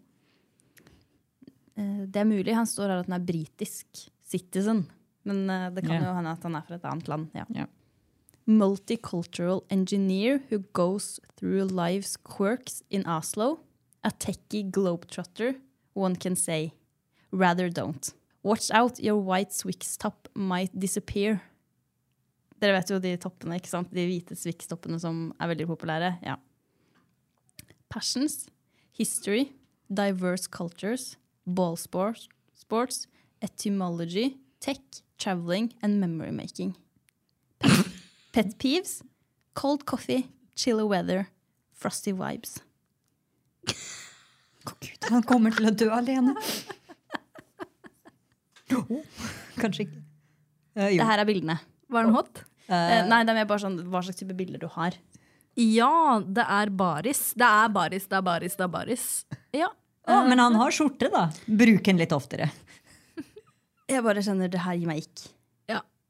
Eh, 1.75 2.01
det 2.07 2.19
er 2.19 2.27
mulig. 2.27 2.55
Han 2.55 2.67
står 2.67 2.91
her 2.91 3.03
at 3.03 3.09
han 3.09 3.19
er 3.19 3.25
britisk 3.25 4.07
citizen. 4.27 4.85
Men 5.27 5.49
eh, 5.49 5.69
det 5.75 5.85
kan 5.85 5.97
yeah. 5.97 6.07
jo 6.09 6.15
hende 6.17 6.35
at 6.35 6.47
han 6.47 6.57
er 6.57 6.65
fra 6.67 6.79
et 6.79 6.87
annet 6.91 7.11
land. 7.11 7.29
Ja. 7.37 7.45
Yeah. 7.55 7.69
Multicultural 8.49 9.61
engineer 9.69 10.41
who 10.49 10.63
goes 10.73 11.19
through 11.37 11.71
life's 11.71 12.17
quirks 12.17 12.81
in 12.89 13.05
Oslo. 13.07 13.59
A 14.03 14.09
techie 14.11 14.65
globetrotter, 14.71 15.55
one 15.93 16.15
can 16.15 16.35
say. 16.35 16.73
Rather 17.31 17.69
don't. 17.69 18.13
Watch 18.43 18.71
out, 18.71 18.99
your 18.99 19.21
white 19.21 19.53
Swix 19.53 19.95
top 19.97 20.27
might 20.33 20.73
disappear. 20.73 21.39
Dere 22.61 22.73
vet 22.73 22.89
jo 22.89 22.97
de 23.01 23.13
toppene, 23.21 23.59
ikke 23.61 23.69
sant? 23.69 23.91
De 23.93 24.03
hvite 24.05 24.35
Swix-toppene 24.37 24.97
som 25.01 25.29
er 25.41 25.51
veldig 25.53 25.67
populære. 25.69 26.15
Ja. 26.25 26.39
Passions, 27.91 28.47
history, 28.91 29.51
diverse 29.91 30.47
cultures, 30.47 31.17
ball 31.45 31.75
sports, 31.75 32.29
sports 32.55 33.07
etymology, 33.41 34.37
tech, 34.61 34.79
traveling 35.19 35.73
and 35.83 35.99
memory 35.99 36.31
making. 36.31 36.77
Pet, 37.59 37.85
pet 38.33 38.57
peeves, 38.57 39.01
cold 39.53 39.85
coffee, 39.85 40.29
chilly 40.55 40.83
weather, 40.83 41.27
frosty 41.73 42.13
vibes. 42.13 42.61
Å, 43.67 44.71
Gud, 44.77 45.09
han 45.09 45.25
kommer 45.27 45.51
til 45.51 45.67
å 45.67 45.75
dø 45.75 45.91
alene. 45.93 46.35
Oh, 48.71 49.01
kanskje 49.59 49.83
ikke. 49.83 49.97
Uh, 50.79 50.85
jo. 50.93 51.01
Det 51.01 51.07
her 51.09 51.19
er 51.19 51.27
bildene. 51.27 51.57
Var 51.91 52.05
den 52.07 52.13
hot? 52.15 52.37
Uh, 52.69 53.01
nei, 53.03 53.17
det 53.27 53.33
er 53.35 53.49
bare 53.49 53.59
sånn 53.59 53.73
hva 53.91 53.99
slags 53.99 54.21
type 54.21 54.31
bilder 54.37 54.61
du 54.61 54.69
har. 54.77 54.95
Ja, 55.59 56.21
det 56.23 56.45
er 56.47 56.71
baris. 56.71 57.33
Det 57.35 57.47
er 57.47 57.71
baris, 57.75 58.07
det 58.07 58.17
er 58.17 58.25
baris, 58.25 58.55
det 58.55 58.65
er 58.65 58.71
baris. 58.71 59.05
Ja. 59.55 59.67
Å, 60.07 60.21
men 60.25 60.39
han 60.41 60.55
har 60.57 60.73
skjorte, 60.73 61.11
da. 61.11 61.27
Bruk 61.45 61.83
den 61.85 61.99
litt 62.01 62.15
oftere. 62.15 62.47
Jeg 63.91 64.03
bare 64.05 64.23
kjenner 64.23 64.49
det 64.51 64.61
her 64.63 64.79
gir 64.79 64.89
meg 64.89 65.03
ikk. 65.03 65.27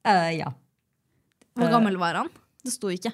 Uh, 0.01 0.31
ja. 0.33 0.49
Hvor 1.57 1.69
gammel 1.69 1.97
var 2.01 2.17
han? 2.17 2.29
Det 2.63 2.73
sto 2.73 2.89
ikke. 2.93 3.11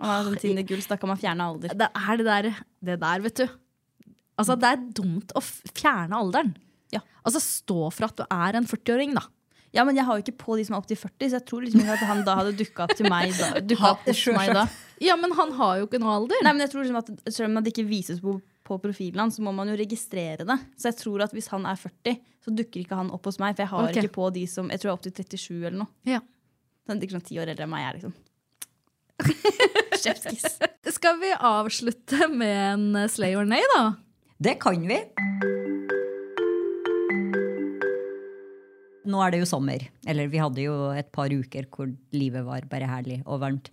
Han 0.00 0.10
var 0.12 0.26
sånn 0.26 0.40
tiende 0.40 0.64
gull, 0.68 0.80
så 0.84 0.94
da 0.94 1.00
kan 1.00 1.10
man 1.12 1.20
fjerne 1.20 1.48
alder. 1.50 1.74
Det 1.76 1.88
er 1.88 2.20
det 2.20 2.26
der, 2.26 2.48
det 2.84 2.98
der 3.02 3.24
vet 3.24 3.42
du. 3.42 3.46
Altså, 4.36 4.56
det 4.60 4.70
er 4.70 4.84
dumt 4.96 5.32
å 5.36 5.42
fjerne 5.42 6.18
alderen. 6.18 6.52
Ja. 6.92 7.02
Altså, 7.24 7.40
stå 7.42 7.88
for 7.92 8.08
at 8.08 8.20
du 8.20 8.24
er 8.24 8.58
en 8.58 8.68
40-åring, 8.68 9.16
da. 9.16 9.24
Ja, 9.76 9.84
men 9.84 9.98
jeg 9.98 10.06
har 10.08 10.18
jo 10.18 10.24
ikke 10.24 10.36
på 10.40 10.56
de 10.58 10.64
som 10.66 10.76
er 10.76 10.80
opp 10.80 10.88
til 10.88 10.98
40, 10.98 11.28
så 11.28 11.38
jeg 11.38 11.46
tror 11.50 11.64
liksom 11.66 11.82
ikke 11.82 11.96
at 11.98 12.04
han 12.08 12.22
da 12.26 12.36
hadde 12.40 12.54
dukka 12.56 12.86
opp 12.86 12.94
til 12.96 13.08
meg 13.12 13.34
da. 13.36 13.50
Opp 13.92 14.06
hos 14.08 14.22
meg 14.32 14.52
da. 14.56 14.66
Ja, 15.04 15.16
men 15.20 15.34
han 15.36 15.52
har 15.58 15.80
jo 15.82 15.88
ikke 15.88 16.00
noe 16.00 16.14
alder. 16.22 16.40
Nei, 16.44 16.54
men 16.56 16.64
jeg 16.64 16.72
tror 16.72 16.86
liksom 16.86 17.00
at 17.02 17.10
Selv 17.28 17.50
om 17.50 17.58
det 17.60 17.74
ikke 17.74 17.84
vises 17.88 18.22
på, 18.22 18.38
på 18.64 18.78
profilen 18.80 19.20
hans, 19.20 19.36
så 19.36 19.44
må 19.44 19.52
man 19.56 19.68
jo 19.68 19.76
registrere 19.78 20.46
det. 20.48 20.58
Så 20.80 20.90
jeg 20.90 20.98
tror 21.02 21.26
at 21.26 21.36
hvis 21.36 21.50
han 21.52 21.68
er 21.68 21.76
40, 21.80 22.16
så 22.46 22.54
dukker 22.62 22.82
ikke 22.82 23.00
han 23.02 23.12
opp 23.12 23.28
hos 23.28 23.40
meg. 23.42 23.58
For 23.58 23.66
jeg 23.66 23.72
har 23.74 23.90
okay. 23.90 24.06
ikke 24.06 24.16
på 24.16 24.30
de 24.38 24.46
som 24.50 24.72
Jeg 24.72 24.82
tror 24.82 24.90
jeg 24.90 24.94
er 24.94 25.00
opp 25.00 25.06
til 25.06 25.36
37 25.36 25.60
eller 25.60 25.78
noe. 25.84 25.92
Ja. 26.08 26.22
Så 26.86 26.94
han 26.94 27.00
er 27.00 27.08
ikke 27.08 27.18
sånn 27.18 27.28
ti 27.28 27.38
år 27.42 27.52
eldre 27.52 27.66
enn 27.66 27.74
meg, 27.74 27.84
er 27.84 28.00
liksom. 28.00 28.16
Chefskiss. 30.02 30.58
Skal 30.96 31.20
vi 31.20 31.32
avslutte 31.34 32.28
med 32.32 32.58
en 32.72 33.08
slay 33.12 33.36
or 33.36 33.48
nay, 33.48 33.64
da? 33.76 33.88
Det 34.38 34.58
kan 34.62 34.86
vi. 34.88 35.02
Nå 39.06 39.20
er 39.22 39.32
det 39.32 39.40
jo 39.42 39.48
sommer. 39.48 39.86
Eller 40.08 40.30
vi 40.32 40.40
hadde 40.42 40.64
jo 40.64 40.74
et 40.96 41.08
par 41.14 41.32
uker 41.32 41.68
hvor 41.72 41.90
livet 42.16 42.46
var 42.46 42.66
bare 42.70 42.90
herlig 42.90 43.20
og 43.24 43.40
varmt. 43.44 43.70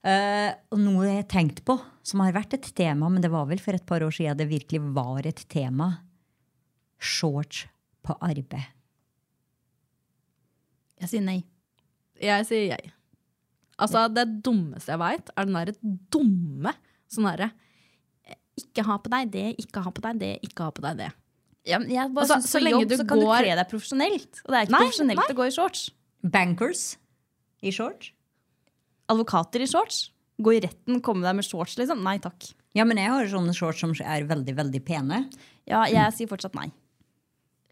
Uh, 0.00 0.50
og 0.72 0.80
noe 0.80 1.04
jeg 1.04 1.18
har 1.20 1.28
tenkt 1.28 1.60
på, 1.68 1.76
som 2.06 2.22
har 2.24 2.32
vært 2.32 2.56
et 2.56 2.70
tema, 2.76 3.10
men 3.12 3.20
det 3.20 3.32
var 3.32 3.48
vel 3.50 3.60
for 3.60 3.76
et 3.76 3.84
par 3.86 4.00
år 4.06 4.14
siden 4.16 4.38
det 4.40 4.48
virkelig 4.48 4.80
var 4.96 5.28
et 5.28 5.44
tema. 5.52 5.92
Shorts 7.00 7.66
på 8.04 8.16
arbeid. 8.24 8.72
Jeg 11.00 11.12
sier 11.12 11.24
nei. 11.24 11.40
Jeg 12.20 12.44
sier 12.48 12.66
jeg. 12.74 12.92
Altså, 13.80 14.04
det 14.12 14.26
dummeste 14.44 14.92
jeg 14.92 15.00
veit, 15.00 15.30
er 15.32 15.48
den 15.48 15.56
derre 15.56 15.94
dumme 16.12 16.74
sånn 17.10 17.28
derre 17.30 17.48
eh, 18.28 18.36
Ikke 18.60 18.84
ha 18.84 18.98
på 19.00 19.12
deg 19.12 19.30
det, 19.32 19.46
ikke 19.62 19.84
ha 19.86 19.92
på 19.94 20.04
deg 20.04 20.20
det, 20.20 20.34
ikke 20.44 20.66
ha 20.68 20.74
på 20.76 20.84
deg 20.84 21.00
det. 21.00 21.08
Ja, 21.68 21.78
men 21.78 21.90
jeg 21.92 22.08
bare 22.14 22.24
Altså, 22.24 22.38
synes 22.40 22.50
så 22.54 22.60
lenge 22.62 22.80
jobb 22.80 22.88
du 22.88 22.96
så 22.96 23.06
kan 23.08 23.18
går- 23.20 23.42
du 23.42 23.44
kle 23.44 23.56
deg 23.60 23.68
profesjonelt. 23.68 24.40
Og 24.44 24.48
det 24.52 24.56
er 24.56 24.64
ikke 24.66 24.70
Nei, 24.76 24.80
profesjonelt 24.86 25.20
nei. 25.20 25.28
å 25.28 25.36
gå 25.40 25.46
i 25.46 25.50
shorts. 25.56 25.82
Bankers 26.24 26.84
i 27.62 27.70
shorts. 27.70 28.12
Advokater 29.10 29.60
i 29.60 29.66
shorts. 29.66 30.10
Gå 30.40 30.54
i 30.56 30.60
retten, 30.64 31.00
komme 31.04 31.22
deg 31.26 31.36
med 31.36 31.44
shorts, 31.44 31.76
liksom. 31.76 32.02
Nei 32.02 32.16
takk. 32.18 32.52
Ja, 32.72 32.84
men 32.84 32.96
jeg 32.96 33.10
har 33.10 33.26
sånne 33.26 33.52
shorts 33.56 33.80
som 33.82 33.90
er 33.92 34.24
veldig, 34.24 34.54
veldig 34.56 34.80
pene. 34.86 35.24
Ja, 35.68 35.84
jeg 35.90 36.12
sier 36.16 36.28
fortsatt 36.30 36.54
nei. 36.54 36.70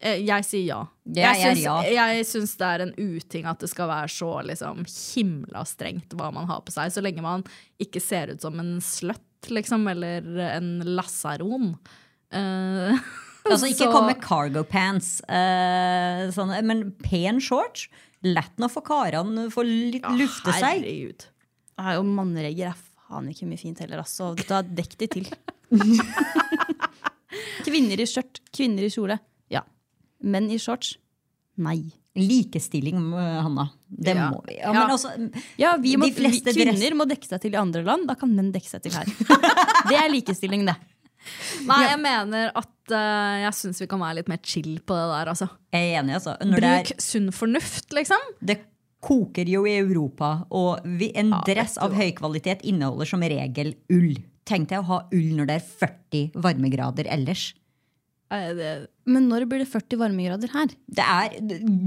Eh, 0.01 0.21
Jeg 0.23 0.43
sier 0.45 0.63
ja. 0.65 0.87
Jeg 1.05 1.25
Jeg 1.25 1.57
syns, 1.57 1.63
ja. 1.63 1.81
jeg 1.83 2.25
syns 2.25 2.53
det 2.57 2.67
er 2.67 2.81
en 2.85 2.93
uting 2.95 3.45
at 3.45 3.59
det 3.59 3.69
skal 3.69 3.87
være 3.89 4.07
så 4.07 4.29
liksom, 4.45 4.85
himla 5.15 5.65
strengt 5.65 6.09
hva 6.15 6.31
man 6.31 6.45
har 6.47 6.61
på 6.61 6.71
seg, 6.71 6.91
så 6.91 7.01
lenge 7.03 7.21
man 7.21 7.43
ikke 7.81 7.99
ser 8.01 8.27
ut 8.31 8.39
som 8.41 8.57
en 8.59 8.77
sløtt, 8.79 9.49
liksom, 9.49 9.87
eller 9.89 10.21
en 10.55 10.79
lasaron. 10.85 11.73
Eh, 12.31 12.95
Altså 13.55 13.69
ikke 13.71 13.85
så- 13.87 13.91
kom 13.93 14.05
med 14.09 14.21
cargo 14.21 14.63
pants, 14.67 15.21
uh, 15.29 16.29
sånn, 16.35 16.53
men 16.65 16.91
pen 17.03 17.39
shorts. 17.43 17.87
Lett 18.23 18.57
nå 18.59 18.67
for 18.69 18.83
karene 18.83 19.47
få 19.53 19.63
litt 19.63 20.03
lufte 20.19 20.51
seg. 20.51 20.81
Herregud. 20.83 21.25
Jeg 21.79 21.85
har 21.85 21.93
jo 21.95 22.03
manneregger 22.03 22.73
er 22.73 22.79
faen 23.07 23.29
ikke 23.31 23.47
mye 23.47 23.57
fint 23.61 23.79
heller, 23.79 24.01
altså. 24.03 24.33
Da 24.49 24.59
dekk 24.61 24.97
de 24.99 25.07
til. 25.07 25.29
kvinner 27.65 28.01
i 28.01 28.07
skjørt, 28.09 28.41
kvinner 28.55 28.83
i 28.85 28.91
kjole. 28.91 29.15
Ja. 29.53 29.63
Menn 30.27 30.49
i 30.51 30.59
shorts. 30.59 30.97
Nei. 31.59 31.79
Likestilling, 32.19 32.97
Hanna. 33.15 33.69
Det 33.87 34.15
Ja. 34.17 34.29
må 34.31 34.43
vi. 34.45 34.57
Ja, 34.57 34.73
Ja. 34.73 34.79
men 34.81 34.89
altså, 34.91 35.09
Ja, 35.57 35.77
vi 35.77 35.95
må, 35.95 36.07
Kvinner 36.11 36.95
må 36.95 37.05
dekke 37.07 37.27
seg 37.27 37.39
til 37.41 37.53
i 37.53 37.57
andre 37.57 37.83
land, 37.83 38.07
da 38.07 38.15
kan 38.15 38.33
menn 38.35 38.51
dekke 38.51 38.67
seg 38.67 38.81
til 38.83 38.91
her. 38.91 39.05
det 39.89 39.95
er 39.95 40.09
likestilling, 40.09 40.65
det. 40.65 40.75
Nei, 41.67 41.79
jeg 41.89 41.99
mener 42.01 42.51
at 42.55 42.93
uh, 42.93 43.35
jeg 43.45 43.53
syns 43.59 43.81
vi 43.83 43.87
kan 43.91 44.01
være 44.01 44.19
litt 44.21 44.31
mer 44.31 44.41
chill 44.43 44.79
på 44.81 44.97
det 44.97 45.05
der, 45.13 45.31
altså. 45.33 45.47
jeg 45.75 45.91
er 45.93 46.01
enig, 46.01 46.15
altså. 46.19 46.35
Når 46.45 46.63
Bruk 46.63 46.91
er, 46.95 47.03
sunn 47.05 47.29
fornuft, 47.35 47.93
liksom. 47.95 48.27
det 48.41 48.59
koker 48.99 49.47
jo 49.47 49.61
i 49.69 49.77
Europa, 49.79 50.33
og 50.51 50.83
vi, 50.99 51.11
en 51.15 51.29
Ja, 51.31 51.39
dress 51.47 51.77
av 51.79 51.93
høy 51.95 52.09
kvalitet 52.17 52.65
inneholder 52.67 53.07
som 53.07 53.21
regel 53.23 53.75
ull. 53.95 54.17
Tenk 54.49 54.67
deg 54.71 54.81
å 54.81 54.87
ha 54.89 54.97
ull 55.13 55.29
når 55.37 55.47
det 55.51 55.55
er 55.59 55.67
40 55.85 56.41
varmegrader 56.43 57.07
ellers. 57.07 57.51
Men 58.29 59.25
når 59.29 59.45
blir 59.49 59.63
det 59.63 59.69
40 59.71 59.97
varmegrader 60.01 60.51
her? 60.53 60.73
Det 60.85 61.05
er 61.05 61.37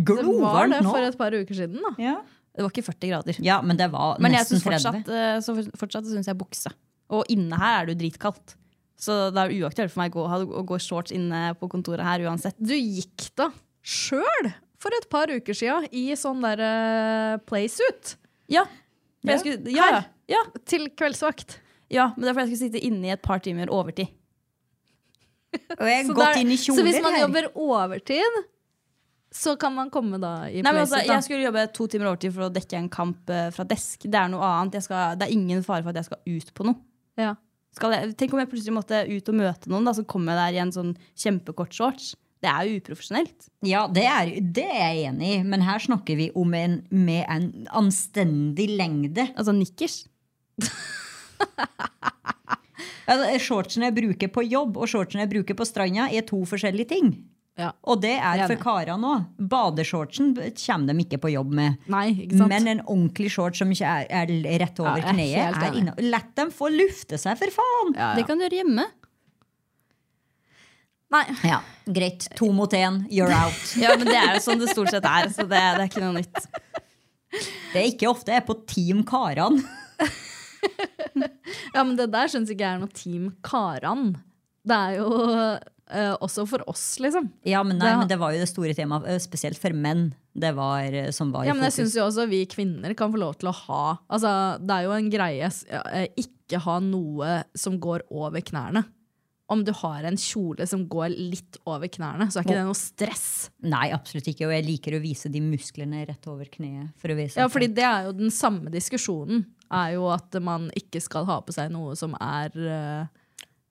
glovarmt 0.07 0.79
nå. 0.81 0.81
det 0.81 0.87
var 0.89 1.05
det 1.05 1.11
for 1.11 1.11
et 1.11 1.19
par 1.21 1.37
uker 1.37 1.59
siden, 1.59 1.83
da. 1.85 1.93
Ja. 2.03 2.17
Det 2.53 2.65
var 2.65 2.73
ikke 2.75 2.85
40 2.85 3.13
grader. 3.13 3.37
ja, 3.41 3.61
men 3.65 3.79
det 3.79 3.87
var 3.93 4.19
Men 4.21 4.35
nesten 4.35 4.59
synes 4.61 4.67
fortsatt, 4.67 5.05
30. 5.07 5.21
eh, 5.21 5.37
så 5.41 5.55
for- 5.57 5.79
fortsatt 5.85 6.09
syns 6.11 6.27
jeg 6.29 6.37
bukse. 6.37 6.73
Og 7.13 7.25
inne 7.33 7.57
her 7.57 7.83
er 7.83 7.87
det 7.87 7.95
jo 7.97 8.01
dritkaldt. 8.03 8.57
Så 9.03 9.17
det 9.35 9.43
er 9.43 9.55
uaktuelt 9.65 9.91
for 9.91 9.99
meg 10.05 10.15
å 10.15 10.27
gå, 10.31 10.47
å 10.61 10.65
gå 10.69 10.79
shorts 10.79 11.11
inne 11.15 11.49
på 11.59 11.67
kontoret 11.73 12.07
her 12.07 12.23
uansett. 12.29 12.55
Du 12.63 12.75
gikk 12.77 13.33
da 13.41 13.49
sjøl 13.83 14.53
for 14.83 14.95
et 14.95 15.09
par 15.11 15.31
uker 15.31 15.55
sia 15.59 15.81
i 15.91 16.05
sånn 16.19 16.43
der 16.45 16.63
uh, 16.63 17.35
playsuit. 17.51 18.15
Ja. 18.51 18.63
Jeg 19.27 19.43
skulle, 19.43 19.75
ja, 19.75 19.89
Her. 19.97 20.07
Ja. 20.31 20.41
til 20.67 20.89
kveldsvakt. 20.99 21.59
ja, 21.93 22.09
men 22.17 22.25
det 22.25 22.31
er 22.31 22.35
fordi 22.39 22.47
jeg 22.47 22.59
skulle 22.59 22.71
sitte 22.71 22.87
inne 22.89 23.11
i 23.11 23.15
et 23.15 23.23
par 23.23 23.43
timer 23.43 23.71
overtid. 23.75 24.11
Og 25.81 25.85
jeg 25.87 25.99
har 26.07 26.09
gått 26.15 26.23
der- 26.25 26.41
inn 26.43 26.51
i 26.55 26.57
så 26.59 26.75
hvis 26.79 27.03
man 27.05 27.13
her. 27.15 27.25
jobber 27.27 27.49
overtid, 27.59 28.39
så 29.33 29.55
kan 29.61 29.73
man 29.75 29.91
komme 29.93 30.19
da 30.21 30.33
i 30.49 30.61
Nei, 30.63 30.73
men 30.73 30.83
altså, 30.83 30.99
da. 31.01 31.15
jeg 31.15 31.25
skulle 31.27 31.47
jobbe 31.47 31.67
to 31.77 31.87
timer 31.93 32.11
overtid 32.11 32.35
for 32.35 32.47
å 32.49 32.51
dekke 32.53 32.77
en 32.79 32.89
kamp 32.93 33.31
eh, 33.33 33.49
fra 33.55 33.65
desk. 33.69 34.05
Det 34.07 34.19
er 34.19 34.29
noe 34.33 34.45
annet. 34.45 34.77
Jeg 34.79 34.87
skal, 34.89 35.17
det 35.21 35.27
er 35.29 35.33
ingen 35.37 35.63
fare 35.67 35.83
for 35.85 35.93
at 35.95 36.01
jeg 36.03 36.09
skal 36.11 36.21
ut 36.35 36.53
på 36.59 36.67
noe. 36.69 36.79
Ja. 37.21 37.35
Skal 37.73 37.95
jeg, 37.97 38.13
tenk 38.21 38.35
om 38.35 38.43
jeg 38.43 38.51
plutselig 38.51 38.75
måtte 38.77 39.05
ut 39.09 39.31
og 39.33 39.39
møte 39.39 39.71
noen, 39.73 39.87
da, 39.89 39.95
så 39.97 40.05
kommer 40.09 40.35
jeg 40.35 40.43
der 40.43 40.59
i 40.59 40.63
en 40.67 40.75
sånn 40.75 40.93
kjempekort 41.19 41.73
shorts. 41.73 42.13
Det 42.43 42.51
er 42.51 42.67
jo 42.67 42.81
uprofesjonelt. 42.81 43.47
Ja, 43.65 43.85
det 43.87 44.03
er, 44.11 44.33
det 44.43 44.67
er 44.67 44.81
jeg 44.83 45.13
enig 45.13 45.29
i, 45.37 45.43
men 45.47 45.63
her 45.65 45.81
snakker 45.81 46.19
vi 46.19 46.27
om 46.39 46.57
en 46.59 46.81
med 46.91 47.23
en 47.31 47.69
anstendig 47.79 48.67
lengde. 48.75 49.29
Altså 49.37 49.55
nikkers. 49.57 50.03
Altså, 53.11 53.27
shortsen 53.43 53.83
jeg 53.83 53.95
bruker 53.97 54.31
på 54.33 54.45
jobb 54.47 54.77
og 54.79 54.89
shortsen 54.91 55.23
jeg 55.25 55.31
bruker 55.33 55.57
på 55.59 55.67
stranda, 55.67 56.07
er 56.07 56.25
to 56.27 56.39
forskjellige 56.49 56.93
ting. 56.95 57.09
Ja. 57.61 57.69
Og 57.85 58.01
det 58.01 58.15
er 58.17 58.47
for 58.49 58.57
karene 58.63 59.09
òg. 59.13 59.25
Badeshortsen 59.53 60.31
kommer 60.57 60.95
de 60.97 61.05
ikke 61.05 61.19
på 61.21 61.33
jobb 61.35 61.51
med. 61.59 61.83
Nei, 61.93 62.07
ikke 62.25 62.39
sant? 62.41 62.49
Men 62.49 62.71
en 62.73 62.81
ordentlig 62.87 63.29
shorts 63.35 63.61
som 63.61 63.71
ikke 63.75 63.91
er, 64.09 64.09
er 64.09 64.59
rett 64.63 64.81
over 64.81 65.03
Ja, 65.03 65.11
er 65.11 65.13
kneet, 65.19 65.59
er 65.69 65.77
inne. 65.83 65.95
La 66.09 66.23
dem 66.39 66.51
få 66.55 66.71
lufte 66.73 67.21
seg, 67.21 67.37
for 67.41 67.53
faen! 67.61 67.93
ja, 67.99 68.15
Det 68.17 68.25
kan 68.29 68.41
du 68.41 68.47
gjøre 68.47 68.63
hjemme. 68.63 68.87
Nei. 71.13 71.27
Ja, 71.45 71.59
Greit. 71.93 72.31
To 72.41 72.49
mot 72.57 72.73
én, 72.73 73.03
you're 73.13 73.29
out. 73.37 73.61
Ja, 73.83 73.93
men 74.01 74.09
Det 74.09 74.17
er 74.17 74.39
jo 74.39 74.43
sånn 74.47 74.63
det 74.63 74.71
stort 74.73 74.89
sett 74.95 75.05
er. 75.05 75.29
Så 75.29 75.45
det, 75.45 75.61
det 75.61 75.85
er 75.85 75.89
ikke 75.91 76.05
noe 76.07 76.23
nytt. 76.23 76.49
Det 77.73 77.81
er 77.83 77.89
ikke 77.91 78.09
ofte 78.09 78.33
jeg 78.33 78.41
er 78.41 78.49
på 78.49 78.57
Team 78.69 79.05
Karan. 79.09 79.61
Ja, 81.75 81.83
men 81.83 81.97
det 81.99 82.07
der 82.13 82.29
syns 82.31 82.51
ikke 82.53 82.63
jeg 82.65 82.77
er 82.77 82.81
noe 82.81 82.93
Team 82.95 83.31
Karan. 83.45 84.13
Det 84.65 84.77
er 84.77 84.99
jo 85.01 85.09
eh, 85.93 86.15
også 86.25 86.47
for 86.49 86.65
oss, 86.71 86.85
liksom. 87.03 87.29
Ja, 87.49 87.63
men, 87.67 87.79
nei, 87.79 87.91
Det 87.91 87.99
men 88.01 88.11
det 88.11 88.19
var 88.21 88.33
jo 88.35 88.41
det 88.43 88.49
store 88.51 88.75
temaet, 88.77 89.07
eh, 89.13 89.21
spesielt 89.23 89.61
for 89.61 89.77
menn. 89.77 90.11
Det 90.33 90.55
var 90.57 90.89
eh, 90.93 91.11
som 91.13 91.33
var 91.35 91.45
Ja, 91.47 91.55
men 91.55 91.69
jeg 91.69 91.77
syns 91.77 91.97
jo 91.99 92.07
også 92.07 92.27
vi 92.31 92.43
kvinner 92.49 92.95
kan 92.97 93.13
få 93.13 93.21
lov 93.21 93.37
til 93.41 93.51
å 93.51 93.57
ha 93.67 93.83
Altså, 94.09 94.31
det 94.65 94.79
er 94.79 94.87
jo 94.87 94.95
en 94.97 95.11
greie 95.13 95.51
ikke 96.17 96.63
ha 96.65 96.79
noe 96.85 97.43
som 97.59 97.79
går 97.81 98.07
over 98.11 98.41
knærne. 98.45 98.85
Om 99.53 99.65
du 99.67 99.73
har 99.83 100.07
en 100.09 100.17
kjole 100.17 100.65
som 100.69 100.87
går 100.89 101.13
litt 101.13 101.59
over 101.69 101.91
knærne, 101.93 102.31
så 102.33 102.41
er 102.41 102.47
ikke 102.47 102.57
det 102.57 102.65
noe 102.65 102.79
stress. 102.79 103.27
Nei, 103.61 103.91
absolutt 103.93 104.31
ikke. 104.31 104.47
Og 104.49 104.55
jeg 104.55 104.65
liker 104.65 104.97
å 104.97 105.01
vise 105.03 105.29
de 105.33 105.43
musklene 105.45 106.07
rett 106.09 106.29
over 106.31 106.49
kneet. 106.49 106.95
For 107.01 107.13
å 107.13 107.17
vise 107.19 107.41
Ja, 107.41 107.51
fordi 107.53 107.69
det 107.77 107.85
er 107.85 108.07
jo 108.07 108.15
den 108.17 108.33
samme 108.33 108.73
diskusjonen. 108.73 109.45
Er 109.73 109.95
jo 109.99 110.07
at 110.13 110.37
man 110.45 110.71
ikke 110.79 111.03
skal 111.05 111.29
ha 111.29 111.41
på 111.45 111.53
seg 111.53 111.73
noe 111.75 111.97
som 112.01 112.17
er 112.17 112.57
eh, 112.57 113.22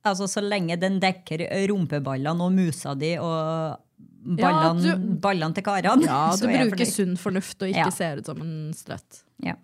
Altså, 0.04 0.28
Så 0.28 0.41
lenge 0.41 0.78
den 0.82 0.99
dekker 0.99 1.43
rumpeballene 1.70 2.41
og 2.47 2.52
musa 2.56 2.95
di 2.97 3.16
og 3.22 3.78
Ja, 4.22 4.36
ballene, 4.52 4.82
du- 4.82 5.16
ballene 5.22 5.54
til 5.58 5.64
karene, 5.66 6.04
Ja, 6.06 6.36
du 6.39 6.47
er 6.47 6.70
bruker 6.70 6.86
sunn 6.89 7.16
fornuft 7.18 7.62
og 7.62 7.70
ikke 7.70 7.86
Ja. 7.88 7.89
ser 7.89 8.18
ut 8.22 8.26
som 8.26 8.41
en 8.41 8.72
strøtt. 8.74 9.24
Ja. 9.43 9.56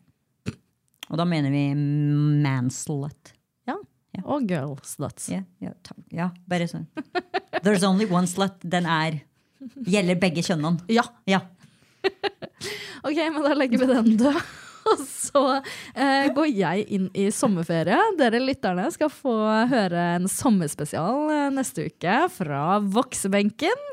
Og 1.10 1.18
da 1.18 1.26
mener 1.26 1.50
vi 1.54 1.74
manslut. 2.44 3.34
Ja. 3.68 3.76
Og 4.26 4.48
girl 4.50 4.76
sluts. 4.84 5.30
Ja, 5.30 5.44
ja, 5.62 5.72
ja, 6.12 6.30
bare 6.48 6.66
sånn. 6.68 6.88
There's 7.64 7.84
only 7.88 8.06
one 8.10 8.26
slut. 8.28 8.58
Den 8.64 8.86
er 8.86 9.22
Gjelder 9.88 10.16
begge 10.22 10.42
kjønnene. 10.46 10.82
Ja. 10.90 11.04
Ja. 11.28 11.42
Ok, 13.08 13.16
men 13.32 13.44
da 13.46 13.54
legger 13.56 13.80
vi 13.80 13.86
den 13.90 14.18
død. 14.20 14.38
Og 14.92 15.04
så 15.04 15.44
eh, 15.96 16.30
går 16.36 16.50
jeg 16.52 16.86
inn 16.96 17.08
i 17.18 17.28
sommerferie. 17.34 17.98
Dere 18.20 18.42
lytterne 18.44 18.88
skal 18.94 19.12
få 19.12 19.36
høre 19.72 20.04
en 20.18 20.30
sommerspesial 20.32 21.32
eh, 21.34 21.48
neste 21.56 21.90
uke 21.90 22.20
fra 22.34 22.80
voksebenken. 22.80 23.88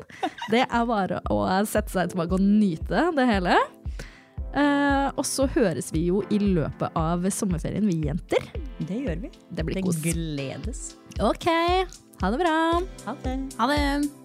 Det 0.53 0.65
er 0.65 0.89
bare 0.89 1.21
å 1.33 1.41
sette 1.67 1.91
seg 1.93 2.13
tilbake 2.13 2.37
og 2.37 2.45
nyte 2.45 3.09
det 3.17 3.27
hele. 3.29 3.59
Eh, 4.55 5.07
og 5.11 5.25
så 5.27 5.49
høres 5.51 5.91
vi 5.91 6.05
jo 6.07 6.21
i 6.31 6.39
løpet 6.39 6.95
av 6.95 7.25
sommerferien, 7.33 7.87
vi 7.89 8.05
jenter. 8.07 8.51
Det 8.79 9.01
gjør 9.03 9.25
vi. 9.25 9.33
Det 9.51 9.67
blir 9.67 9.81
Det 9.81 10.13
gledes. 10.13 10.85
Ok, 11.19 11.49
ha 12.21 12.31
det 12.31 12.43
bra. 12.43 12.59
Ha 13.07 13.17
det. 13.23 13.39
Ha 13.59 13.73
det. 13.73 14.24